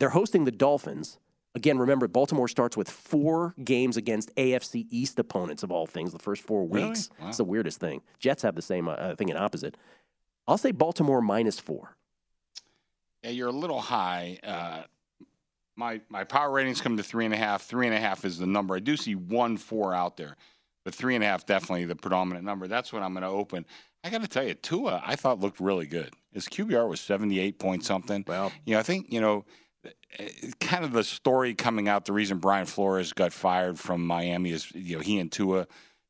[0.00, 1.18] They're hosting the Dolphins.
[1.54, 6.18] Again, remember, Baltimore starts with four games against AFC East opponents of all things the
[6.18, 6.88] first four Really?
[6.90, 7.10] weeks.
[7.20, 7.28] Wow.
[7.28, 8.02] It's the weirdest thing.
[8.18, 9.76] Jets have the same uh, thing in opposite.
[10.46, 11.96] I'll say Baltimore minus four.
[13.22, 14.38] Yeah, you're a little high.
[14.44, 14.82] Uh,
[15.76, 17.62] my my power ratings come to three and a half.
[17.62, 18.74] Three and a half is the number.
[18.76, 20.36] I do see one four out there,
[20.84, 22.68] but three and a half definitely the predominant number.
[22.68, 23.64] That's what I'm going to open.
[24.04, 26.14] I got to tell you, Tua, I thought looked really good.
[26.32, 28.24] His QBR was 78 point something.
[28.26, 29.42] Well, you know, I think you know, uh,
[30.60, 32.04] kind of the story coming out.
[32.04, 35.66] The reason Brian Flores got fired from Miami is you know he and Tua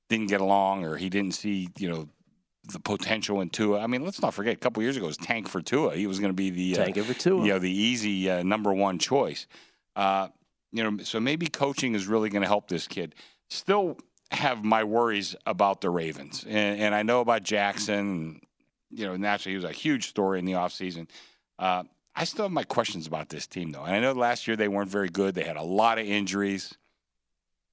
[0.08, 2.08] didn't get along, or he didn't see you know
[2.72, 3.80] the potential in Tua.
[3.80, 5.94] I mean, let's not forget, a couple years ago, it was tank for Tua.
[5.94, 7.44] He was going to be the Tank uh, for Tua.
[7.44, 9.46] you know, the easy uh, number one choice.
[9.96, 10.28] Uh,
[10.72, 13.14] you know, so maybe coaching is really going to help this kid.
[13.48, 13.96] Still
[14.30, 18.40] have my worries about the Ravens, and, and I know about Jackson.
[18.90, 21.08] You know, naturally, he was a huge story in the offseason.
[21.58, 21.84] Uh,
[22.18, 23.84] I still have my questions about this team, though.
[23.84, 25.34] And I know last year they weren't very good.
[25.36, 26.74] They had a lot of injuries.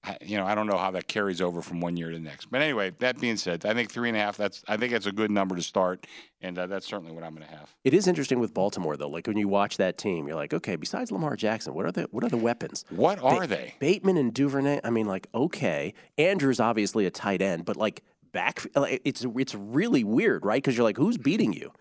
[0.03, 2.21] I, you know, I don't know how that carries over from one year to the
[2.23, 2.51] next.
[2.51, 4.37] But anyway, that being said, I think three and a half.
[4.37, 6.05] That's I think that's a good number to start,
[6.41, 7.73] and uh, that's certainly what I'm going to have.
[7.83, 9.09] It is interesting with Baltimore though.
[9.09, 12.03] Like when you watch that team, you're like, okay, besides Lamar Jackson, what are the
[12.11, 12.85] what are the weapons?
[12.91, 13.73] What are Ba- they?
[13.79, 14.81] Bateman and Duvernay.
[14.83, 20.03] I mean, like, okay, Andrew's obviously a tight end, but like back, it's it's really
[20.03, 20.61] weird, right?
[20.61, 21.71] Because you're like, who's beating you?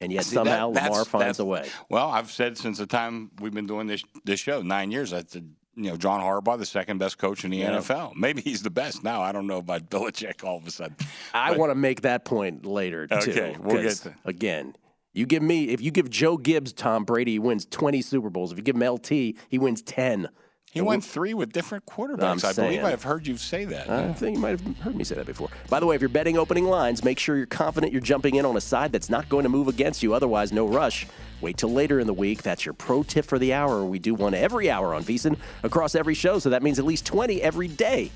[0.00, 1.68] And yet See, somehow that's- Lamar finds a way.
[1.88, 5.22] Well, I've said since the time we've been doing this this show, nine years, I
[5.26, 7.72] said, you know, John Harbaugh, the second best coach in the Yeah.
[7.76, 8.14] NFL.
[8.16, 9.20] Maybe he's the best now.
[9.22, 10.96] I don't know about Belichick all of a sudden.
[11.34, 13.14] I want to make that point later too.
[13.30, 14.74] Okay, we'll get to- again.
[15.12, 18.52] You give me if you give Joe Gibbs Tom Brady, he wins twenty Super Bowls.
[18.52, 19.08] If you give him LT,
[19.48, 20.28] he wins ten.
[20.72, 22.44] He And won we- three with different quarterbacks.
[22.44, 22.84] I believe.
[22.84, 23.90] I've heard you say that.
[23.90, 25.48] I think you might have heard me say that before.
[25.68, 28.46] By the way, if you're betting opening lines, make sure you're confident you're jumping in
[28.46, 30.14] on a side that's not going to move against you.
[30.14, 31.08] Otherwise, no rush.
[31.40, 32.42] Wait till later in the week.
[32.42, 33.84] That's your pro tip for the hour.
[33.84, 37.04] We do one every hour on VSIN across every show, so that means at least
[37.04, 38.10] 20 every day.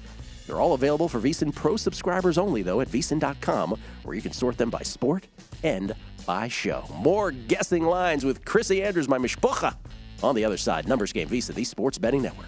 [0.46, 4.58] They're all available for VSIN Pro subscribers only, though, at VSIN.com, where you can sort
[4.58, 5.26] them by sport
[5.62, 5.94] and
[6.26, 6.84] by show.
[6.96, 9.74] More guessing lines with Chrissy Andrews, my mishpucha.
[10.22, 12.46] On the other side, Numbers Game VSIN, the Sports Betting Network.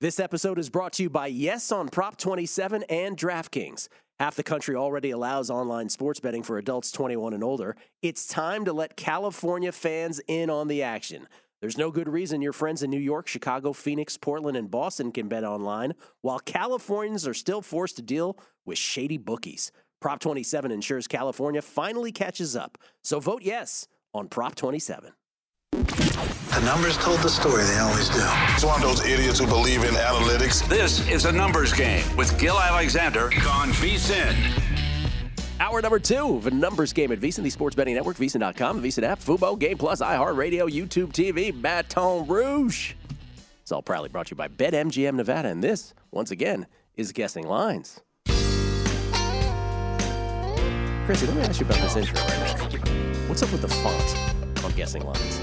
[0.00, 3.86] This episode is brought to you by Yes on Prop 27 and DraftKings.
[4.18, 7.76] Half the country already allows online sports betting for adults 21 and older.
[8.02, 11.28] It's time to let California fans in on the action.
[11.60, 15.28] There's no good reason your friends in New York, Chicago, Phoenix, Portland, and Boston can
[15.28, 18.36] bet online, while Californians are still forced to deal
[18.66, 19.70] with shady bookies.
[20.00, 22.76] Prop 27 ensures California finally catches up.
[23.04, 25.12] So vote yes on Prop 27.
[25.72, 28.20] The numbers told the story, they always do.
[28.54, 30.68] It's one of those idiots who believe in analytics.
[30.68, 34.36] This is a numbers game with Gill Alexander on VSIN.
[35.58, 38.88] Hour number two of a numbers game at VSIN, the Sports Betting Network, VSIN.com, the
[38.88, 42.92] VSIN app, Fubo, Game Plus, iHeartRadio, YouTube TV, Baton Rouge.
[43.62, 46.66] It's all proudly brought to you by BetMGM Nevada, and this, once again,
[46.96, 48.00] is Guessing Lines.
[51.06, 52.68] Chrissy, let me ask you about this intro right now.
[53.28, 55.40] What's up with the font on Guessing Lines?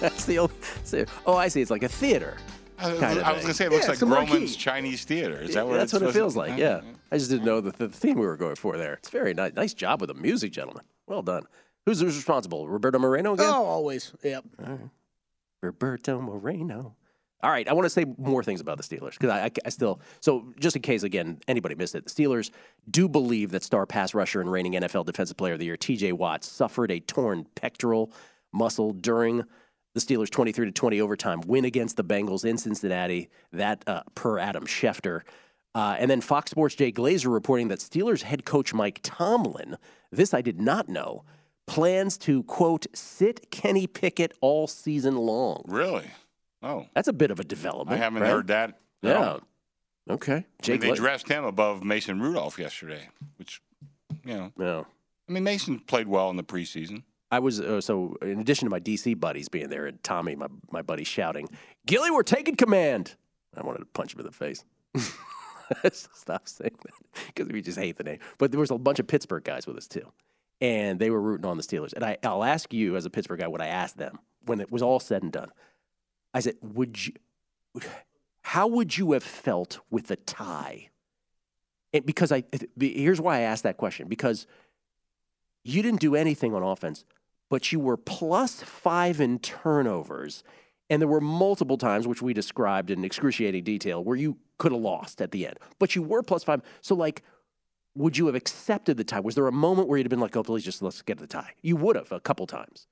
[0.00, 0.52] That's the old.
[0.80, 0.94] it's
[1.26, 1.60] oh, I see.
[1.60, 2.36] It's like a theater.
[2.78, 4.46] I, kind of I was going to say it looks Yeah, like it's a marquee.
[4.48, 5.40] Chinese Theater.
[5.40, 6.58] Is that what That's it's what it supposed to- feels like.
[6.58, 6.80] Yeah.
[7.12, 8.94] I just didn't know the, the theme we were going for there.
[8.94, 9.52] It's very nice.
[9.54, 10.82] Nice job with the music, gentlemen.
[11.06, 11.44] Well done.
[11.86, 12.66] Who's, who's responsible?
[12.68, 13.46] Roberto Moreno again?
[13.50, 14.12] Oh, always.
[14.22, 14.44] Yep.
[15.60, 16.96] Roberto Moreno.
[17.44, 19.68] All right, I want to say more things about the Steelers because I, I, I
[19.70, 20.00] still.
[20.20, 22.50] So, just in case, again, anybody missed it, the Steelers
[22.88, 26.12] do believe that star pass rusher and reigning NFL Defensive Player of the Year T.J.
[26.12, 28.12] Watt suffered a torn pectoral
[28.52, 29.44] muscle during
[29.94, 33.28] the Steelers' 23 to 20 overtime win against the Bengals in Cincinnati.
[33.52, 35.22] That uh, per Adam Schefter.
[35.74, 39.76] Uh, and then Fox Sports' Jay Glazer reporting that Steelers head coach Mike Tomlin,
[40.10, 41.24] this I did not know,
[41.66, 45.64] plans to, quote, sit Kenny Pickett all season long.
[45.66, 46.10] Really?
[46.62, 46.86] Oh.
[46.94, 47.98] That's a bit of a development.
[47.98, 48.30] I haven't right?
[48.30, 48.80] heard that.
[49.00, 49.12] Yeah.
[49.12, 49.40] No.
[50.10, 50.44] Okay.
[50.64, 53.62] I mean, they Gla- dressed him above Mason Rudolph yesterday, which,
[54.24, 54.52] you know.
[54.58, 54.82] Yeah.
[55.28, 57.04] I mean, Mason played well in the preseason.
[57.32, 60.48] I was uh, so in addition to my DC buddies being there and Tommy, my
[60.70, 61.48] my buddy, shouting,
[61.86, 63.16] "Gilly, we're taking command!"
[63.56, 64.64] I wanted to punch him in the face.
[65.92, 68.18] Stop saying that because we just hate the name.
[68.36, 70.12] But there was a bunch of Pittsburgh guys with us too,
[70.60, 71.94] and they were rooting on the Steelers.
[71.94, 74.70] And I, I'll ask you as a Pittsburgh guy what I asked them when it
[74.70, 75.50] was all said and done.
[76.34, 77.14] I said, "Would you?
[78.42, 80.90] How would you have felt with a tie?"
[81.94, 82.44] And because I
[82.78, 84.46] here's why I asked that question because
[85.64, 87.04] you didn't do anything on offense,
[87.52, 90.42] but you were plus five in turnovers.
[90.88, 94.80] And there were multiple times, which we described in excruciating detail, where you could have
[94.80, 96.62] lost at the end, but you were plus five.
[96.80, 97.22] So, like,
[97.94, 99.20] would you have accepted the tie?
[99.20, 101.26] Was there a moment where you'd have been like, oh, please just let's get the
[101.26, 101.50] tie?
[101.60, 102.86] You would have a couple times.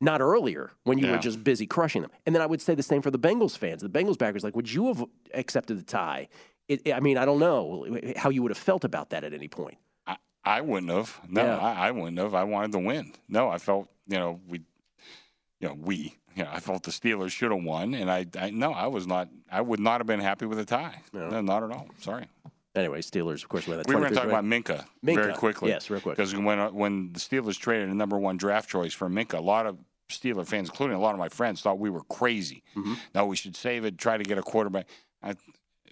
[0.00, 1.12] Not earlier when you Yeah.
[1.12, 2.10] were just busy crushing them.
[2.24, 3.82] And then I would say the same for the Bengals fans.
[3.82, 5.04] The Bengals backers, like, would you have
[5.34, 6.28] accepted the tie?
[6.68, 9.48] It, I mean, I don't know how you would have felt about that at any
[9.48, 9.76] point.
[10.44, 11.20] I, wouldn't have.
[11.28, 11.58] No, Yeah.
[11.58, 12.34] I, I wouldn't have.
[12.34, 13.12] I wanted to win.
[13.28, 14.60] No, I felt, you know, we,
[15.60, 17.94] you know, we, you know, I felt the Steelers should have won.
[17.94, 20.64] And I, I, no, I was not, I would not have been happy with a
[20.64, 21.02] tie.
[21.12, 21.88] No, not at all.
[22.00, 22.26] Sorry.
[22.74, 25.14] Anyway, Steelers, of course, we had that We were going to talk about Minkah, Minkah,
[25.14, 25.70] very quickly.
[25.70, 26.16] yes, real quick.
[26.16, 29.66] Because when when the Steelers traded a number one draft choice for Minkah, a lot
[29.66, 29.78] of
[30.08, 32.62] Steeler fans, including a lot of my friends, thought we were crazy.
[32.76, 32.94] Mm-hmm.
[33.14, 34.86] No, we should save it, try to get a quarterback.
[35.22, 35.34] I,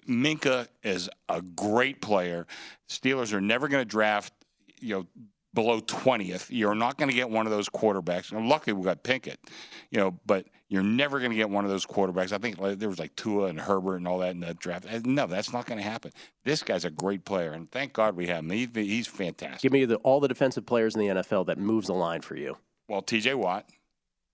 [0.07, 2.47] Minkah is a great player.
[2.89, 4.33] Steelers are never going to draft,
[4.79, 5.07] you know,
[5.53, 6.47] below 20th.
[6.49, 8.31] You're not going to get one of those quarterbacks.
[8.31, 9.39] And luckily, we got Pickett,
[9.89, 12.31] you know, but you're never going to get one of those quarterbacks.
[12.31, 14.85] I think there was like Tua and Herbert and all that in the draft.
[14.85, 16.11] Uh, No, that's not going to happen.
[16.43, 18.51] This guy's a great player, and thank God we have him.
[18.51, 19.61] He, he's fantastic.
[19.61, 22.35] Give me the, all the defensive players in the NFL that moves the line for
[22.35, 22.57] you.
[22.87, 23.33] Well, T.J.
[23.33, 23.67] Watt,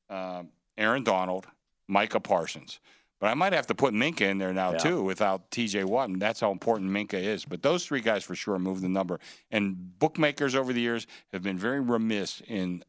[0.09, 1.47] um, Aaron Donald,
[1.87, 2.79] Micah Parsons.
[3.23, 4.79] But I might have to put Minkah in there now Yeah.
[4.79, 5.85] too, without T.J.
[5.85, 7.45] Watt, and that's how important Minkah is.
[7.45, 9.17] But those three guys for sure move the number.
[9.49, 12.83] And bookmakers over the years have been very remiss in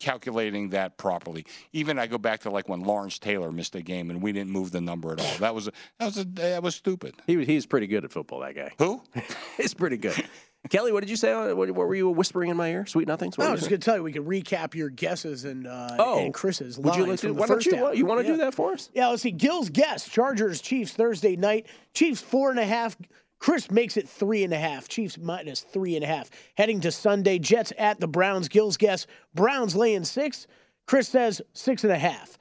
[0.00, 1.46] calculating that properly.
[1.72, 4.50] Even I go back to like when Lawrence Taylor missed a game and we didn't
[4.50, 5.38] move the number at all.
[5.38, 7.14] That was a, that was a, that was stupid.
[7.26, 8.40] He was- he's pretty good at football.
[8.40, 8.70] That guy.
[8.76, 9.02] Who?
[9.56, 10.22] he's pretty good.
[10.70, 11.34] Kelly, what did you say?
[11.34, 12.86] What, what were you whispering in my ear?
[12.86, 13.36] Sweet nothings.
[13.36, 15.96] What I was just going to tell you, we could recap your guesses and uh,
[15.98, 16.18] Oh.
[16.18, 18.88] and Chris's Would you like to- why don't you- you wanna do that for us?
[18.94, 19.30] Yeah, let's see.
[19.30, 21.66] Gill's guess: Chargers, Chiefs Thursday night.
[21.92, 22.96] Chiefs four and a half.
[23.40, 24.88] Chris makes it three and a half.
[24.88, 26.30] Chiefs minus three and a half.
[26.56, 28.48] Heading to Sunday, Jets at the Browns.
[28.48, 30.46] Gill's guess: Browns laying six.
[30.86, 32.38] Chris says six and a half.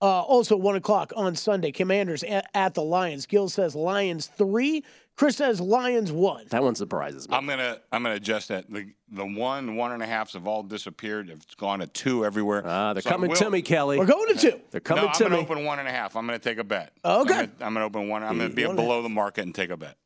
[0.00, 3.26] Uh, also, one o'clock on Sunday, Commanders at, at the Lions.
[3.26, 4.84] Gill says Lions three.
[5.18, 6.46] Chris says Lions one.
[6.50, 7.34] That one surprises me.
[7.34, 8.70] I'm gonna I'm gonna adjust that.
[8.70, 11.28] The the one one and a halfs have all disappeared.
[11.28, 12.62] It's gone to two everywhere.
[12.64, 13.98] Ah, they're So I coming will- to me, Kelly.
[13.98, 14.60] We're going to two.
[14.70, 15.26] They're coming no, to me.
[15.26, 16.14] I'm gonna open one and a half.
[16.14, 16.92] I'm gonna take a bet.
[17.04, 17.18] Okay.
[17.20, 18.22] I'm gonna, I'm gonna open one.
[18.22, 19.96] I'm gonna be One below the market and take a bet.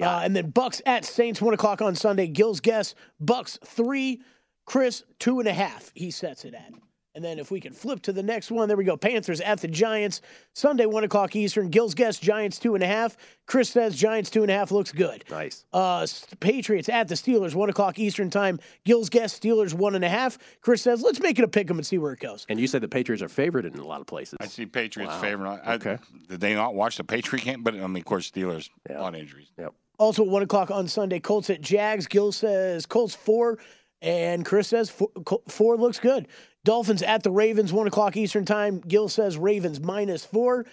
[0.00, 2.28] Uh, and then Bucks at Saints, one o'clock on Sunday.
[2.28, 4.22] Gill's guess: Bucks three,
[4.66, 5.90] Chris two and a half.
[5.96, 6.72] He sets it at.
[7.16, 8.96] And then if we can flip to the next one, there we go.
[8.96, 10.20] Panthers at the Giants,
[10.54, 11.68] Sunday one o'clock Eastern.
[11.68, 13.16] Gill's guess: Giants two and a half.
[13.46, 15.24] Chris says Giants two and a half looks good.
[15.28, 15.64] Nice.
[15.72, 16.06] Uh,
[16.38, 18.60] Patriots at the Steelers, one o'clock Eastern time.
[18.84, 20.38] Gill's guess: Steelers one and a half.
[20.60, 22.46] Chris says let's make it a pick 'em and see where it goes.
[22.48, 24.36] And you said the Patriots are favored in a lot of places.
[24.40, 25.20] I see Patriots Wow.
[25.20, 25.52] favoring.
[25.64, 25.98] I, Okay.
[26.28, 27.64] Did they not watch the Patriot game?
[27.64, 29.48] But I mean, of course, Steelers a lot of injuries.
[29.58, 29.74] Yep.
[29.98, 32.06] Also, one o'clock on Sunday, Colts at Jags.
[32.06, 33.58] Gill says Colts four,
[34.00, 35.08] and Chris says four,
[35.48, 36.28] four looks good.
[36.64, 38.80] Dolphins at the Ravens, one o'clock Eastern time.
[38.80, 40.66] Gill says Ravens minus four.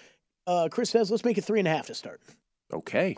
[0.46, 2.22] Uh, Chris says let's make it three and a half to start.
[2.74, 3.16] Okay.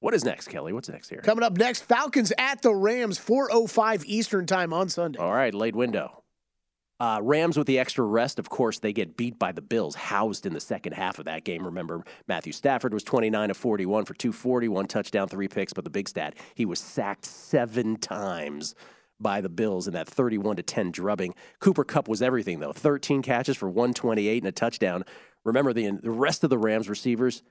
[0.00, 0.72] What is next, Kelly?
[0.72, 1.20] What's next here?
[1.20, 5.18] Coming up next, Falcons at the Rams, four o five Eastern time on Sunday.
[5.18, 6.22] All right, late window.
[7.00, 10.46] Uh, Rams with the extra rest, of course, they get beat by the Bills, housed
[10.46, 11.64] in the second half of that game.
[11.64, 15.90] Remember, Matthew Stafford was 29 of 41 for 240, one touchdown, three picks, but the
[15.90, 18.76] big stat, he was sacked seven times
[19.20, 21.34] by the Bills in that 31 to 10 drubbing.
[21.60, 25.04] Cooper Kupp was everything, though 13 catches for 128 and a touchdown.
[25.44, 27.42] Remember, the, the rest of the Rams receivers,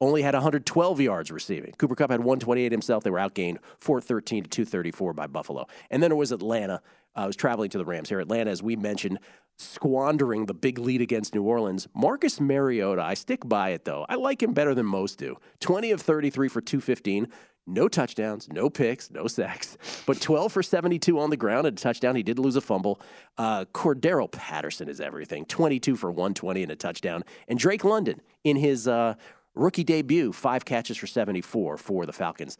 [0.00, 1.72] only had 112 yards receiving.
[1.72, 3.02] Cooper Kupp had 128 himself.
[3.02, 5.66] They were outgained 413 to 234 by Buffalo.
[5.90, 6.80] And then it was Atlanta.
[7.16, 8.20] Uh, I was traveling to the Rams here.
[8.20, 9.18] Atlanta, as we mentioned,
[9.56, 11.88] squandering the big lead against New Orleans.
[11.94, 14.06] Marcus Mariota, I stick by it though.
[14.08, 15.36] I like him better than most do.
[15.60, 17.28] 20 of 33 for 215.
[17.68, 21.80] No touchdowns, no picks, no sacks, but 12 for 72 on the ground and a
[21.80, 22.16] touchdown.
[22.16, 22.98] He did lose a fumble.
[23.36, 27.24] Uh, Cordarrelle Patterson is everything 22 for 120 and a touchdown.
[27.46, 29.14] And Drake London in his uh,
[29.54, 32.56] rookie debut, five catches for 74 for the Falcons.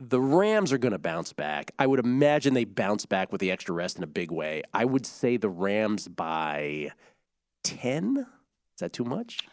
[0.00, 1.70] The Rams are going to bounce back.
[1.78, 4.62] I would imagine they bounce back with the extra rest in a big way.
[4.74, 6.90] I would say the Rams by
[7.62, 8.16] 10.
[8.16, 9.46] Is that too much?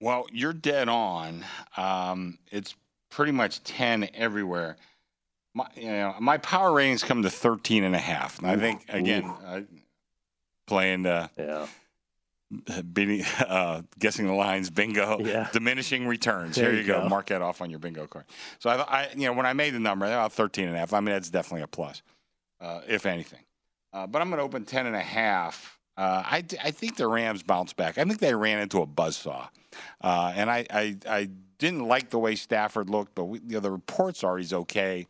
[0.00, 1.46] Well, you're dead on.
[1.78, 2.74] Um, it's
[3.14, 4.76] pretty much 10 everywhere.
[5.54, 8.38] My, you know, my power ratings come to 13 and a half.
[8.38, 9.60] And I think, again, uh,
[10.66, 11.66] playing uh, yeah.
[12.92, 15.48] Beating, uh, guessing the lines, bingo, yeah.
[15.52, 16.56] diminishing returns.
[16.56, 17.02] There Here you, you go.
[17.02, 17.08] go.
[17.08, 18.24] Mark that off on your bingo card.
[18.58, 20.92] So I, I, you know, when I made the number, about 13 and a half.
[20.92, 22.02] I mean, that's definitely a plus,
[22.60, 23.40] uh, if anything.
[23.92, 25.73] Uh, but I'm going to open 10 and a half.
[25.96, 27.98] Uh, I, I think the Rams bounce back.
[27.98, 29.48] I think they ran into a buzzsaw.
[30.00, 31.28] Uh, and I, I, I
[31.58, 35.06] didn't like the way Stafford looked, but we, you know, the reports are he's okay.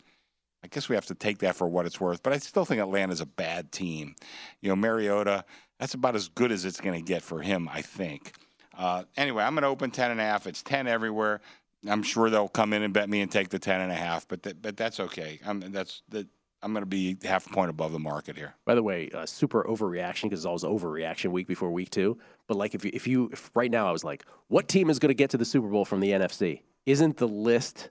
[0.63, 2.23] I guess we have to take that for what it's worth.
[2.23, 4.15] But I still think Atlanta's a bad team.
[4.61, 5.45] You know, Mariota,
[5.79, 8.33] that's about as good as it's going to get for him, I think.
[8.77, 10.47] Uh, anyway, I'm going to open 10 and a half.
[10.47, 11.41] It's 10 everywhere.
[11.89, 14.27] I'm sure they'll come in and bet me and take the 10 and a half,
[14.27, 15.39] but th- but that's okay.
[15.45, 16.27] I'm that's that
[16.65, 18.55] I'm going to be half a point above the market here.
[18.65, 22.17] By the way, uh, super overreaction because it's always overreaction week before week two.
[22.47, 24.99] But like, if you, if you if right now, I was like, what team is
[24.99, 26.63] going to get to the Super Bowl from the NFC?
[26.87, 27.91] Isn't the list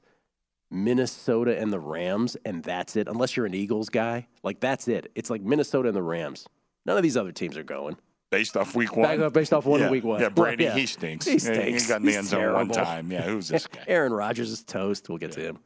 [0.72, 3.08] Minnesota and the Rams, and that's it?
[3.08, 5.12] Unless you're an Eagles guy, like that's it.
[5.14, 6.48] It's like Minnesota and the Rams.
[6.86, 7.96] None of these other teams are going.
[8.32, 9.20] Based off week one.
[9.20, 9.92] Back- based off one yeah.
[9.92, 10.20] week one.
[10.20, 10.74] Yeah, Brady, Yeah.
[10.74, 11.28] he stinks.
[11.28, 11.84] He Yeah, stinks.
[11.84, 13.12] He got in the end zone one time.
[13.12, 13.84] Yeah, who's this guy?
[13.88, 15.08] Aaron Rodgers is toast.
[15.08, 15.60] We'll get to him.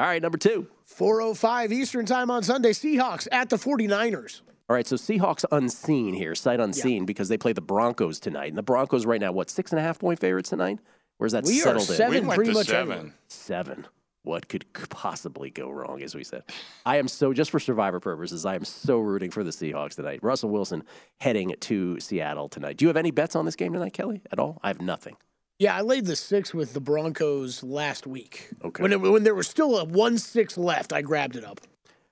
[0.00, 0.66] All right, number two.
[0.86, 2.70] 405 Eastern Time on Sunday.
[2.70, 4.40] Seahawks at the 49ers.
[4.70, 8.46] All right, so Seahawks unseen here, sight unseen, because they play the Broncos tonight.
[8.48, 10.78] And the Broncos right now, what, six and a half point favorites tonight?
[11.18, 11.96] Where's that We are settled in?
[11.96, 12.92] seven We went pretty to much seven.
[12.92, 13.14] everywhere.
[13.28, 13.86] Seven.
[14.22, 16.44] What could possibly go wrong, as we said?
[16.86, 20.20] I am so, just for survivor purposes, I am so rooting for the Seahawks tonight.
[20.22, 20.82] Russell Wilson
[21.20, 22.78] heading to Seattle tonight.
[22.78, 24.60] Do you have any bets on this game tonight, Kelly, at all?
[24.62, 25.16] I have nothing.
[25.60, 28.48] Yeah, I laid the six with the Broncos last week.
[28.64, 28.82] Okay.
[28.82, 31.60] When, it, when there was still a 1 6 left, I grabbed it up.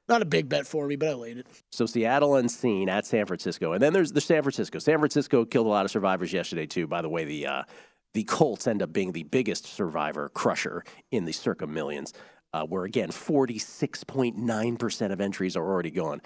[0.06, 1.46] Not a big bet for me, but I laid it.
[1.72, 4.78] So Seattle unseen at San Francisco, and then there's the San Francisco.
[4.78, 6.86] San Francisco killed a lot of survivors yesterday too.
[6.86, 7.62] By the way, the uh,
[8.12, 12.12] the Colts end up being the biggest survivor crusher in the circa millions,
[12.52, 16.20] uh, where again 46.9 percent of entries are already gone.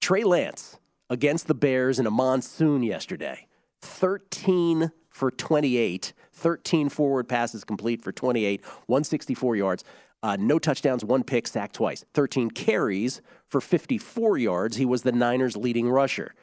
[0.00, 0.78] Trey Lance
[1.10, 3.46] against the Bears in a monsoon yesterday,
[3.82, 9.84] 13 for 28, 13 forward passes complete for 28, 164 yards.
[10.22, 12.04] Uh, no touchdowns, one pick, sacked twice.
[12.14, 14.76] 13 carries for 54 yards.
[14.76, 16.34] He was the Niners' leading rusher.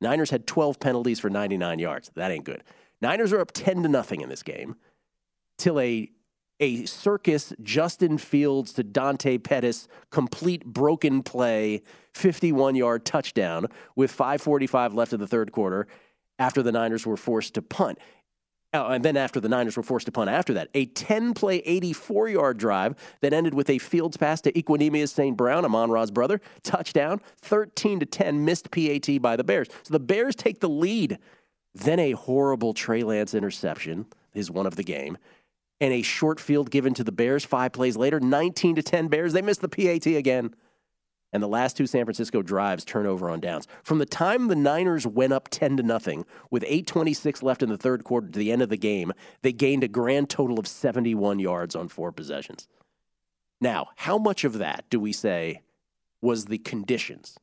[0.00, 2.10] Niners had 12 penalties for 99 yards.
[2.14, 2.62] That ain't good.
[3.00, 4.76] Niners are up 10 to nothing in this game
[5.58, 6.10] till a
[6.60, 11.82] a circus Justin Fields to Dante Pettis complete broken play
[12.12, 15.88] 51 yard touchdown with 545 left in the third quarter
[16.38, 17.98] after the Niners were forced to punt.
[18.74, 21.58] Oh, and then after the Niners were forced to punt after that, a 10 play,
[21.58, 25.36] 84 yard drive that ended with a Fields pass to Equanimeous St.
[25.36, 29.68] Brown, Amon Ra's brother, touchdown, 13 to 10, missed PAT by the Bears.
[29.84, 31.18] So the Bears take the lead.
[31.72, 35.18] Then a horrible Trey Lance interception is one of the game.
[35.80, 39.32] And a short field given to the Bears five plays later, 19 to 10 Bears.
[39.32, 40.52] They missed the PAT again.
[41.34, 43.66] And the last two San Francisco drives turnover on downs.
[43.82, 47.76] From the time the Niners went up 10 to nothing with 826 left in the
[47.76, 49.12] third quarter to the end of the game,
[49.42, 52.68] they gained a grand total of 71 yards on four possessions.
[53.60, 55.62] Now, how much of that do we say
[56.22, 57.36] was the conditions?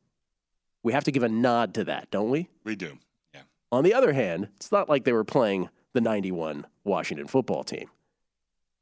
[0.83, 2.47] We have to give a nod to that, don't we?
[2.63, 2.97] We do.
[3.33, 3.41] Yeah.
[3.73, 7.89] On the other hand, it's not like they were playing the 91 Washington football team.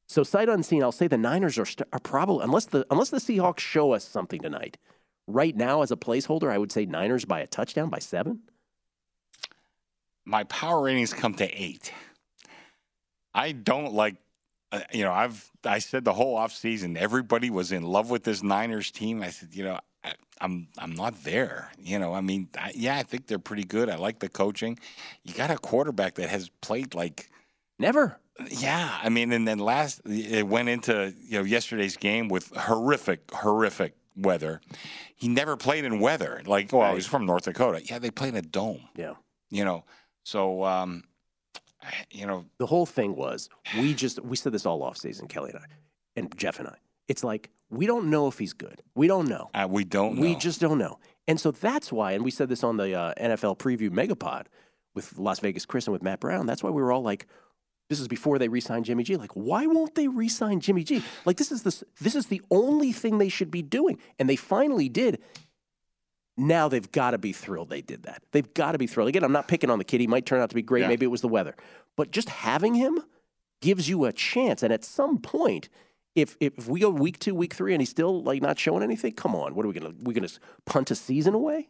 [0.06, 3.18] So sight unseen, I'll say the Niners are, st- are probably unless the unless the
[3.18, 4.78] Seahawks show us something tonight.
[5.30, 8.42] Right now, as a placeholder, I would say Niners by a touchdown by seven.
[10.26, 11.92] my power ratings come to eight.
[13.34, 14.16] I don't like,
[14.72, 18.42] uh, you know, I've I said the whole offseason, everybody was in love with this
[18.44, 19.22] Niners team.
[19.24, 21.72] I said, you know, I, I'm I'm not there.
[21.80, 23.90] You know, I mean, I, yeah, I think they're pretty good.
[23.90, 24.80] I like the coaching.
[25.24, 27.30] You got a quarterback that has played like
[27.78, 28.20] never.
[28.50, 33.30] Yeah, I mean, and then last it went into you know yesterday's game with horrific,
[33.32, 34.62] horrific weather.
[35.16, 36.42] He never played in weather.
[36.46, 37.82] Like, well, he's from North Dakota.
[37.84, 38.82] Yeah, they play in a dome.
[38.96, 39.14] Yeah.
[39.50, 39.86] You know,
[40.24, 41.04] so um,
[42.12, 45.52] you know, the whole thing was we just we said this all off season, Kelly
[45.52, 45.66] and I,
[46.16, 46.76] and Jeff and I.
[47.08, 48.82] It's like we don't know if he's good.
[48.96, 49.50] We don't know.
[49.54, 50.20] Uh, we don't.
[50.20, 51.00] We just don't know.
[51.28, 54.46] And so that's why, and we said this on the uh, NFL preview megapod
[54.96, 56.46] with Las Vegas Chris and with Matt Brown.
[56.46, 57.28] That's why we were all like,
[57.90, 59.18] this is before they re-signed Jimmy G.
[59.18, 61.04] Like, why won't they re-sign Jimmy G?
[61.26, 64.36] Like, this is the this is the only thing they should be doing, and they
[64.36, 65.22] finally did.
[66.38, 68.24] Now they've got to be thrilled they did that.
[68.32, 69.10] They've got to be thrilled.
[69.10, 70.00] Again, I'm not picking on the kid.
[70.00, 70.82] He might turn out to be great.
[70.82, 70.88] Yeah.
[70.88, 71.56] Maybe it was the weather,
[71.98, 73.02] but just having him
[73.62, 74.64] gives you a chance.
[74.64, 75.68] And at some point,
[76.16, 79.14] if if we go week two, week three, and he's still like not showing anything,
[79.14, 80.30] come on, what are we gonna we gonna
[80.66, 81.70] punt a season away?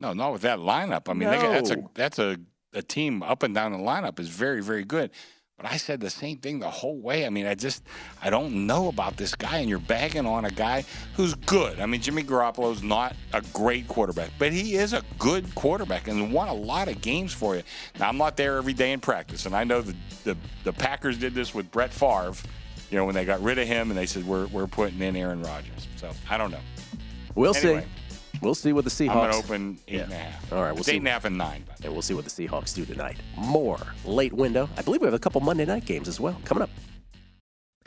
[0.00, 1.08] No, not with that lineup.
[1.08, 2.36] I mean, they that's a that's a,
[2.74, 5.10] a team up and down the lineup is very very good.
[5.58, 7.24] But I said the same thing the whole way.
[7.24, 7.82] I mean, I just
[8.22, 10.84] I don't know about this guy, and you're bagging on a guy
[11.14, 11.80] who's good.
[11.80, 16.30] I mean, Jimmy Garoppolo's not a great quarterback, but he is a good quarterback and
[16.30, 17.62] won a lot of games for you.
[17.98, 21.16] Now, I'm not there every day in practice, and I know the the, the Packers
[21.16, 22.34] did this with Brett Favre.
[22.90, 25.16] You know, when they got rid of him, and they said we're we're putting in
[25.16, 25.88] Aaron Rodgers.
[25.96, 26.60] So I don't know.
[27.34, 27.80] We'll Anyway.
[27.80, 27.86] see.
[28.40, 29.10] We'll see what the Seahawks.
[29.10, 30.52] I'm gonna open eight and a half.
[30.52, 30.92] All right, we'll It's see.
[30.94, 31.64] eight and a half and nine.
[31.82, 33.16] And we'll see what the Seahawks do tonight.
[33.36, 34.68] More late window.
[34.76, 36.70] I believe we have a couple Monday night games as well coming up.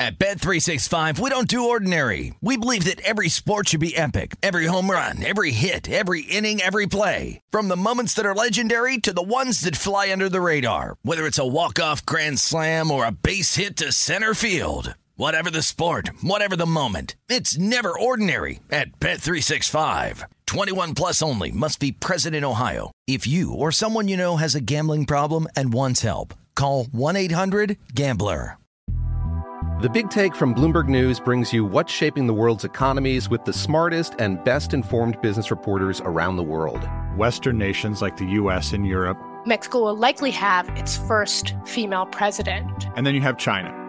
[0.02, 2.34] At Bet365, we don't do ordinary.
[2.40, 4.38] We believe that every sport should be epic.
[4.42, 7.42] Every home run, every hit, every inning, every play.
[7.52, 10.96] From the moments that are legendary to the ones that fly under the radar.
[11.02, 14.96] Whether it's a walk-off grand slam or a base hit to center field.
[15.20, 17.18] Whatever the sport, whatever the moment.
[17.28, 20.24] It's never ordinary at Bet365.
[20.46, 22.92] 21 plus only must be present in Ohio.
[23.06, 28.56] If you or someone you know has a gambling problem and wants help, call 1-800-GAMBLER.
[29.82, 33.52] The Big Take from Bloomberg News brings you what's shaping the world's economies with the
[33.52, 36.88] smartest and best informed business reporters around the world.
[37.18, 39.18] Western nations like the US and Europe.
[39.46, 42.88] Mexico will likely have its first female president.
[42.96, 43.89] And then you have China.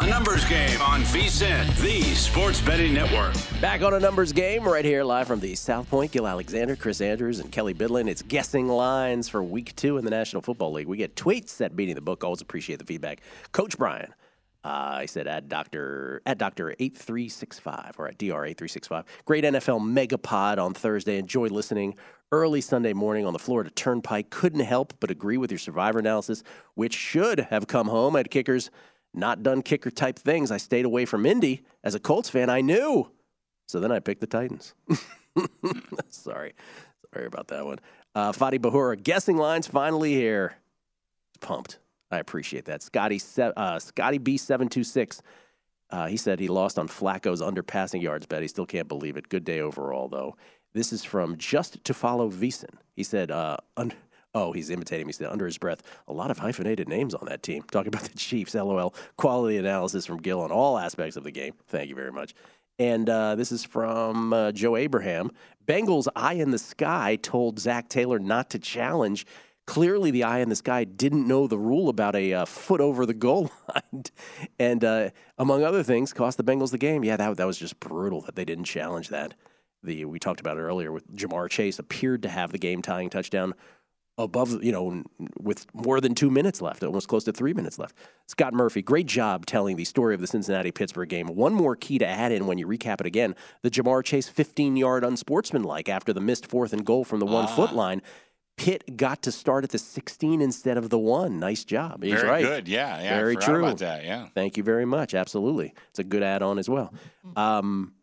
[0.00, 3.34] A numbers game on VSIN, the sports betting network.
[3.60, 6.10] Back on a numbers game right here live from the South Point.
[6.10, 8.08] Gill Alexander, Chris Andrews, and Kelly Bidlin.
[8.08, 10.86] It's guessing lines for week two in the National Football League.
[10.86, 12.24] We get tweets at Beating the Book.
[12.24, 13.20] Always appreciate the feedback.
[13.52, 14.14] Coach Brian,
[14.64, 14.68] uh,
[15.00, 18.68] I said at Doctor at Doctor eight three six five or at Dr eight three
[18.68, 19.04] six five.
[19.26, 21.18] Great NFL Megapod on Thursday.
[21.18, 21.94] Enjoy listening
[22.32, 24.30] early Sunday morning on the Florida Turnpike.
[24.30, 26.42] Couldn't help but agree with your survivor analysis,
[26.72, 28.70] which should have come home at kickers
[29.12, 30.50] not done kicker type things.
[30.50, 32.48] I stayed away from Indy as a Colts fan.
[32.50, 33.10] I knew.
[33.66, 34.74] So then I picked the Titans.
[36.08, 36.54] Sorry.
[37.12, 37.78] Sorry about that one.
[38.14, 40.54] Uh, Fadi Bahura, guessing lines finally here.
[41.40, 41.78] Pumped.
[42.10, 42.82] I appreciate that.
[42.82, 45.20] Scotty, uh, Scotty B726.
[45.90, 48.42] Uh, he said he lost on Flacco's under passing yards bet.
[48.42, 49.28] He still can't believe it.
[49.28, 50.36] Good day overall, though.
[50.72, 52.74] This is from Just to Follow Veason.
[52.94, 53.56] He said, uh,
[54.34, 55.12] oh, he's imitating me.
[55.12, 57.62] Said, under his breath, a lot of hyphenated names on that team.
[57.70, 58.94] Talking about the Chiefs, LOL.
[59.16, 61.54] Quality analysis from Gill on all aspects of the game.
[61.68, 62.34] Thank you very much.
[62.78, 65.30] And uh, this is from uh, Joe Abraham.
[65.66, 69.26] Bengals Eye in the Sky told Zac Taylor not to challenge
[69.70, 73.06] clearly the eye in the sky didn't know the rule about a uh, foot over
[73.06, 74.02] the goal line,
[74.58, 77.04] and uh, among other things, cost the Bengals the game.
[77.04, 79.34] Yeah, that that was just brutal that they didn't challenge that.
[79.84, 83.10] The we talked about it earlier with Ja'Marr Chase appeared to have the game tying
[83.10, 83.54] touchdown
[84.24, 85.02] above, you know,
[85.38, 87.96] with more than two minutes left, almost close to three minutes left.
[88.26, 91.26] Scott Murphy, great job telling the story of the Cincinnati Pittsburgh game.
[91.28, 94.76] One more key to add in when you recap it again the Ja'Marr Chase 15
[94.76, 98.02] yard unsportsmanlike after the missed fourth and goal from the one foot line.
[98.56, 101.38] Pitt got to start at the 16 instead of the one.
[101.40, 102.02] Nice job.
[102.02, 102.44] He's Very right.
[102.44, 102.68] good.
[102.68, 103.16] Yeah, yeah.
[103.16, 103.64] Very true.
[103.64, 104.26] about that, yeah.
[104.34, 105.14] Thank you very much.
[105.14, 105.72] Absolutely.
[105.88, 106.92] It's a good add on as well.
[107.36, 107.94] Um,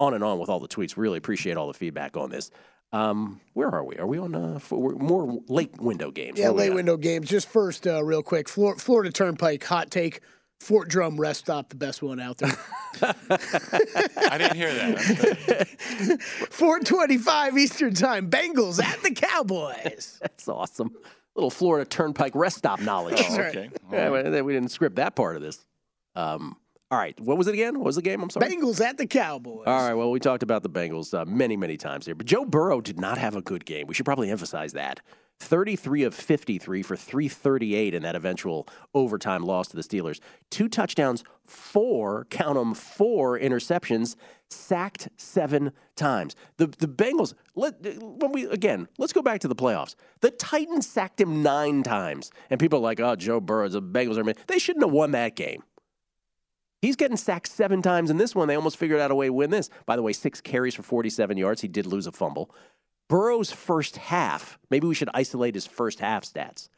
[0.00, 0.96] on and on with all the tweets.
[0.96, 2.50] Really appreciate all the feedback on this.
[2.92, 3.96] Um, where are we?
[3.98, 6.38] Are we on uh, for, more late window games?
[6.38, 7.28] Yeah, What do we late window games.
[7.28, 10.20] Just first, uh, real quick, Flor- Florida Turnpike hot take.
[10.60, 12.50] Fort Drum rest stop, the best one out there.
[13.00, 16.18] I didn't hear that.
[16.50, 18.28] 425 Eastern Time.
[18.28, 20.18] Bengals at the Cowboys.
[20.20, 20.90] That's awesome.
[21.36, 23.18] Little Florida Turnpike rest stop knowledge.
[23.18, 23.56] That's right.
[23.56, 23.70] Okay.
[23.92, 25.64] Yeah, we- we didn't script that part of this.
[26.16, 26.56] Um,
[26.90, 27.18] all right.
[27.20, 27.78] What was it again?
[27.78, 28.22] What was the game?
[28.22, 28.48] I'm sorry.
[28.48, 29.64] Bengals at the Cowboys.
[29.66, 29.94] All right.
[29.94, 32.98] Well, we talked about the Bengals uh, many, many times here, but Joe Burrow did
[32.98, 33.86] not have a good game.
[33.86, 35.00] We should probably emphasize that.
[35.40, 40.18] 33 of 53 for 338 in that eventual overtime loss to the Steelers.
[40.50, 44.16] Two touchdowns, four, count them, four interceptions,
[44.50, 46.34] sacked seven times.
[46.56, 49.94] The the Bengals, let, when we again, let's go back to the playoffs.
[50.22, 54.16] The Titans sacked him nine times, and people are like, "Oh, Joe Burrow, the Bengals
[54.16, 55.62] are." They shouldn't have won that game.
[56.80, 58.48] He's getting sacked seven times in this one.
[58.48, 59.68] They almost figured out a way to win this.
[59.84, 61.60] By the way, six carries for 47 yards.
[61.60, 62.54] He did lose a fumble.
[63.08, 66.68] Burrow's first half, maybe we should isolate his first half stats.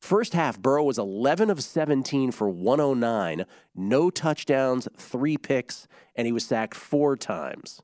[0.00, 5.86] First half, Burrow was 11 of 17 for 109, no touchdowns, three picks,
[6.16, 7.82] and he was sacked four times.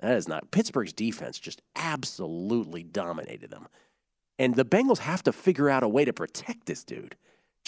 [0.00, 0.52] That is not.
[0.52, 3.66] Pittsburgh's defense just absolutely dominated them.
[4.38, 7.16] And the Bengals have to figure out a way to protect this dude.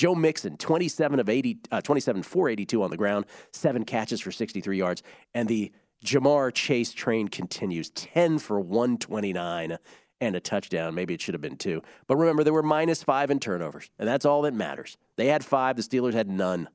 [0.01, 4.33] Joe Mixon, 27 of 80, uh, 27 for 82 on the ground, seven catches for
[4.33, 5.03] 63 yards,
[5.35, 5.71] and the
[6.07, 9.77] Ja'Marr Chase train continues, 10 for 129
[10.23, 10.95] and a touchdown.
[10.95, 14.09] Maybe it should have been two, but remember there were minus five in turnovers, and
[14.09, 14.97] that's all that matters.
[15.17, 16.71] They had five, the Steelers had none.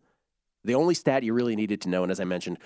[0.64, 2.60] The only stat you really needed to know, and as I mentioned,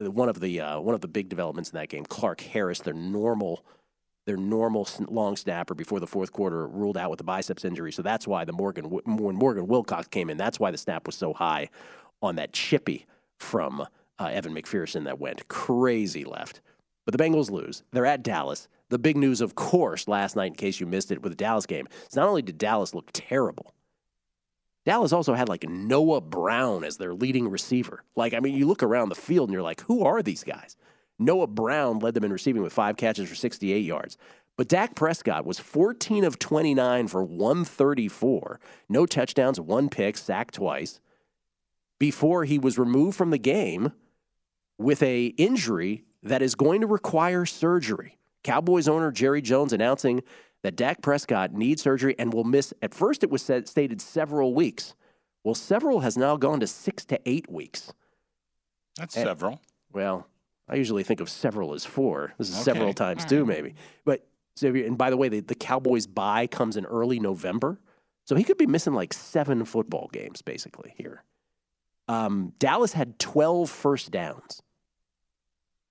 [0.00, 2.94] one of the uh, one of the big developments in that game, Clark Harris, their
[2.94, 3.64] normal
[4.30, 7.90] their normal long snapper before the fourth quarter ruled out with a biceps injury.
[7.90, 11.16] So that's why the Morgan when Morgan Wilcox came in, that's why the snap was
[11.16, 11.68] so high
[12.22, 13.06] on that chippy
[13.40, 13.80] from
[14.20, 16.60] uh, Evan McPherson that went crazy left.
[17.04, 17.82] But the Bengals lose.
[17.90, 18.68] They're at Dallas.
[18.88, 21.66] The big news, of course, last night, in case you missed it with the Dallas
[21.66, 23.74] game, is not only did Dallas look terrible,
[24.86, 28.04] Dallas also had like Noah Brown as their leading receiver.
[28.14, 30.76] Like, I mean, you look around the field and you're like, who are these guys?
[31.20, 34.16] Noah Brown led them in receiving with five catches for 68 yards.
[34.56, 38.58] But Dak Prescott was 14 of 29 for 134,
[38.88, 41.00] no touchdowns, one pick, sacked twice,
[41.98, 43.92] before he was removed from the game
[44.78, 48.18] with a injury that is going to require surgery.
[48.42, 50.22] Cowboys owner Jerry Jones announcing
[50.62, 52.72] that Dak Prescott needs surgery and will miss.
[52.82, 54.94] At first, it was said, stated several weeks.
[55.44, 57.92] Well, several has now gone to six to eight weeks.
[58.96, 59.60] That's And- several.
[59.92, 60.26] Well,
[60.70, 62.32] I usually think of several as four.
[62.38, 62.62] This is Okay.
[62.64, 63.48] several times All too, right.
[63.48, 63.74] maybe.
[64.04, 67.18] But so, if you- and by the way, the, the Cowboys' bye comes in early
[67.18, 67.80] November,
[68.24, 71.24] so he could be missing like seven football games basically here.
[72.08, 74.62] Um, Dallas had 12 first downs.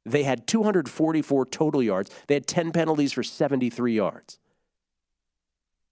[0.05, 2.09] They had 244 total yards.
[2.27, 4.39] They had 10 penalties for 73 yards.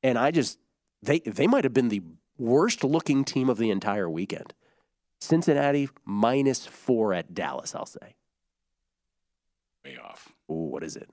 [0.04, 0.60] And I just
[1.02, 2.02] they they might have been the
[2.38, 4.54] worst looking team of the entire weekend.
[5.20, 8.16] Cincinnati minus four at Dallas, I'll say.
[9.86, 10.30] Way off.
[10.52, 11.10] Ooh, what is it?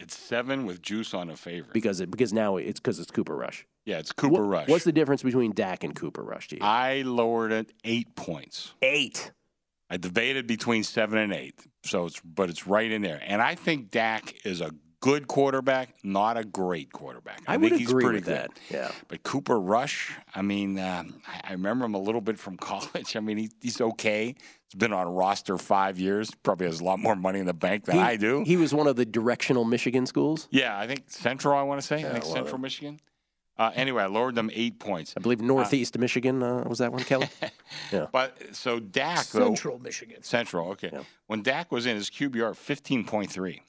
[0.00, 1.72] It's seven with juice on a favorite.
[1.72, 3.66] Because it because now it's because it's Cooper Rush.
[3.84, 4.68] Yeah, it's Cooper What- Rush.
[4.68, 6.62] What's the difference between Dak and Cooper Rush to you?
[6.62, 8.74] I lowered it eight points.
[8.82, 9.32] Eight.
[9.90, 11.54] I debated between seven and eight.
[11.84, 13.20] So it's but it's right in there.
[13.24, 14.70] And I think Dak is a
[15.00, 17.40] good quarterback, not a great quarterback.
[17.46, 18.34] I think would he's agree pretty with good.
[18.36, 18.50] that.
[18.70, 18.90] Yeah.
[19.08, 23.16] But Cooper Rush, I mean, uh, I- I remember him a little bit from college.
[23.16, 24.34] I mean, he, he's okay.
[24.68, 26.30] He's been on a roster five years.
[26.42, 28.42] Probably has a lot more money in the bank than He- I do.
[28.44, 30.48] He was one of the directional Michigan schools.
[30.50, 31.56] yeah, I think Central.
[31.56, 31.96] I want to say.
[32.04, 33.00] I think well, Central Michigan.
[33.56, 35.14] Uh, anyway, I lowered them eight points.
[35.16, 37.28] I believe Northeast Michigan uh, was that one, Kelly.
[37.92, 38.06] yeah.
[38.12, 40.22] But so Dak though, Central Michigan.
[40.22, 40.70] Central.
[40.70, 40.92] Okay.
[41.26, 43.62] When Dak was in, his QBR fifteen point three.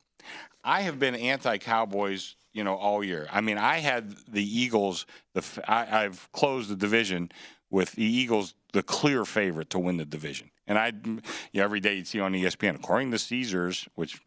[0.64, 3.28] I have been anti-Cowboys, you know, all year.
[3.32, 5.06] I mean, I had the Eagles.
[5.34, 7.32] The I've closed the division
[7.70, 10.50] with the Eagles, the clear favorite to win the division.
[10.68, 11.22] And I, you
[11.56, 14.20] know, every day you'd see on ESPN, according to Caesars, which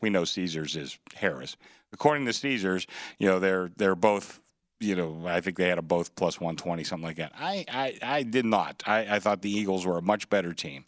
[0.00, 1.56] we know Caesars is Harrah's.
[1.92, 2.86] According to Caesars,
[3.18, 4.40] you know, they're they're both
[4.80, 7.32] you know, I think they had a both plus 120, something like that.
[7.38, 8.82] I, I, I did not.
[8.86, 10.86] I, I thought the Eagles were a much better team.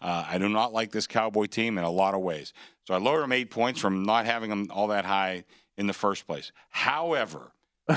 [0.00, 2.52] Uh, I do not like this Cowboy team in a lot of ways.
[2.90, 5.44] So I lowered them eight points from not having them all that high
[5.76, 6.50] in the first place.
[6.70, 7.52] However,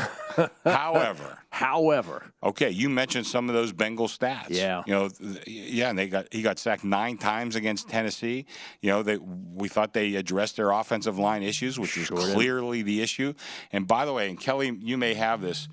[0.65, 4.49] However, however, okay, you mentioned some of those Bengal stats.
[4.49, 5.10] Yeah, you know,
[5.45, 8.45] yeah, and they got he got sacked nine times against Tennessee.
[8.82, 12.34] You know, they we thought they addressed their offensive line issues, which Sure was did.
[12.36, 13.34] clearly the issue.
[13.72, 15.68] And by the way, and Kelly, you may have this.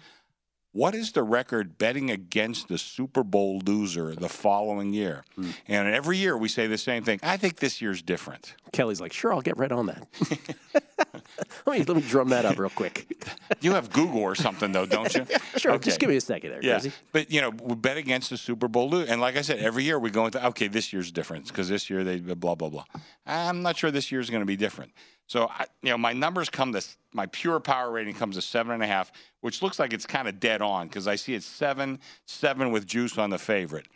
[0.73, 5.25] What is the record betting against the Super Bowl loser the following year?
[5.35, 5.51] Hmm.
[5.67, 7.19] And every year we say the same thing.
[7.25, 8.55] I think this year's different.
[8.73, 10.07] Kelly's like, sure, I'll get right on that.
[11.67, 13.07] let me let me drum that up real quick.
[13.63, 15.27] You have Google or something though, don't you?
[15.59, 15.85] Sure, Okay.
[15.91, 16.93] just give me a second there, Yeah, Grizzy.
[17.13, 19.11] but you know, we bet against the Super Bowl, loser.
[19.13, 21.91] and like I said, every year we go into okay, this year's different because this
[21.91, 22.85] year they blah blah blah.
[23.27, 24.93] I'm not sure this year's going to be different.
[25.31, 26.83] So, I, you know, my numbers come to
[27.15, 29.13] my pure power rating comes to seven and a half,
[29.43, 32.85] which looks like it's kind of dead on because I see it's seven, seven with
[32.85, 33.87] juice on the favorite.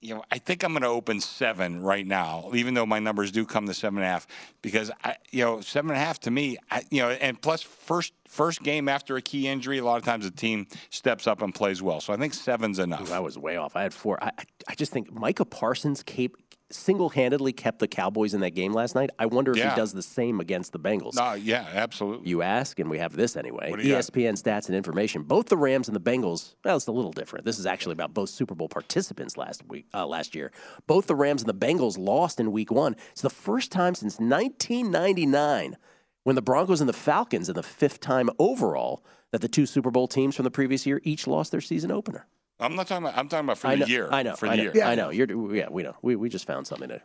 [0.00, 3.32] You know, I think I'm going to open seven right now, even though my numbers
[3.32, 4.28] do come to seven and a half,
[4.62, 7.62] because I, you know, seven and a half to me, I, you know, and plus
[7.62, 11.42] first first game after a key injury, a lot of times the team steps up
[11.42, 12.00] and plays well.
[12.00, 13.10] So I think seven's enough.
[13.10, 13.74] I was way off.
[13.74, 14.22] I had four.
[14.22, 16.36] I, I- I just think Micah Parsons cape,
[16.70, 19.10] single-handedly kept the Cowboys in that game last night.
[19.18, 19.70] I wonder if Yeah.
[19.70, 21.14] he does the same against the Bengals.
[21.14, 22.28] No, yeah, absolutely.
[22.28, 23.68] You ask, and we have this anyway.
[23.78, 23.98] E you got?
[24.02, 25.22] ESPN stats and information.
[25.22, 26.54] Both the Rams and the Bengals.
[26.64, 27.44] Well, it's a little different.
[27.44, 30.50] This is actually about both Super Bowl participants last week, uh, last year.
[30.86, 32.96] Both the Rams and the Bengals lost in Week One.
[33.12, 35.76] It's the first time since 1999
[36.24, 39.90] when the Broncos and the Falcons, in the fifth time overall, that the two Super
[39.92, 42.26] Bowl teams from the previous year each lost their season opener.
[42.58, 43.18] I'm not talking about.
[43.18, 44.08] I'm talking about for I the year.
[44.10, 44.34] I know.
[44.34, 44.72] For I the know.
[44.72, 44.84] year.
[44.84, 45.10] I know.
[45.10, 45.94] You're, yeah, we know.
[46.02, 47.02] We, we just found something to,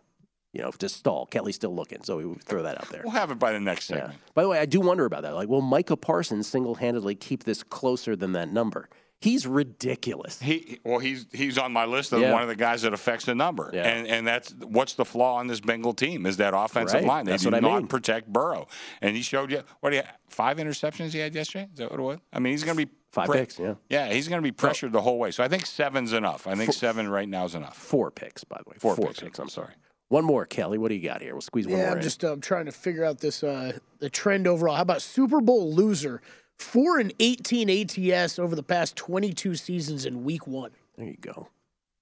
[0.53, 1.26] you know, to stall.
[1.26, 3.02] Kelly's still looking, so we throw that out there.
[3.03, 4.14] We'll have it by the next segment.
[4.34, 5.36] By the way, I do wonder about that.
[5.36, 8.90] Like, will Micah Parsons single-handedly keep this closer than that number?
[9.22, 10.41] He's ridiculous.
[10.41, 12.34] He well, he's he's on my list of Yeah.
[12.34, 13.84] one of the guys that affects the number, Yeah.
[13.88, 17.07] and and that's what's the flaw on this Bengal team is that offensive Right.
[17.07, 17.26] line.
[17.26, 17.88] They That's do what I not mean.
[17.88, 18.68] protect Burrow,
[18.99, 21.69] and he showed you what he had, five interceptions he had yesterday.
[21.72, 22.19] Is that what it was?
[22.34, 23.73] I mean, he's going to be Five picks, yeah.
[23.89, 25.31] yeah, he's going to be pressured the whole way.
[25.31, 26.48] So I think seven's enough.
[26.48, 27.76] I think seven right now is enough.
[27.77, 28.77] Four picks, by the way.
[28.80, 29.19] Four, Four picks.
[29.19, 29.73] picks, I'm sorry.
[30.07, 30.77] One more, Kelly.
[30.77, 31.34] What do you got here?
[31.34, 32.03] We'll squeeze one Yeah, more I'm in.
[32.03, 34.76] just um, trying to figure out this uh, the trend overall.
[34.76, 36.22] How about Super Bowl loser?
[36.62, 40.72] Four and 18 ATS over the past 22 seasons in Week One.
[40.98, 41.48] There you go.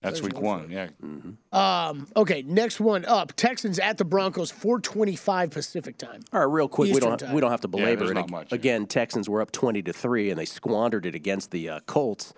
[0.01, 0.69] That's week one.
[0.71, 0.87] Yeah.
[1.03, 1.55] Mm-hmm.
[1.57, 6.21] Um, okay, next one up: Texans at the Broncos, 4:25 Pacific time.
[6.31, 6.93] All right, real quick.
[6.93, 7.33] we don't time.
[7.33, 8.13] we don't have to belabor there's it.
[8.13, 11.51] not Ag- much, Again, Texans were up twenty to three, and they squandered it against
[11.51, 12.33] the uh, Colts.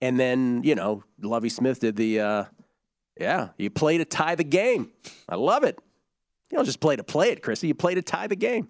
[0.00, 2.44] And then you know, Lovie Smith did the uh,
[3.18, 3.48] yeah.
[3.58, 4.92] You play to tie the game.
[5.28, 5.80] I love it.
[6.50, 7.66] You don't just play to play it, Chrissy.
[7.66, 8.68] You play to tie the game.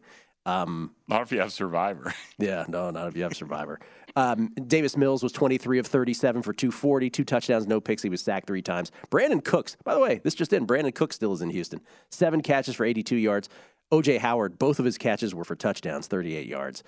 [0.51, 2.13] Um, Not if you have Survivor.
[2.39, 3.79] yeah, no, not if you have Survivor.
[4.17, 8.03] Um, Davis Mills was 23 of 37 for 240, two touchdowns, no picks.
[8.03, 8.91] He was sacked three times.
[9.11, 10.67] Brandin Cooks, by the way, this just in.
[10.67, 11.81] Brandin Cooks still is in Houston.
[12.11, 13.49] Seven catches for 82 yards.
[13.93, 16.83] OJ Howard, both of his catches were for touchdowns, 38 yards.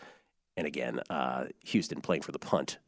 [0.57, 2.79] And again, uh, Houston playing for the punt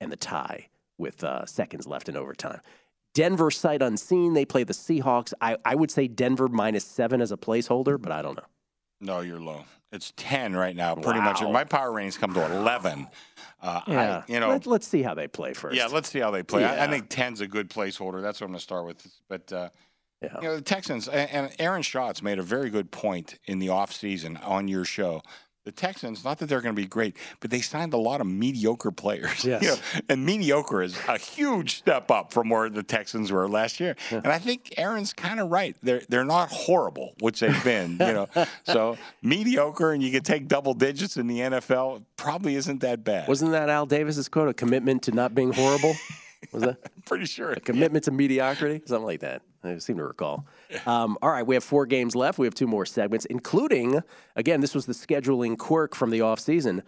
[0.00, 2.60] and the tie with uh, seconds left in overtime.
[3.14, 4.34] Denver sight unseen.
[4.34, 5.32] They play the Seahawks.
[5.40, 8.46] I, I would say Denver minus seven as a placeholder, but I don't know.
[9.00, 9.64] No, you're low.
[9.92, 10.94] It's ten right now.
[10.94, 11.42] Pretty much.
[11.42, 13.08] My power ratings come to eleven.
[13.60, 15.76] Uh, Yeah, I, you know, Let, let's see how they play first.
[15.76, 16.64] Yeah, let's see how they play.
[16.64, 18.22] I, I think 10's a good placeholder.
[18.22, 19.06] That's what I'm going to start with.
[19.28, 19.68] But, uh,
[20.22, 20.28] Yeah.
[20.36, 23.66] you know, the Texans, and, and Aaron Schatz made a very good point in the
[23.66, 25.22] offseason on your show.
[25.70, 28.26] The Texans, not that they're going to be great, but they signed a lot of
[28.26, 29.44] mediocre players.
[29.50, 29.62] Yes.
[29.62, 29.76] You know,
[30.08, 33.94] and mediocre is a huge step up from where the Texans were last year.
[34.10, 35.76] And I think Aaron's kind of right.
[35.82, 37.92] They're they're not horrible, which they've been.
[37.92, 38.28] you know,
[38.64, 42.02] so mediocre, and you can take double digits in the NFL.
[42.16, 43.28] Probably isn't that bad.
[43.28, 44.48] Wasn't that Al Davis's quote?
[44.48, 45.94] A commitment to not being horrible.
[46.52, 47.52] Was that pretty sure?
[47.52, 48.82] a commitment to mediocrity?
[48.86, 49.42] Something like that.
[49.62, 50.46] I seem to recall.
[50.86, 52.38] Um, all right, we have four games left.
[52.38, 54.00] We have two more segments, including
[54.36, 56.82] again, this was the scheduling quirk from the offseason.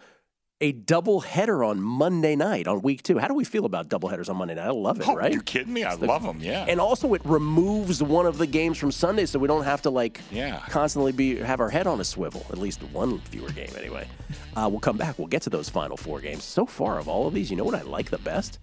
[0.61, 3.17] A double header on Monday night on week two.
[3.17, 4.67] How do we feel about double headers on Monday night?
[4.67, 5.33] I love it, Oh, right?
[5.33, 5.83] you kidding me?
[5.83, 6.39] I the- love them.
[6.39, 6.65] Yeah.
[6.69, 9.89] And also, it removes one of the games from Sunday, so we don't have to
[9.89, 10.59] like Yeah.
[10.69, 12.45] constantly be have our head on a swivel.
[12.49, 14.07] At least one fewer game, anyway.
[14.55, 15.19] Uh, we'll come back.
[15.19, 16.45] We'll get to those final four games.
[16.45, 18.59] So far, of all of these, you know what I like the best?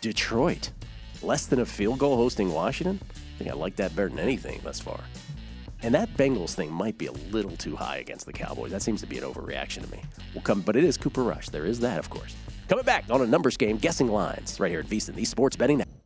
[0.00, 0.70] Detroit,
[1.22, 3.00] less than a field goal hosting Washington.
[3.34, 5.00] I think I like that better than anything thus far.
[5.82, 8.70] And that Bengals thing might be a little too high against the Cowboys.
[8.70, 10.00] That seems to be an overreaction to me.
[10.32, 11.48] We'll come, but it is Cooper Rush.
[11.48, 12.34] There is that, of course.
[12.68, 15.78] Coming back on a numbers game, guessing lines right here at VSiN, the Sports Betting
[15.78, 16.03] Network.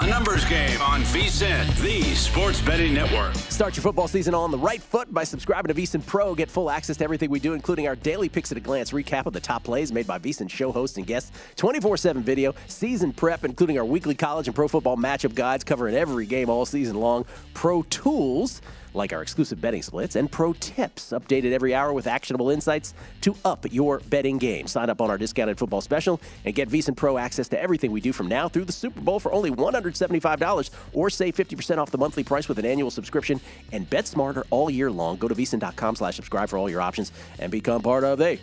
[0.00, 3.34] A numbers game on VSIN, the sports betting network.
[3.34, 6.36] Start your football season on the right foot by subscribing to VSIN Pro.
[6.36, 9.26] Get full access to everything we do, including our daily picks at a glance recap
[9.26, 13.44] of the top plays made by VSIN show hosts and guests, 24-7 video, season prep,
[13.44, 17.24] including our weekly college and pro football matchup guides covering every game all season long,
[17.52, 18.62] pro tools
[18.94, 23.34] like our exclusive betting splits and pro tips updated every hour with actionable insights to
[23.44, 24.66] up your betting game.
[24.66, 28.00] Sign up on our discounted football special and get VSIN Pro access to everything we
[28.00, 31.98] do from now through the Super Bowl for only $175 or save 50% off the
[31.98, 33.40] monthly price with an annual subscription
[33.72, 35.16] and bet smarter all year long.
[35.16, 38.38] Go to VSIN.com slash subscribe for all your options and become part of the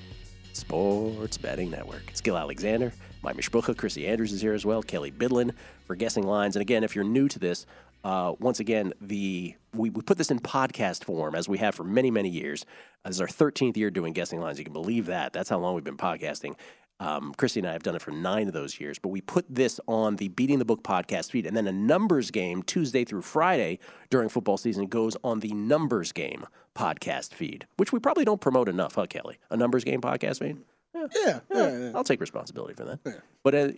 [0.54, 2.04] Sports Betting Network.
[2.08, 2.94] It's Gill Alexander.
[3.22, 4.84] Mike Mishbucha, Chrissy Andrews is here as well.
[4.84, 5.52] Kelly Bidlin
[5.86, 6.56] for guessing lines.
[6.56, 7.66] And again, if you're new to this,
[8.06, 11.84] uh, once again, the we, we put this in podcast form as we have for
[11.84, 12.64] many, many years.
[13.04, 14.60] This is our 13th year doing guessing lines.
[14.60, 15.34] You can believe that.
[15.34, 16.54] That's how long we've been podcasting.
[17.00, 19.46] Um, Christy and I have done it for nine of those years, but we put
[19.50, 23.24] this on the Beating the Book podcast feed, and then a numbers game Tuesday through
[23.24, 23.80] Friday
[24.12, 26.46] during football season goes on the Numbers Game
[26.76, 29.40] podcast feed, which we probably don't promote enough, huh, Kelly?
[29.50, 30.58] A Numbers Game podcast feed?
[30.96, 31.92] Yeah, yeah, yeah, yeah.
[31.94, 33.22] I'll take responsibility for that.
[33.44, 33.70] But uh,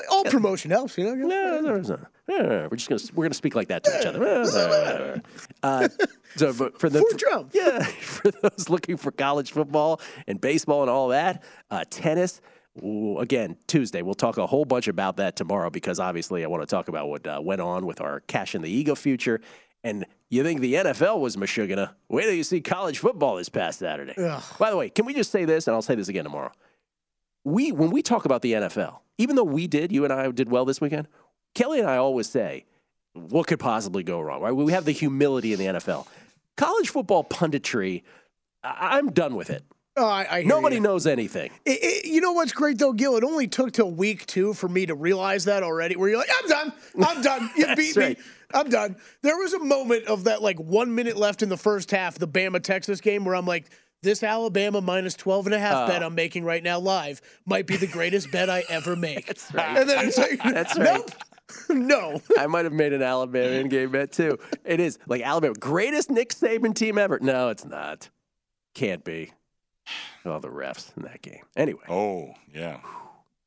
[0.10, 1.14] all promotion helps, you know.
[1.14, 1.96] no, no, no,
[2.28, 5.22] no, we're just gonna we're gonna speak like that to each other.
[5.62, 5.88] Uh,
[6.36, 7.50] so, but for the For Trump.
[7.54, 12.40] yeah, for those looking for college football and baseball and all that, uh, tennis.
[12.84, 14.02] ooh, Again, Tuesday.
[14.02, 17.08] We'll talk a whole bunch about that tomorrow because obviously I want to talk about
[17.08, 19.40] what uh, went on with our cash in the ego future.
[19.84, 21.90] And you think the NFL was Meshuggah?
[22.08, 24.14] Wait till you see college football this past Saturday.
[24.18, 24.42] Ugh.
[24.58, 26.50] By the way, can we just say this, and I'll say this again tomorrow?
[27.44, 30.50] We when we talk about the NFL, even though we did, you and I did
[30.50, 31.06] well this weekend.
[31.54, 32.64] Kelly and I always say,
[33.14, 34.42] what could possibly go wrong?
[34.42, 34.52] Right?
[34.52, 36.06] We have the humility in the NFL.
[36.56, 38.02] College football punditry,
[38.64, 39.62] I- I'm done with it.
[39.98, 40.82] Oh, I, I Nobody ya.
[40.82, 41.50] knows anything.
[41.64, 43.16] It, it, you know what's great though, Gill?
[43.16, 45.96] It only took till week two for me to realize that already.
[45.96, 46.72] Where you're like, I'm done.
[47.02, 47.50] I'm done.
[47.56, 48.18] You beat right.
[48.18, 48.24] me.
[48.52, 48.96] I'm done.
[49.22, 52.28] There was a moment of that, like one minute left in the first half, the
[52.28, 53.66] Bama Texas game, where I'm like,
[54.02, 55.92] this Alabama minus 12 and a half Oh.
[55.92, 59.26] bet I'm making right now live might be the greatest bet I ever make.
[59.26, 59.78] That's right.
[59.78, 61.00] And then it's like, That's right.
[61.00, 61.10] nope.
[61.70, 62.20] no.
[62.38, 64.38] I might have made an Alabama in game bet too.
[64.64, 67.18] It is like Alabama, greatest Nick Saban team ever.
[67.20, 68.10] No, it's not.
[68.74, 69.32] Can't be.
[70.24, 71.42] Oh, the refs in that game.
[71.56, 71.84] Anyway.
[71.88, 72.80] Oh, yeah.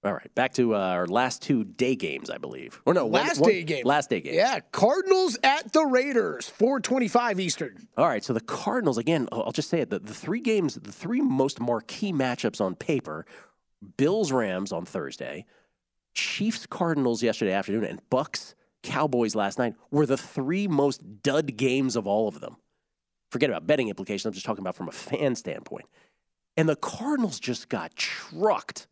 [0.02, 2.82] All right, back to uh, our last two day games, I believe.
[2.86, 3.86] Or no, Last one- day game.
[3.86, 4.34] Last day game.
[4.36, 7.88] Yeah, Cardinals at the Raiders, 425 Eastern.
[7.98, 9.28] All right, so the Cardinals again.
[9.34, 12.76] I'll I'll just say it: the, the three games, the three most marquee matchups on
[12.76, 13.26] paper:
[13.98, 15.45] Bills Rams on Thursday,
[16.14, 18.53] Chiefs Cardinals yesterday afternoon, and Bucs
[18.84, 22.56] Cowboys last night were the three most dud games of all of them.
[23.32, 24.26] Forget about betting implications.
[24.28, 25.88] I'm just talking about from a fan standpoint.
[26.60, 28.88] And the Cardinals just got trucked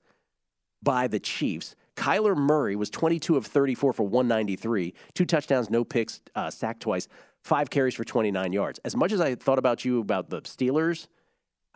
[0.81, 1.75] by the Chiefs.
[1.97, 7.09] Kyler Murray was 22 of 34 for 193, two touchdowns, no picks, uh, sacked twice,
[7.43, 8.79] five carries for 29 yards.
[8.85, 11.07] As much as I thought about you about the Steelers,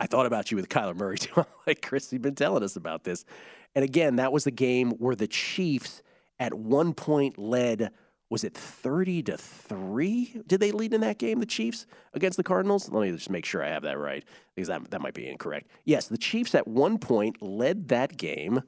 [0.00, 1.44] I thought about you with Kyler Murray too.
[1.66, 3.26] like Chris, you've been telling us about this.
[3.74, 6.02] And again, that was the game where the Chiefs
[6.38, 7.90] at one point led.
[8.32, 10.40] Was it 30 to 3?
[10.46, 11.84] Did they lead in that game, the Chiefs
[12.14, 12.88] against the Cardinals?
[12.88, 14.24] Let me just make sure I have that right
[14.56, 15.68] because that, that might be incorrect.
[15.84, 18.62] Yes, the Chiefs at one point led that game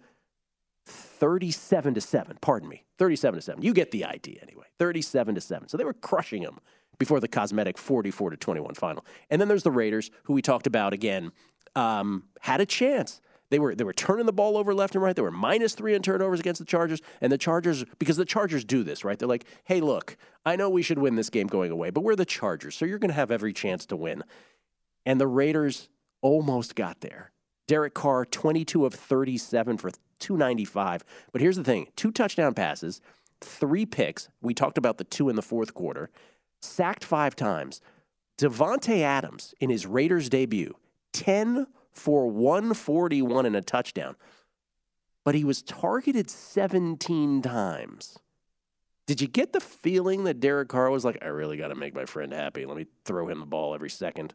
[0.85, 2.37] 37 to 7.
[2.43, 2.85] Pardon me.
[2.99, 3.63] 37 to 7.
[3.63, 4.67] You get the idea anyway.
[4.79, 5.69] 37 to 7.
[5.69, 6.61] So they were crushing them
[6.99, 9.07] before the cosmetic 44 to 21 final.
[9.31, 11.33] And then there's the Raiders, who we talked about again,
[11.75, 13.23] um, had a chance.
[13.51, 15.15] They were they were turning the ball over left and right.
[15.15, 18.65] They were minus three in turnovers against the Chargers, and the Chargers because the Chargers
[18.65, 19.19] do this right.
[19.19, 22.17] They're like, hey, look, I know we should win this game going away, but we're
[22.17, 24.25] the Chargers, so you're going to have every chance to win.
[25.07, 25.89] And the Raiders
[26.23, 27.31] almost got there.
[27.67, 31.05] Derek Carr, 22 of 37 for 295.
[31.33, 33.01] But here's the thing two touchdown passes,
[33.41, 34.29] three picks.
[34.43, 36.11] We talked about the two in the fourth quarter,
[36.61, 37.81] sacked five times.
[38.37, 40.75] Davante Adams in his Raiders debut,
[41.13, 44.17] 10 for 141 and a touchdown.
[45.25, 48.19] But he was targeted 17 times.
[49.07, 51.95] Did you get the feeling that Derek Carr was like, I really got to make
[51.95, 52.67] my friend happy.
[52.67, 54.35] Let me throw him the ball every second?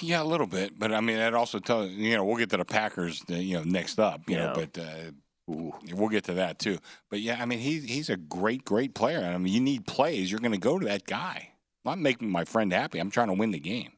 [0.00, 2.58] Yeah, a little bit, but I mean that also tells you know we'll get to
[2.58, 5.12] the Packers, you know, next up, you know, but uh,
[5.46, 6.78] we'll get to that too.
[7.08, 9.20] But yeah, I mean he's he's a great great player.
[9.20, 11.52] I mean you need plays, you're going to go to that guy.
[11.86, 12.98] I'm making my friend happy.
[12.98, 13.92] I'm trying to win the game.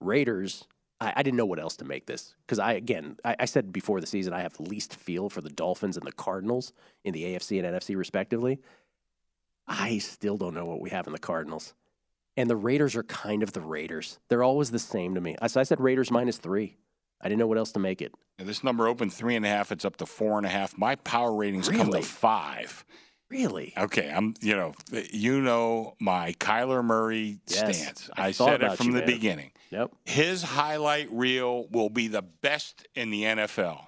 [0.00, 0.64] Raiders,
[1.00, 3.72] I, I didn't know what else to make this because I again I, I said
[3.72, 6.72] before the season I have the least feel for the Dolphins and the Cardinals
[7.04, 8.60] in the AFC and NFC respectively.
[9.66, 11.74] I still don't know what we have in the Cardinals,
[12.36, 14.18] and the Raiders are kind of the Raiders.
[14.28, 15.36] They're always the same to me.
[15.46, 16.76] So I said Raiders minus three.
[17.20, 18.12] I didn't know what else to make it.
[18.38, 19.70] Now, this number opened three and a half.
[19.70, 20.76] It's up to four and a half.
[20.78, 22.84] My power ratings come to five.
[23.30, 23.72] Really?
[23.78, 24.34] Okay, I'm.
[24.40, 28.10] You know, eh, you know my Kyler Murray Yes, stance.
[28.16, 29.06] I I, said it from you, the man.
[29.06, 29.50] beginning.
[29.70, 29.92] Yep.
[30.04, 33.86] His highlight reel will be the best in the NFL.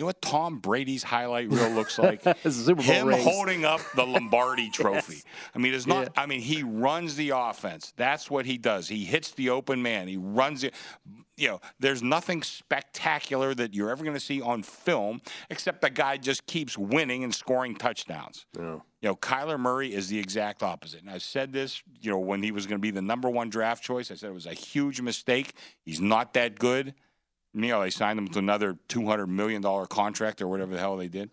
[0.00, 2.22] You know what Tom Brady's highlight reel looks like?
[2.48, 3.22] Super Bowl Him rings.
[3.22, 5.16] holding up the Lombardi Trophy.
[5.16, 5.24] Yes.
[5.54, 6.08] I mean, it's not.
[6.16, 7.92] I mean, he runs the offense.
[7.98, 8.88] That's what he does.
[8.88, 10.08] He hits the open man.
[10.08, 10.72] He runs it.
[11.36, 15.20] You know, there's nothing spectacular that you're ever going to see on film,
[15.50, 18.46] except the guy just keeps winning and scoring touchdowns.
[18.58, 18.76] Yeah.
[19.02, 21.02] You know, Kyler Murray is the exact opposite.
[21.02, 23.50] And I said this, you know, when he was going to be the number one
[23.50, 25.52] draft choice, I said it was a huge mistake.
[25.84, 26.94] He's not that good.
[27.54, 31.08] You know, they signed him to another $200 million contract or whatever the hell they
[31.08, 31.30] did.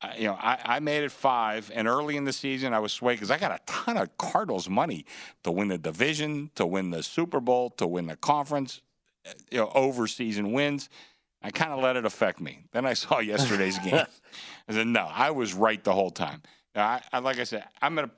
[0.00, 2.92] I, you know, I, I made it five, and early in the season, I was
[2.92, 5.06] swayed because I got a ton of Cardinals money
[5.44, 8.80] to win the division, to win the Super Bowl, to win the conference,
[9.50, 10.88] you know, over season wins.
[11.42, 12.64] I kind of let it affect me.
[12.72, 13.94] Then I saw yesterday's game.
[14.68, 16.42] I said, no, I was right the whole time.
[16.74, 18.14] I, I, like I said, I'm going to,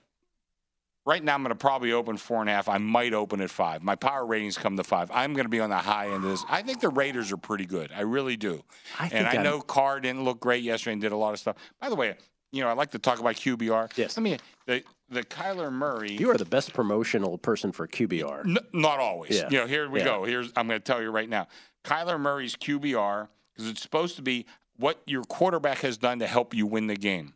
[1.06, 2.68] right now, I'm going to probably open four and a half.
[2.68, 3.82] I might open at five.
[3.82, 5.10] My power ratings come to five.
[5.12, 6.44] I'm going to be on the high end of this.
[6.48, 7.90] I think the Raiders are pretty good.
[7.94, 8.62] I really do.
[8.98, 11.40] I and I I'm- know Carr didn't look great yesterday and did a lot of
[11.40, 11.56] stuff.
[11.80, 12.16] By the way,
[12.52, 13.96] you know, I like to talk about QBR.
[13.96, 14.16] Yes.
[14.16, 16.12] I mean, the, the Kyler Murray.
[16.12, 18.46] You are the best promotional person for QBR.
[18.46, 19.36] N- not always.
[19.36, 19.48] Yeah.
[19.50, 20.04] You know, here we Yeah.
[20.04, 20.24] go.
[20.24, 21.48] Here's I'm going to tell you right now.
[21.84, 26.54] Kyler Murray's QBR because it's supposed to be what your quarterback has done to help
[26.54, 27.34] you win the game.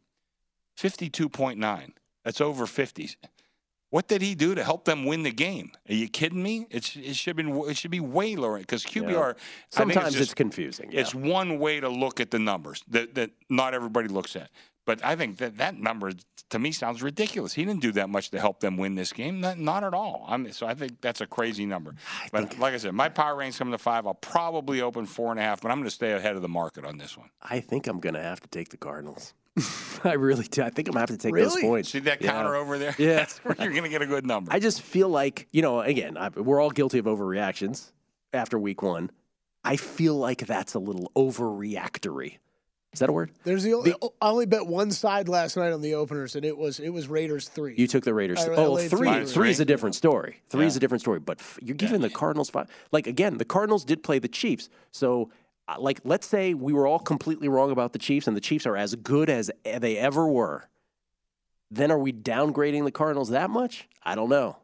[0.80, 1.90] 52.9.
[2.24, 3.16] That's over 50s.
[3.90, 5.72] What did he do to help them win the game?
[5.88, 6.66] Are you kidding me?
[6.70, 9.30] It's, it should be it should be way lower because QBR.
[9.30, 9.38] I think
[9.70, 10.92] Sometimes just- it's confusing.
[10.92, 11.00] Yeah.
[11.00, 14.50] It's one way to look at the numbers that, that not everybody looks at.
[14.84, 16.12] But I think that that number
[16.48, 17.52] to me sounds ridiculous.
[17.52, 19.38] He didn't do that much to help them win this game.
[19.38, 20.24] Not, not at all.
[20.26, 21.94] I mean, so I think that's a crazy number.
[22.32, 24.06] but like I said, my power range coming to five.
[24.06, 26.48] I'll probably open four and a half, but I'm going to stay ahead of the
[26.48, 27.28] market on this one.
[27.42, 29.34] I think I'm going to have to take the Cardinals.
[30.04, 30.62] I really do.
[30.62, 31.90] I think I'm going to have to take those points.
[31.90, 32.32] See that Yeah.
[32.32, 32.94] counter over there?
[32.98, 33.16] Yeah.
[33.16, 34.52] That's where you're going to get a good number.
[34.52, 37.90] I just feel like, you know, again, I, we're all guilty of overreactions
[38.32, 39.10] after week one.
[39.64, 42.38] I feel like that's a little overreactory.
[42.92, 43.30] Is that a word?
[43.44, 46.56] There's the, only, I only bet one side last night on the openers, and it
[46.56, 47.74] was it was Raiders three.
[47.76, 48.38] You took the Raiders.
[48.38, 48.88] I- I oh, three.
[48.88, 49.26] three.
[49.26, 50.40] Three is a different story.
[50.48, 51.18] Three is a different story.
[51.20, 52.68] But f- you're giving the Cardinals five.
[52.90, 54.70] Like again, the Cardinals did play the Chiefs.
[54.90, 55.30] So,
[55.78, 58.76] like, let's say we were all completely wrong about the Chiefs, and the Chiefs are
[58.76, 60.68] as good as they ever were.
[61.70, 63.88] Then are we downgrading the Cardinals that much?
[64.02, 64.56] I don't know.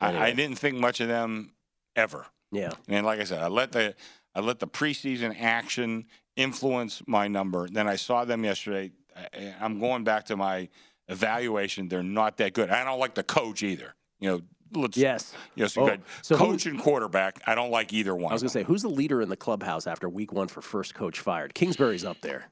[0.00, 1.52] I, I didn't think much of them
[1.96, 2.26] ever.
[2.52, 2.72] Yeah.
[2.88, 3.94] And like I said, I let the
[4.34, 6.06] I let the preseason action
[6.36, 7.68] influence my number.
[7.68, 8.92] Then I saw them yesterday.
[9.16, 10.68] I, I'm going back to my
[11.08, 11.88] evaluation.
[11.88, 12.70] They're not that good.
[12.70, 13.94] I don't like the coach either.
[14.20, 14.40] You know,
[14.76, 15.34] let's Yes.
[15.54, 16.02] yes, Oh, good.
[16.22, 17.40] so who- coach and quarterback.
[17.46, 18.30] I don't like either one.
[18.30, 20.60] I was going to say, who's the leader in the clubhouse after week one for
[20.62, 21.54] first coach fired?
[21.54, 22.50] Kingsbury's up there.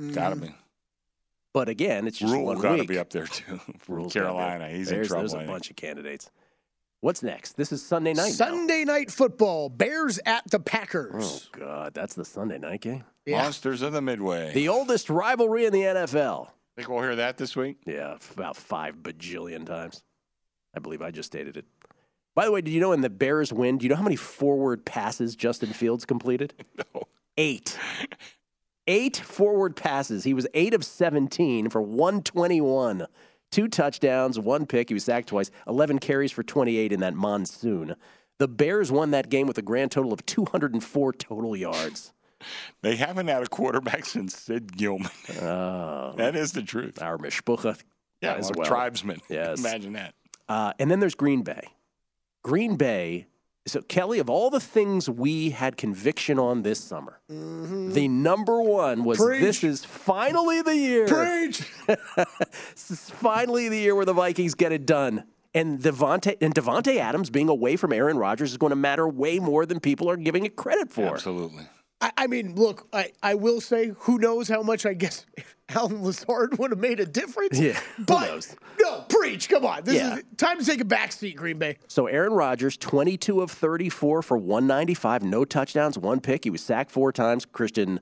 [0.00, 0.14] Mm.
[0.14, 0.54] Gotta be.
[1.52, 2.88] But again, it's just Rhule one got to week.
[2.88, 3.58] be up there too.
[3.80, 4.76] From Rhule's gotta be up Carolina, there.
[4.76, 5.28] he's there's, in trouble.
[5.28, 6.30] There's a bunch of candidates.
[7.02, 7.56] What's next?
[7.56, 8.26] This is Sunday night.
[8.26, 8.46] now.
[8.46, 9.68] Sunday night football.
[9.70, 11.48] Bears at the Packers.
[11.54, 13.04] Oh God, that's the Sunday night game.
[13.26, 14.52] Monsters of the Midway.
[14.52, 16.48] The oldest rivalry in the NFL.
[16.76, 17.78] Think we'll hear that this week?
[17.86, 20.02] Yeah, about five bajillion times.
[20.74, 21.64] I believe I just stated it.
[22.34, 24.16] By the way, did you know in the Bears win, do you know how many
[24.16, 26.54] forward passes Justin Fields completed?
[26.94, 27.02] No.
[27.36, 27.78] Eight.
[28.86, 30.24] Eight forward passes.
[30.24, 33.06] He was eight of 17 for 121.
[33.50, 34.88] Two touchdowns, one pick.
[34.90, 35.50] He was sacked twice.
[35.66, 37.94] 11 carries for 28 in that monsoon.
[38.38, 42.12] The Bears won that game with a grand total of 204 total yards.
[42.80, 45.10] They haven't had a quarterback since Sid Gilman.
[45.42, 47.02] Oh, that is the truth.
[47.02, 47.78] Our Mishpucha
[48.22, 48.66] Yeah, as well.
[48.66, 49.20] tribesman.
[49.28, 49.60] Yes.
[49.60, 50.14] Imagine that.
[50.50, 51.62] Uh, and then there's Green Bay.
[52.42, 53.28] Green Bay.
[53.68, 59.04] So, Kelly, of all the things we had conviction on this summer, the number one
[59.04, 59.40] was Preach.
[59.42, 61.06] this is finally the year.
[61.06, 61.70] Preach.
[61.86, 65.22] this is finally the year where the Vikings get it done.
[65.54, 69.38] And Davante and Davante Adams being away from Aaron Rodgers is going to matter way
[69.38, 71.14] more than people are giving it credit for.
[71.14, 71.64] Absolutely.
[72.00, 75.26] I, I mean, look, I, I will say, who knows how much I guess
[75.68, 77.58] Allen Lazard would have made a difference.
[77.58, 78.56] Yeah, who but knows?
[78.80, 79.48] no, preach.
[79.48, 80.16] Come on, this Yeah.
[80.16, 81.76] is time to take a back seat, Green Bay.
[81.88, 86.44] So Aaron Rodgers, 22 of 34 for 195, no touchdowns, one pick.
[86.44, 87.44] He was sacked four times.
[87.44, 88.00] Christian,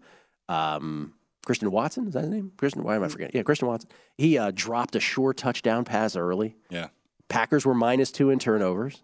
[0.49, 1.15] um,
[1.45, 2.53] Christian Watson is that his name?
[2.57, 3.37] Christian, why am I forgetting?
[3.37, 3.91] Yeah, Christian Watson.
[4.17, 6.57] He uh, dropped a sure touchdown pass early.
[6.71, 6.89] Yeah.
[7.29, 9.03] Packers were minus two in turnovers,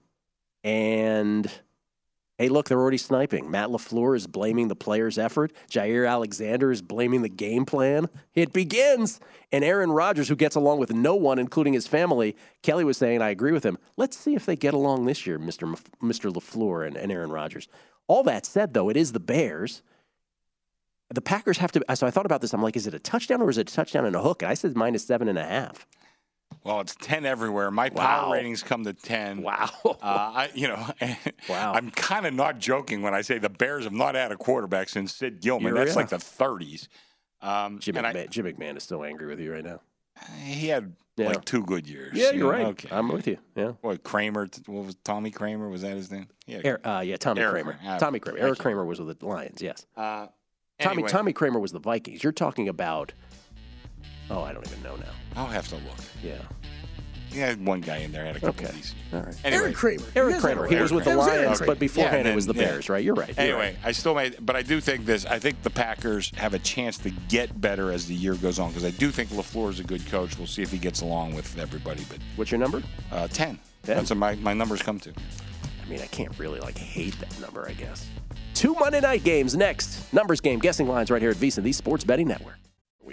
[0.63, 1.51] and
[2.37, 3.51] hey, look, they're already sniping.
[3.51, 5.53] Matt LaFleur is blaming the players' effort.
[5.71, 8.09] Jaire Alexander is blaming the game plan.
[8.35, 9.21] It begins,
[9.53, 13.23] and Aaron Rodgers, who gets along with no one, including his family, Kelly was saying,
[13.23, 13.79] I agree with him.
[13.97, 17.31] Let's see if they get along this year, Mister Mf- Mister LaFleur and, and Aaron
[17.31, 17.69] Rodgers.
[18.07, 19.83] All that said, though, it is the Bears.
[21.15, 21.85] the Packers have to.
[21.95, 22.53] So I thought about this.
[22.53, 24.43] I'm like, is it a touchdown or is it a touchdown and a hook?
[24.43, 25.87] And I said minus seven and a half.
[26.65, 27.71] Well, it's ten everywhere.
[27.71, 28.05] My Wow.
[28.07, 29.43] power ratings come to ten.
[29.43, 29.69] Wow.
[29.85, 30.87] Uh, I, you know,
[31.49, 31.75] Wow.
[31.75, 34.89] I'm kind of not joking when I say the Bears have not had a quarterback
[34.89, 35.75] since Sid Gilman.
[35.75, 36.89] You're- That's like the 30s.
[37.43, 39.81] Um, Jim and I- McMahon, Jim McMahon is still angry with you right now.
[40.45, 41.27] he had Yeah.
[41.29, 42.13] like two good years.
[42.17, 42.67] Yeah, you you're right.
[42.67, 42.89] Okay.
[42.91, 43.37] I'm with you.
[43.57, 43.73] Yeah.
[43.83, 44.49] What Kramer?
[44.67, 45.69] What was Tommy Kramer?
[45.69, 46.29] Was that his name?
[46.47, 46.61] Yeah.
[46.65, 47.73] Er, uh, yeah, Tommy Erik Kramer.
[47.79, 47.99] Kramer.
[47.99, 48.39] Tommy Kramer.
[48.39, 48.59] Erik.
[48.59, 49.61] Kramer was with the Lions.
[49.61, 49.85] Yes.
[49.97, 50.29] Uh,
[50.81, 52.23] Tommy Tommy Kramer was the Vikings.
[52.25, 53.13] You're talking about.
[54.31, 55.13] Oh, I don't even know now.
[55.37, 55.99] I'll have to look.
[56.23, 56.35] Yeah.
[57.31, 58.69] He had one guy in there had a couple Okay.
[58.69, 58.95] of these.
[59.13, 59.35] All right.
[59.45, 60.05] Anyway, Erik Kramer.
[60.15, 60.67] Erik You guys Kramer.
[60.69, 61.67] He was with the Lions, Okay.
[61.67, 63.03] but beforehand Yeah, it was the and then- Bears, right?
[63.03, 63.29] You're right.
[63.37, 63.77] You're Anyway, right.
[63.85, 65.27] I still made, but I do think this.
[65.27, 68.69] I think the Packers have a chance to get better as the year goes on
[68.69, 70.39] because I do think LaFleur is a good coach.
[70.39, 72.05] We'll see if he gets along with everybody.
[72.09, 72.83] But What's your number?
[73.11, 73.59] uh, ten.
[73.83, 73.97] Ten?
[73.97, 75.11] That's what my my numbers come to.
[75.11, 77.67] I mean, I can't really like hate that number.
[77.69, 78.07] I guess.
[78.55, 80.13] Two Monday night games next.
[80.13, 82.55] Numbers game, guessing lines right here at VSIN, the Sports Betting Network.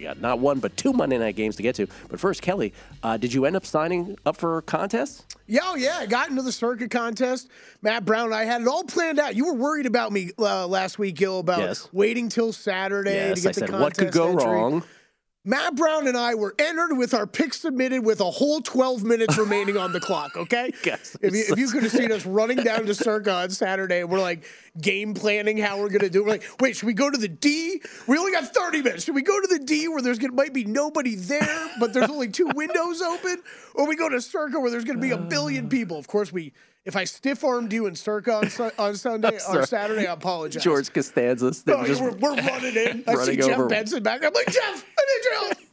[0.01, 1.85] We got not one but two Monday night games to get to.
[2.09, 2.73] But first, Kelly,
[3.03, 5.27] uh, did you end up signing up for contests?
[5.45, 5.99] Yeah, oh, yeah.
[5.99, 7.49] I got into the circuit contest.
[7.83, 9.35] Matt Brown and I had it all planned out.
[9.35, 11.87] You were worried about me uh, last week, Gill, about Yes.
[11.91, 14.43] waiting till Saturday to get I the said contest what could go entry.
[14.47, 14.83] wrong.
[15.43, 19.39] Matt Brown and I were entered with our picks submitted with a whole 12 minutes
[19.39, 20.71] remaining on the clock, okay?
[20.83, 24.03] Guys, If you, if you could have seen us running down to Circa on Saturday
[24.03, 24.43] we're like
[24.79, 26.25] game planning how we're going to do it.
[26.25, 27.81] We're like, wait, should we go to the D?
[28.05, 29.03] We only got 30 minutes.
[29.05, 32.09] Should we go to the D where there's gonna, might be nobody there, but there's
[32.09, 33.41] only two windows open?
[33.73, 35.97] Or we go to Circa where there's going to be a billion people?
[35.97, 36.53] Of course, we.
[36.83, 39.65] If I stiff armed you in Circa on, Su- on Sunday or.
[39.67, 40.63] Saturday, I apologize.
[40.63, 41.51] George Costanza.
[41.67, 43.03] No, we're, we're running in.
[43.07, 44.23] I see Jeff over- Benson back.
[44.23, 45.67] I'm like, Jeff, I need your.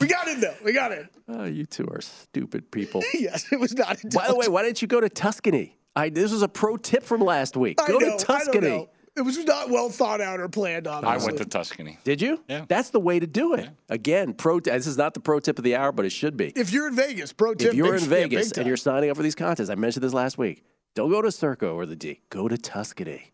[0.00, 0.54] We got in though.
[0.64, 1.08] We got in.
[1.28, 3.02] Oh, you two are stupid people.
[3.14, 4.00] yes, it was not.
[4.14, 5.76] By the way, why didn't you go to Tuscany?
[5.96, 7.80] I, this was a pro tip from last week.
[7.82, 8.88] I Go know, to Tuscany.
[9.20, 9.24] Know.
[9.24, 10.86] It was not well thought out or planned.
[10.86, 11.98] Obviously, I went to Tuscany.
[12.04, 12.42] Did you?
[12.48, 12.64] Yeah.
[12.68, 13.68] That's the way to do it.
[13.88, 14.60] Again, pro.
[14.60, 16.52] This is not the pro tip of the hour, but it should be.
[16.56, 17.68] If you're in Vegas, pro tip.
[17.68, 20.38] if you're in Vegas and you're signing up for these contests, I mentioned this last
[20.38, 20.64] week.
[20.94, 22.20] Don't go to Circa or the D.
[22.30, 23.32] Go to Tuscany,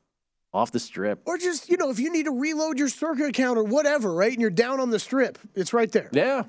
[0.53, 1.23] off the strip.
[1.25, 4.33] or just you know, if you need to reload your Circa account or whatever, right,
[4.33, 6.11] and you're down on the strip, it's right there.
[6.13, 6.43] Yeah,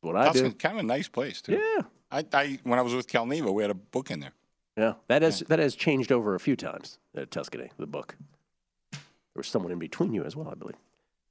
[0.00, 0.54] what I Tuscany, do.
[0.54, 1.52] kind of a nice place too.
[1.52, 4.32] Yeah, I, I when I was with Calneva, we had a book in there.
[4.76, 4.94] yeah.
[5.08, 7.70] That has that has changed over a few times at Tuscany.
[7.78, 8.16] The book.
[9.34, 10.76] There was someone in between you as well, I believe.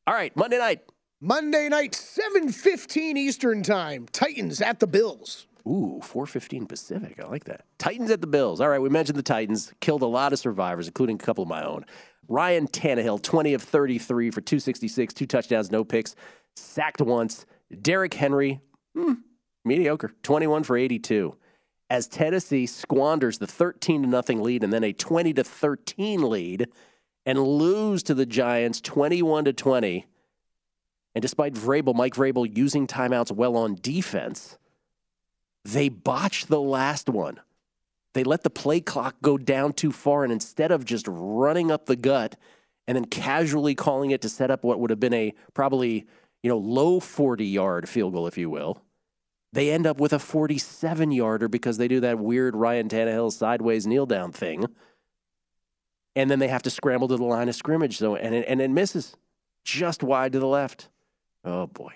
[0.08, 0.82] All right, Monday night.
[1.22, 4.08] Monday night, 7:15 Eastern time.
[4.12, 5.48] Titans at the Bills.
[5.68, 7.20] Ooh, 415 Pacific.
[7.22, 7.66] I like that.
[7.78, 8.62] Titans at the Bills.
[8.62, 9.74] All right, we mentioned the Titans.
[9.82, 11.86] Killed a lot of survivors, including a couple of my own.
[12.30, 16.16] Ryan Tannehill, 20 of 33 for 266, two touchdowns, no picks,
[16.56, 17.46] sacked once.
[17.82, 18.62] Derrick Henry,
[18.96, 19.14] hmm,
[19.66, 21.36] mediocre, 21 for 82.
[21.90, 26.68] As Tennessee squanders the 13 to nothing lead and then a 20 to 13 lead
[27.30, 30.08] and lose to the Giants 21 to 20.
[31.14, 34.58] And despite Vrabel, Mike Vrabel using timeouts well on defense,
[35.64, 37.40] they botched the last one.
[38.16, 41.86] They let the play clock go down too far, and instead of just running up
[41.86, 42.36] the gut
[42.88, 46.08] and then casually calling it to set up what would have been a probably
[46.42, 48.82] you know low 40 yard field goal, if you will,
[49.54, 53.86] they end up with a 47 yarder because they do that weird Ryan Tannehill sideways
[53.86, 54.66] kneel down thing,
[56.20, 57.98] and then they have to scramble to the line of scrimmage.
[57.98, 59.16] So and it, and it misses
[59.64, 60.90] just wide to the left.
[61.44, 61.94] Oh boy.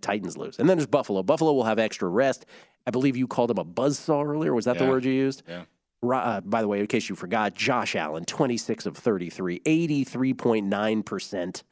[0.00, 0.58] Titans lose.
[0.58, 1.22] And then there's Buffalo.
[1.22, 2.46] Buffalo will have extra rest.
[2.86, 4.52] I believe you called him a buzzsaw earlier.
[4.52, 5.44] Was that the word you used?
[5.46, 5.64] Yeah.
[6.02, 11.62] Uh, by the way, in case you forgot, Josh Allen, 26 of 33, 83.9%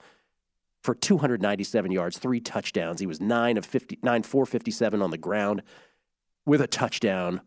[0.83, 3.01] for 297 yards, three touchdowns.
[3.01, 5.63] He was 9 of 50, 9 457 on the ground
[6.45, 7.41] with a touchdown.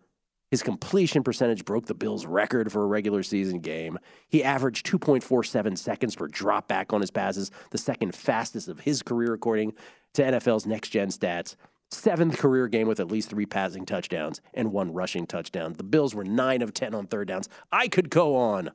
[0.51, 3.99] His completion percentage broke the Bills' record for a regular season game.
[4.27, 9.03] He averaged 2.47 seconds per drop back on his passes, the second fastest of his
[9.03, 9.73] career, according
[10.13, 11.55] to NFL's next gen stats.
[11.91, 15.73] Seventh career game with at least three passing touchdowns and one rushing touchdown.
[15.73, 17.49] The Bills were 9 of 10 on third downs.
[17.71, 18.71] I could go on,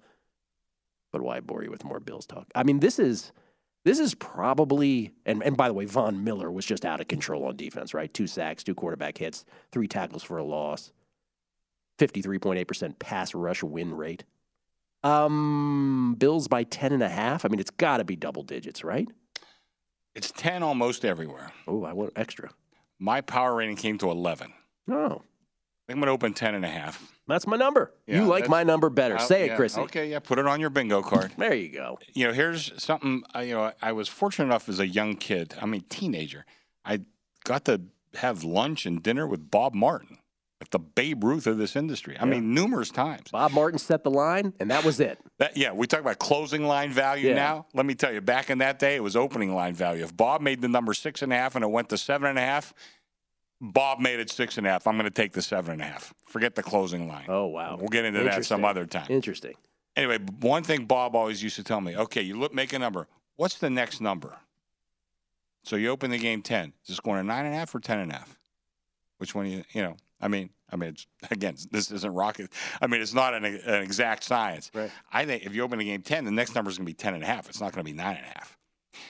[1.12, 2.48] but why bore you with more Bills talk?
[2.54, 3.32] I mean, this is.
[3.84, 7.44] This is probably, and, and by the way, Von Miller was just out of control
[7.44, 8.12] on defense, right?
[8.14, 10.90] Two sacks, two quarterback hits, three tackles for a loss.
[11.98, 14.24] 53.8% pass rush win rate.
[15.02, 17.44] Um, Bills by 10 and a half.
[17.44, 19.08] I mean, it's got to be double digits, right?
[20.14, 21.50] It's ten almost everywhere.
[21.66, 22.50] Oh, I want extra.
[23.00, 24.52] My power rating came to eleven.
[24.88, 25.22] Oh, I think
[25.88, 27.04] I'm going to open ten and a half.
[27.26, 27.92] that's my number.
[28.06, 29.16] Yeah, you like my number better.
[29.16, 29.80] Uh, Say it, yeah, Chrissy.
[29.80, 31.32] Okay, yeah, put it on your bingo card.
[31.36, 31.98] There you go.
[32.14, 33.24] You know, here's something.
[33.34, 35.54] I, you know, I was fortunate enough as a young kid.
[35.60, 36.46] I mean, teenager.
[36.84, 37.00] I
[37.42, 37.80] got to
[38.14, 40.18] have lunch and dinner with Bob Martin,
[40.70, 42.16] the Babe Ruth of this industry.
[42.18, 43.30] I mean, numerous times.
[43.30, 45.18] Bob Martin set the line, and that was it.
[45.38, 47.34] That, yeah, we talk about closing line value Yeah.
[47.34, 47.66] now.
[47.74, 50.04] Let me tell you, back in that day, it was opening line value.
[50.04, 52.38] If Bob made the number six and a half and it went to seven and
[52.38, 52.72] a half,
[53.60, 54.86] Bob made it six and a half.
[54.86, 56.12] I'm going to take the seven and a half.
[56.26, 57.26] Forget the closing line.
[57.28, 59.06] Oh wow, We'll get into that some other time.
[59.08, 59.54] Interesting.
[59.96, 63.06] Anyway, one thing Bob always used to tell me: okay, you look, make a number.
[63.36, 64.38] What's the next number?
[65.62, 66.72] So you open the game ten.
[66.82, 68.36] Is this going to nine and a half or ten and a half?
[69.18, 69.46] Which one?
[69.46, 69.96] You you know?
[70.24, 72.50] I mean, I mean, it's, again, this isn't rocket.
[72.80, 74.70] I mean, it's not an, an exact science.
[74.74, 74.90] Right.
[75.12, 76.94] I think if you open a game ten, the next number is going to be
[76.94, 77.48] ten and a half.
[77.48, 78.56] It's not going to be nine and a half.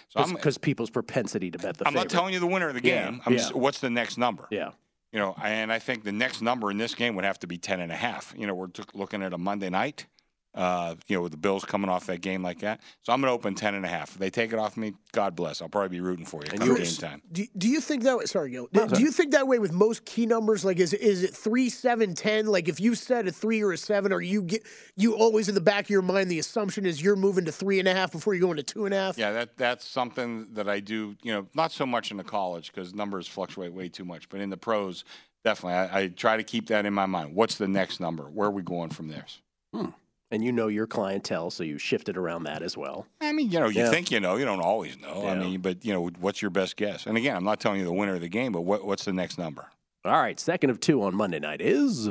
[0.09, 1.87] So because people's propensity to bet the.
[1.87, 3.21] I'm not telling you the winner of the Yeah, game.
[3.25, 3.39] I'm yeah.
[3.39, 4.49] just, what's the next number?
[4.51, 4.71] Yeah.
[5.13, 7.57] You know, and I think the next number in this game would have to be
[7.57, 8.35] 10 and a half.
[8.37, 10.07] You know, we're t- looking at a Monday night,
[10.55, 12.81] uh, you know, with the Bills coming off that game like that.
[13.03, 14.13] So I'm going to open 10 and a half.
[14.13, 15.61] If they take it off me, God bless.
[15.61, 17.23] I'll probably be rooting for you come game time.
[17.33, 18.25] Do, do you think that way?
[18.27, 18.69] Sorry, Gill.
[18.73, 20.65] No, do you think that way with most key numbers?
[20.65, 22.47] Like, is is it three, seven, ten?
[22.47, 24.65] Like, if you said a three or a seven, are you get
[24.97, 27.79] you always in the back of your mind the assumption is you're moving to three
[27.79, 29.19] and a half before you go into two and a half.
[29.19, 31.17] Yeah, that that's something that I do.
[31.23, 34.41] You know, not so much in the college because numbers fluctuate way too much, but
[34.41, 35.05] in the pros,
[35.45, 37.35] definitely, I, I try to keep that in my mind.
[37.35, 38.25] What's the next number?
[38.25, 39.27] Where are we going from there?
[39.73, 39.91] Hmm.
[40.31, 43.07] And you know your clientele, so you shifted around that as well.
[43.21, 43.91] I mean, you know, you Yeah.
[43.91, 45.29] think you know, you don't always know.
[45.29, 47.07] I mean, but you know, what's your best guess?
[47.07, 49.13] And again, I'm not telling you the winner of the game, but what, what's the
[49.13, 49.71] next number?
[50.05, 52.09] All right, second of two on Monday night is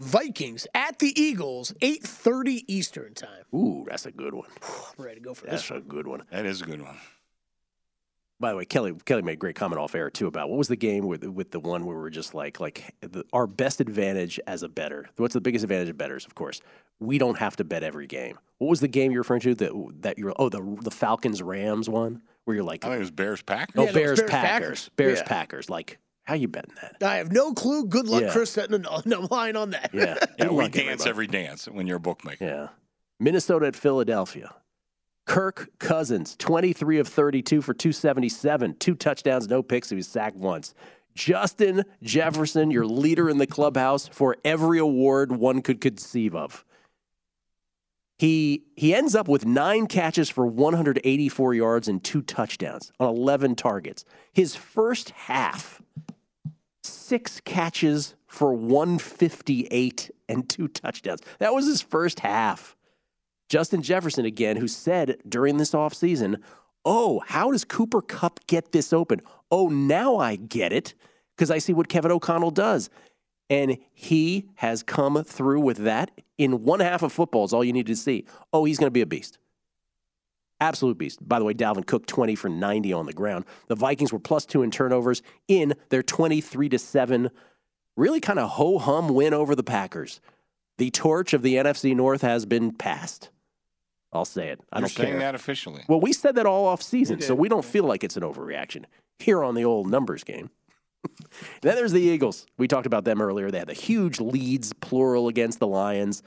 [0.00, 3.44] Vikings at the Eagles, eight thirty Eastern time.
[3.52, 4.48] ooh, that's a good one.
[4.98, 5.52] I'm ready to go for that.
[5.52, 6.22] That's this a good one.
[6.30, 6.96] That is a good one.
[8.40, 10.68] By the way, Kelly Kelly made a great comment off air too about what was
[10.68, 13.80] the game with with the one where we were just like like the, our best
[13.80, 15.08] advantage as a better.
[15.16, 16.24] What's the biggest advantage of betters?
[16.24, 16.60] Of course,
[17.00, 18.38] we don't have to bet every game.
[18.58, 21.88] What was the game you're referring to that that you're oh the the Falcons Rams
[21.88, 23.74] one where you're like I think it was Bears Packers.
[23.76, 24.90] oh Yeah, no, it was Bears Bears, Packers Packers.
[24.96, 25.24] Bears Yeah.
[25.24, 27.02] Packers like how you betting that?
[27.02, 27.86] I have no clue.
[27.86, 28.30] Good luck, Yeah.
[28.30, 29.90] Chris, setting a, a line on that.
[29.94, 31.08] Yeah, Yeah, we dance everybody.
[31.10, 32.44] every dance when you're a bookmaker.
[32.44, 32.68] Yeah.
[33.18, 34.54] Minnesota at Philadelphia.
[35.28, 39.90] Kirk Cousins, 23 of 32 for 277, two touchdowns, no picks.
[39.90, 40.74] He was sacked once.
[41.14, 46.64] Justin Jefferson, your leader in the clubhouse for every award one could conceive of.
[48.16, 53.54] He he ends up with nine catches for 184 yards and two touchdowns on 11
[53.54, 54.06] targets.
[54.32, 55.82] His first half,
[56.82, 61.20] six catches for 158 and two touchdowns.
[61.38, 62.77] That was his first half.
[63.48, 66.40] Justin Jefferson again, who said during this offseason,
[66.84, 69.20] Oh, how does Cooper Kupp get this open?
[69.50, 70.94] Oh, now I get it
[71.36, 72.88] because I see what Kevin O'Connell does.
[73.50, 77.72] And he has come through with that in one half of football, is all you
[77.72, 78.26] need to see.
[78.52, 79.38] Oh, he's going to be a beast.
[80.60, 81.26] Absolute beast.
[81.26, 83.44] By the way, Dalvin Cook 20 for 90 on the ground.
[83.68, 87.30] The Vikings were plus two in turnovers in their 23 to 7,
[87.96, 90.20] really kind of ho hum win over the Packers.
[90.78, 93.30] The torch of the NFC North has been passed.
[94.12, 94.60] I'll say it.
[94.72, 95.18] I You're don't saying care.
[95.20, 95.84] that officially.
[95.88, 98.22] Well, we said that all off season, We so we don't feel like it's an
[98.22, 98.84] overreaction
[99.18, 100.50] here on the old numbers game.
[101.62, 102.46] then there's the Eagles.
[102.56, 103.50] We talked about them earlier.
[103.50, 106.22] They had the huge leads, plural, against the Lions.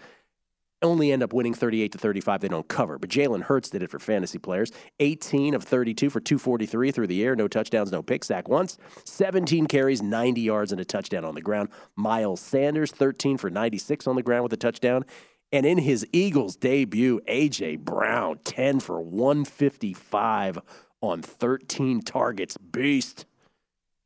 [0.84, 2.41] Only end up winning 38 to 35.
[2.41, 2.98] They don't cover.
[2.98, 4.72] But Jalen Hurts did it for fantasy players.
[4.99, 7.36] 18 of 32 for 243 through the air.
[7.36, 8.28] No touchdowns, no picks.
[8.28, 8.80] Sack once.
[9.06, 11.70] 17 carries, 90 yards, and a touchdown on the ground.
[11.95, 15.06] Miles Sanders, 13 for 96 on the ground with a touchdown.
[15.52, 17.78] And in his Eagles debut, A.J.
[17.78, 20.60] Brown, 10 for 155
[21.02, 22.57] on 13 targets.
[22.57, 23.26] Beast.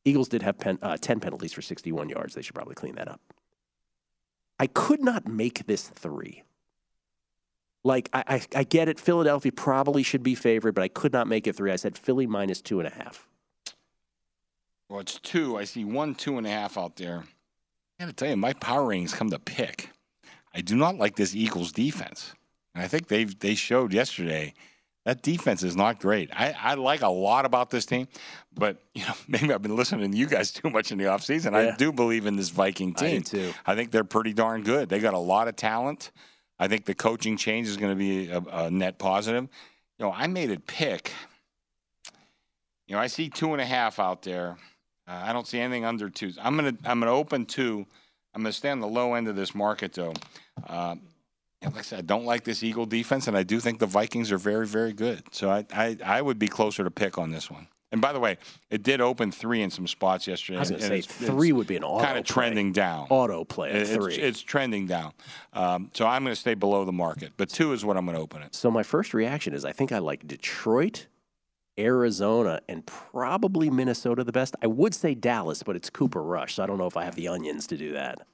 [0.05, 2.33] Eagles did have pen, uh, 10 penalties for 61 yards.
[2.33, 3.21] They should probably clean that up.
[4.59, 6.43] I could not make this three.
[7.83, 8.99] Like, I, I, I get it.
[8.99, 11.71] Philadelphia probably should be favored, but I could not make it three.
[11.71, 13.27] I said Philly minus two and a half.
[14.89, 15.57] Well, it's two.
[15.57, 17.23] I see one, two and a half out there.
[17.99, 19.89] I got to tell you, my power ratings come to pick.
[20.55, 22.33] I do not like this Eagles defense,
[22.73, 24.53] and I think they they showed yesterday
[25.05, 26.29] that defense is not great.
[26.33, 28.07] I, I like a lot about this team,
[28.53, 31.51] but you know maybe I've been listening to you guys too much in the offseason.
[31.51, 31.73] Yeah.
[31.73, 33.19] I do believe in this Viking team.
[33.19, 33.53] I too.
[33.65, 34.89] I think they're pretty darn good.
[34.89, 36.11] They got a lot of talent.
[36.57, 39.43] I think the coaching change is going to be a, a net positive.
[39.99, 41.11] You know, I made it pick.
[42.87, 44.57] You know, I see two and a half out there.
[45.07, 46.31] Uh, I don't see anything under two.
[46.41, 47.85] I'm gonna I'm gonna open two.
[48.33, 50.13] I'm gonna stay on the low end of this market though.
[50.67, 53.87] And like I said, I don't like this Eagle defense, and I do think the
[53.87, 55.23] Vikings are very very good.
[55.31, 57.67] So I I, I would be closer to pick on this one.
[57.91, 58.37] And by the way,
[58.69, 60.57] it did open three in some spots yesterday.
[60.57, 62.73] I was going to say it's- three it's would be an auto kind of trending
[62.73, 63.07] down.
[63.09, 64.15] Auto play at It- it's, three.
[64.15, 65.13] it's trending down.
[65.53, 68.17] Um, so I'm going to stay below the market, but two is what I'm going
[68.17, 68.53] to open it.
[68.53, 71.07] So my first reaction is I think I like Detroit
[71.77, 74.55] Arizona, and probably Minnesota the best.
[74.61, 77.15] I would say Dallas, but it's Cooper Rush, so I don't know if I have
[77.15, 78.25] the onions to do that.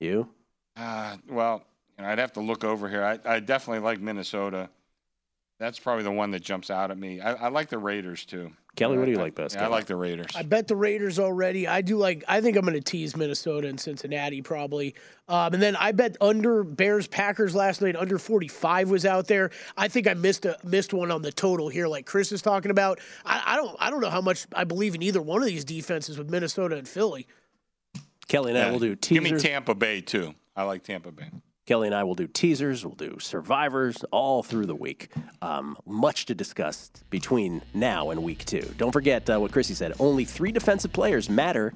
[0.00, 0.28] You?
[0.76, 1.64] Uh, well,
[1.98, 3.04] you know, I'd have to look over here.
[3.04, 4.68] I, I definitely like Minnesota.
[5.60, 7.20] That's probably the one that jumps out at me.
[7.20, 8.50] I, I like the Raiders too.
[8.74, 9.54] Kelly, what do you I- like best?
[9.54, 10.32] Yeah, I like the Raiders.
[10.34, 11.68] I bet the Raiders already.
[11.68, 12.24] I do like.
[12.26, 14.96] I think I'm going to tease Minnesota and Cincinnati probably.
[15.28, 17.94] Um, and then I bet under Bears Packers last night.
[17.94, 19.52] Under 45 was out there.
[19.76, 22.72] I think I missed a missed one on the total here, like Chris is talking
[22.72, 22.98] about.
[23.24, 23.76] I, I don't.
[23.78, 26.76] I don't know how much I believe in either one of these defenses with Minnesota
[26.76, 27.28] and Philly.
[28.26, 29.38] Kelly and I will do Give me.
[29.38, 30.34] Tampa Bay too.
[30.56, 31.30] I like Tampa Bay.
[31.66, 35.08] Kelly and I will do teasers, we'll do survivors all through the week.
[35.40, 38.74] Um, much to discuss between now and week two.
[38.76, 39.94] Don't forget uh, what Chrissy said.
[39.98, 41.72] Only three defensive players matter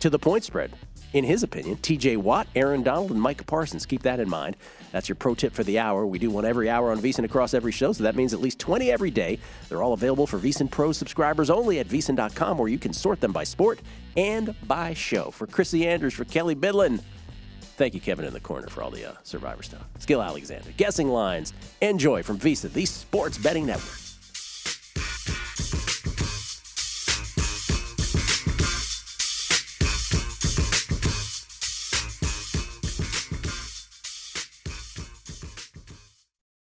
[0.00, 0.72] to the point spread.
[1.14, 3.84] In his opinion, TJ Watt, Aaron Donald, and Micah Parsons.
[3.84, 4.56] Keep that in mind.
[4.92, 6.06] That's your pro tip for the hour.
[6.06, 8.58] We do one every hour on VSiN across every show, so that means at least
[8.58, 9.38] 20 every day.
[9.68, 13.30] They're all available for VSiN Pro subscribers only at VSiN.com, where you can sort them
[13.30, 13.80] by sport
[14.16, 15.30] and by show.
[15.30, 17.00] For Chrissy Andrews, for Kelly Bidlin,
[17.82, 19.82] Thank you, Kevin, in the corner for all the uh, Survivor stuff.
[19.98, 21.52] Skill Alexander, guessing lines.
[21.80, 24.01] Enjoy from VSiN, the sports betting network.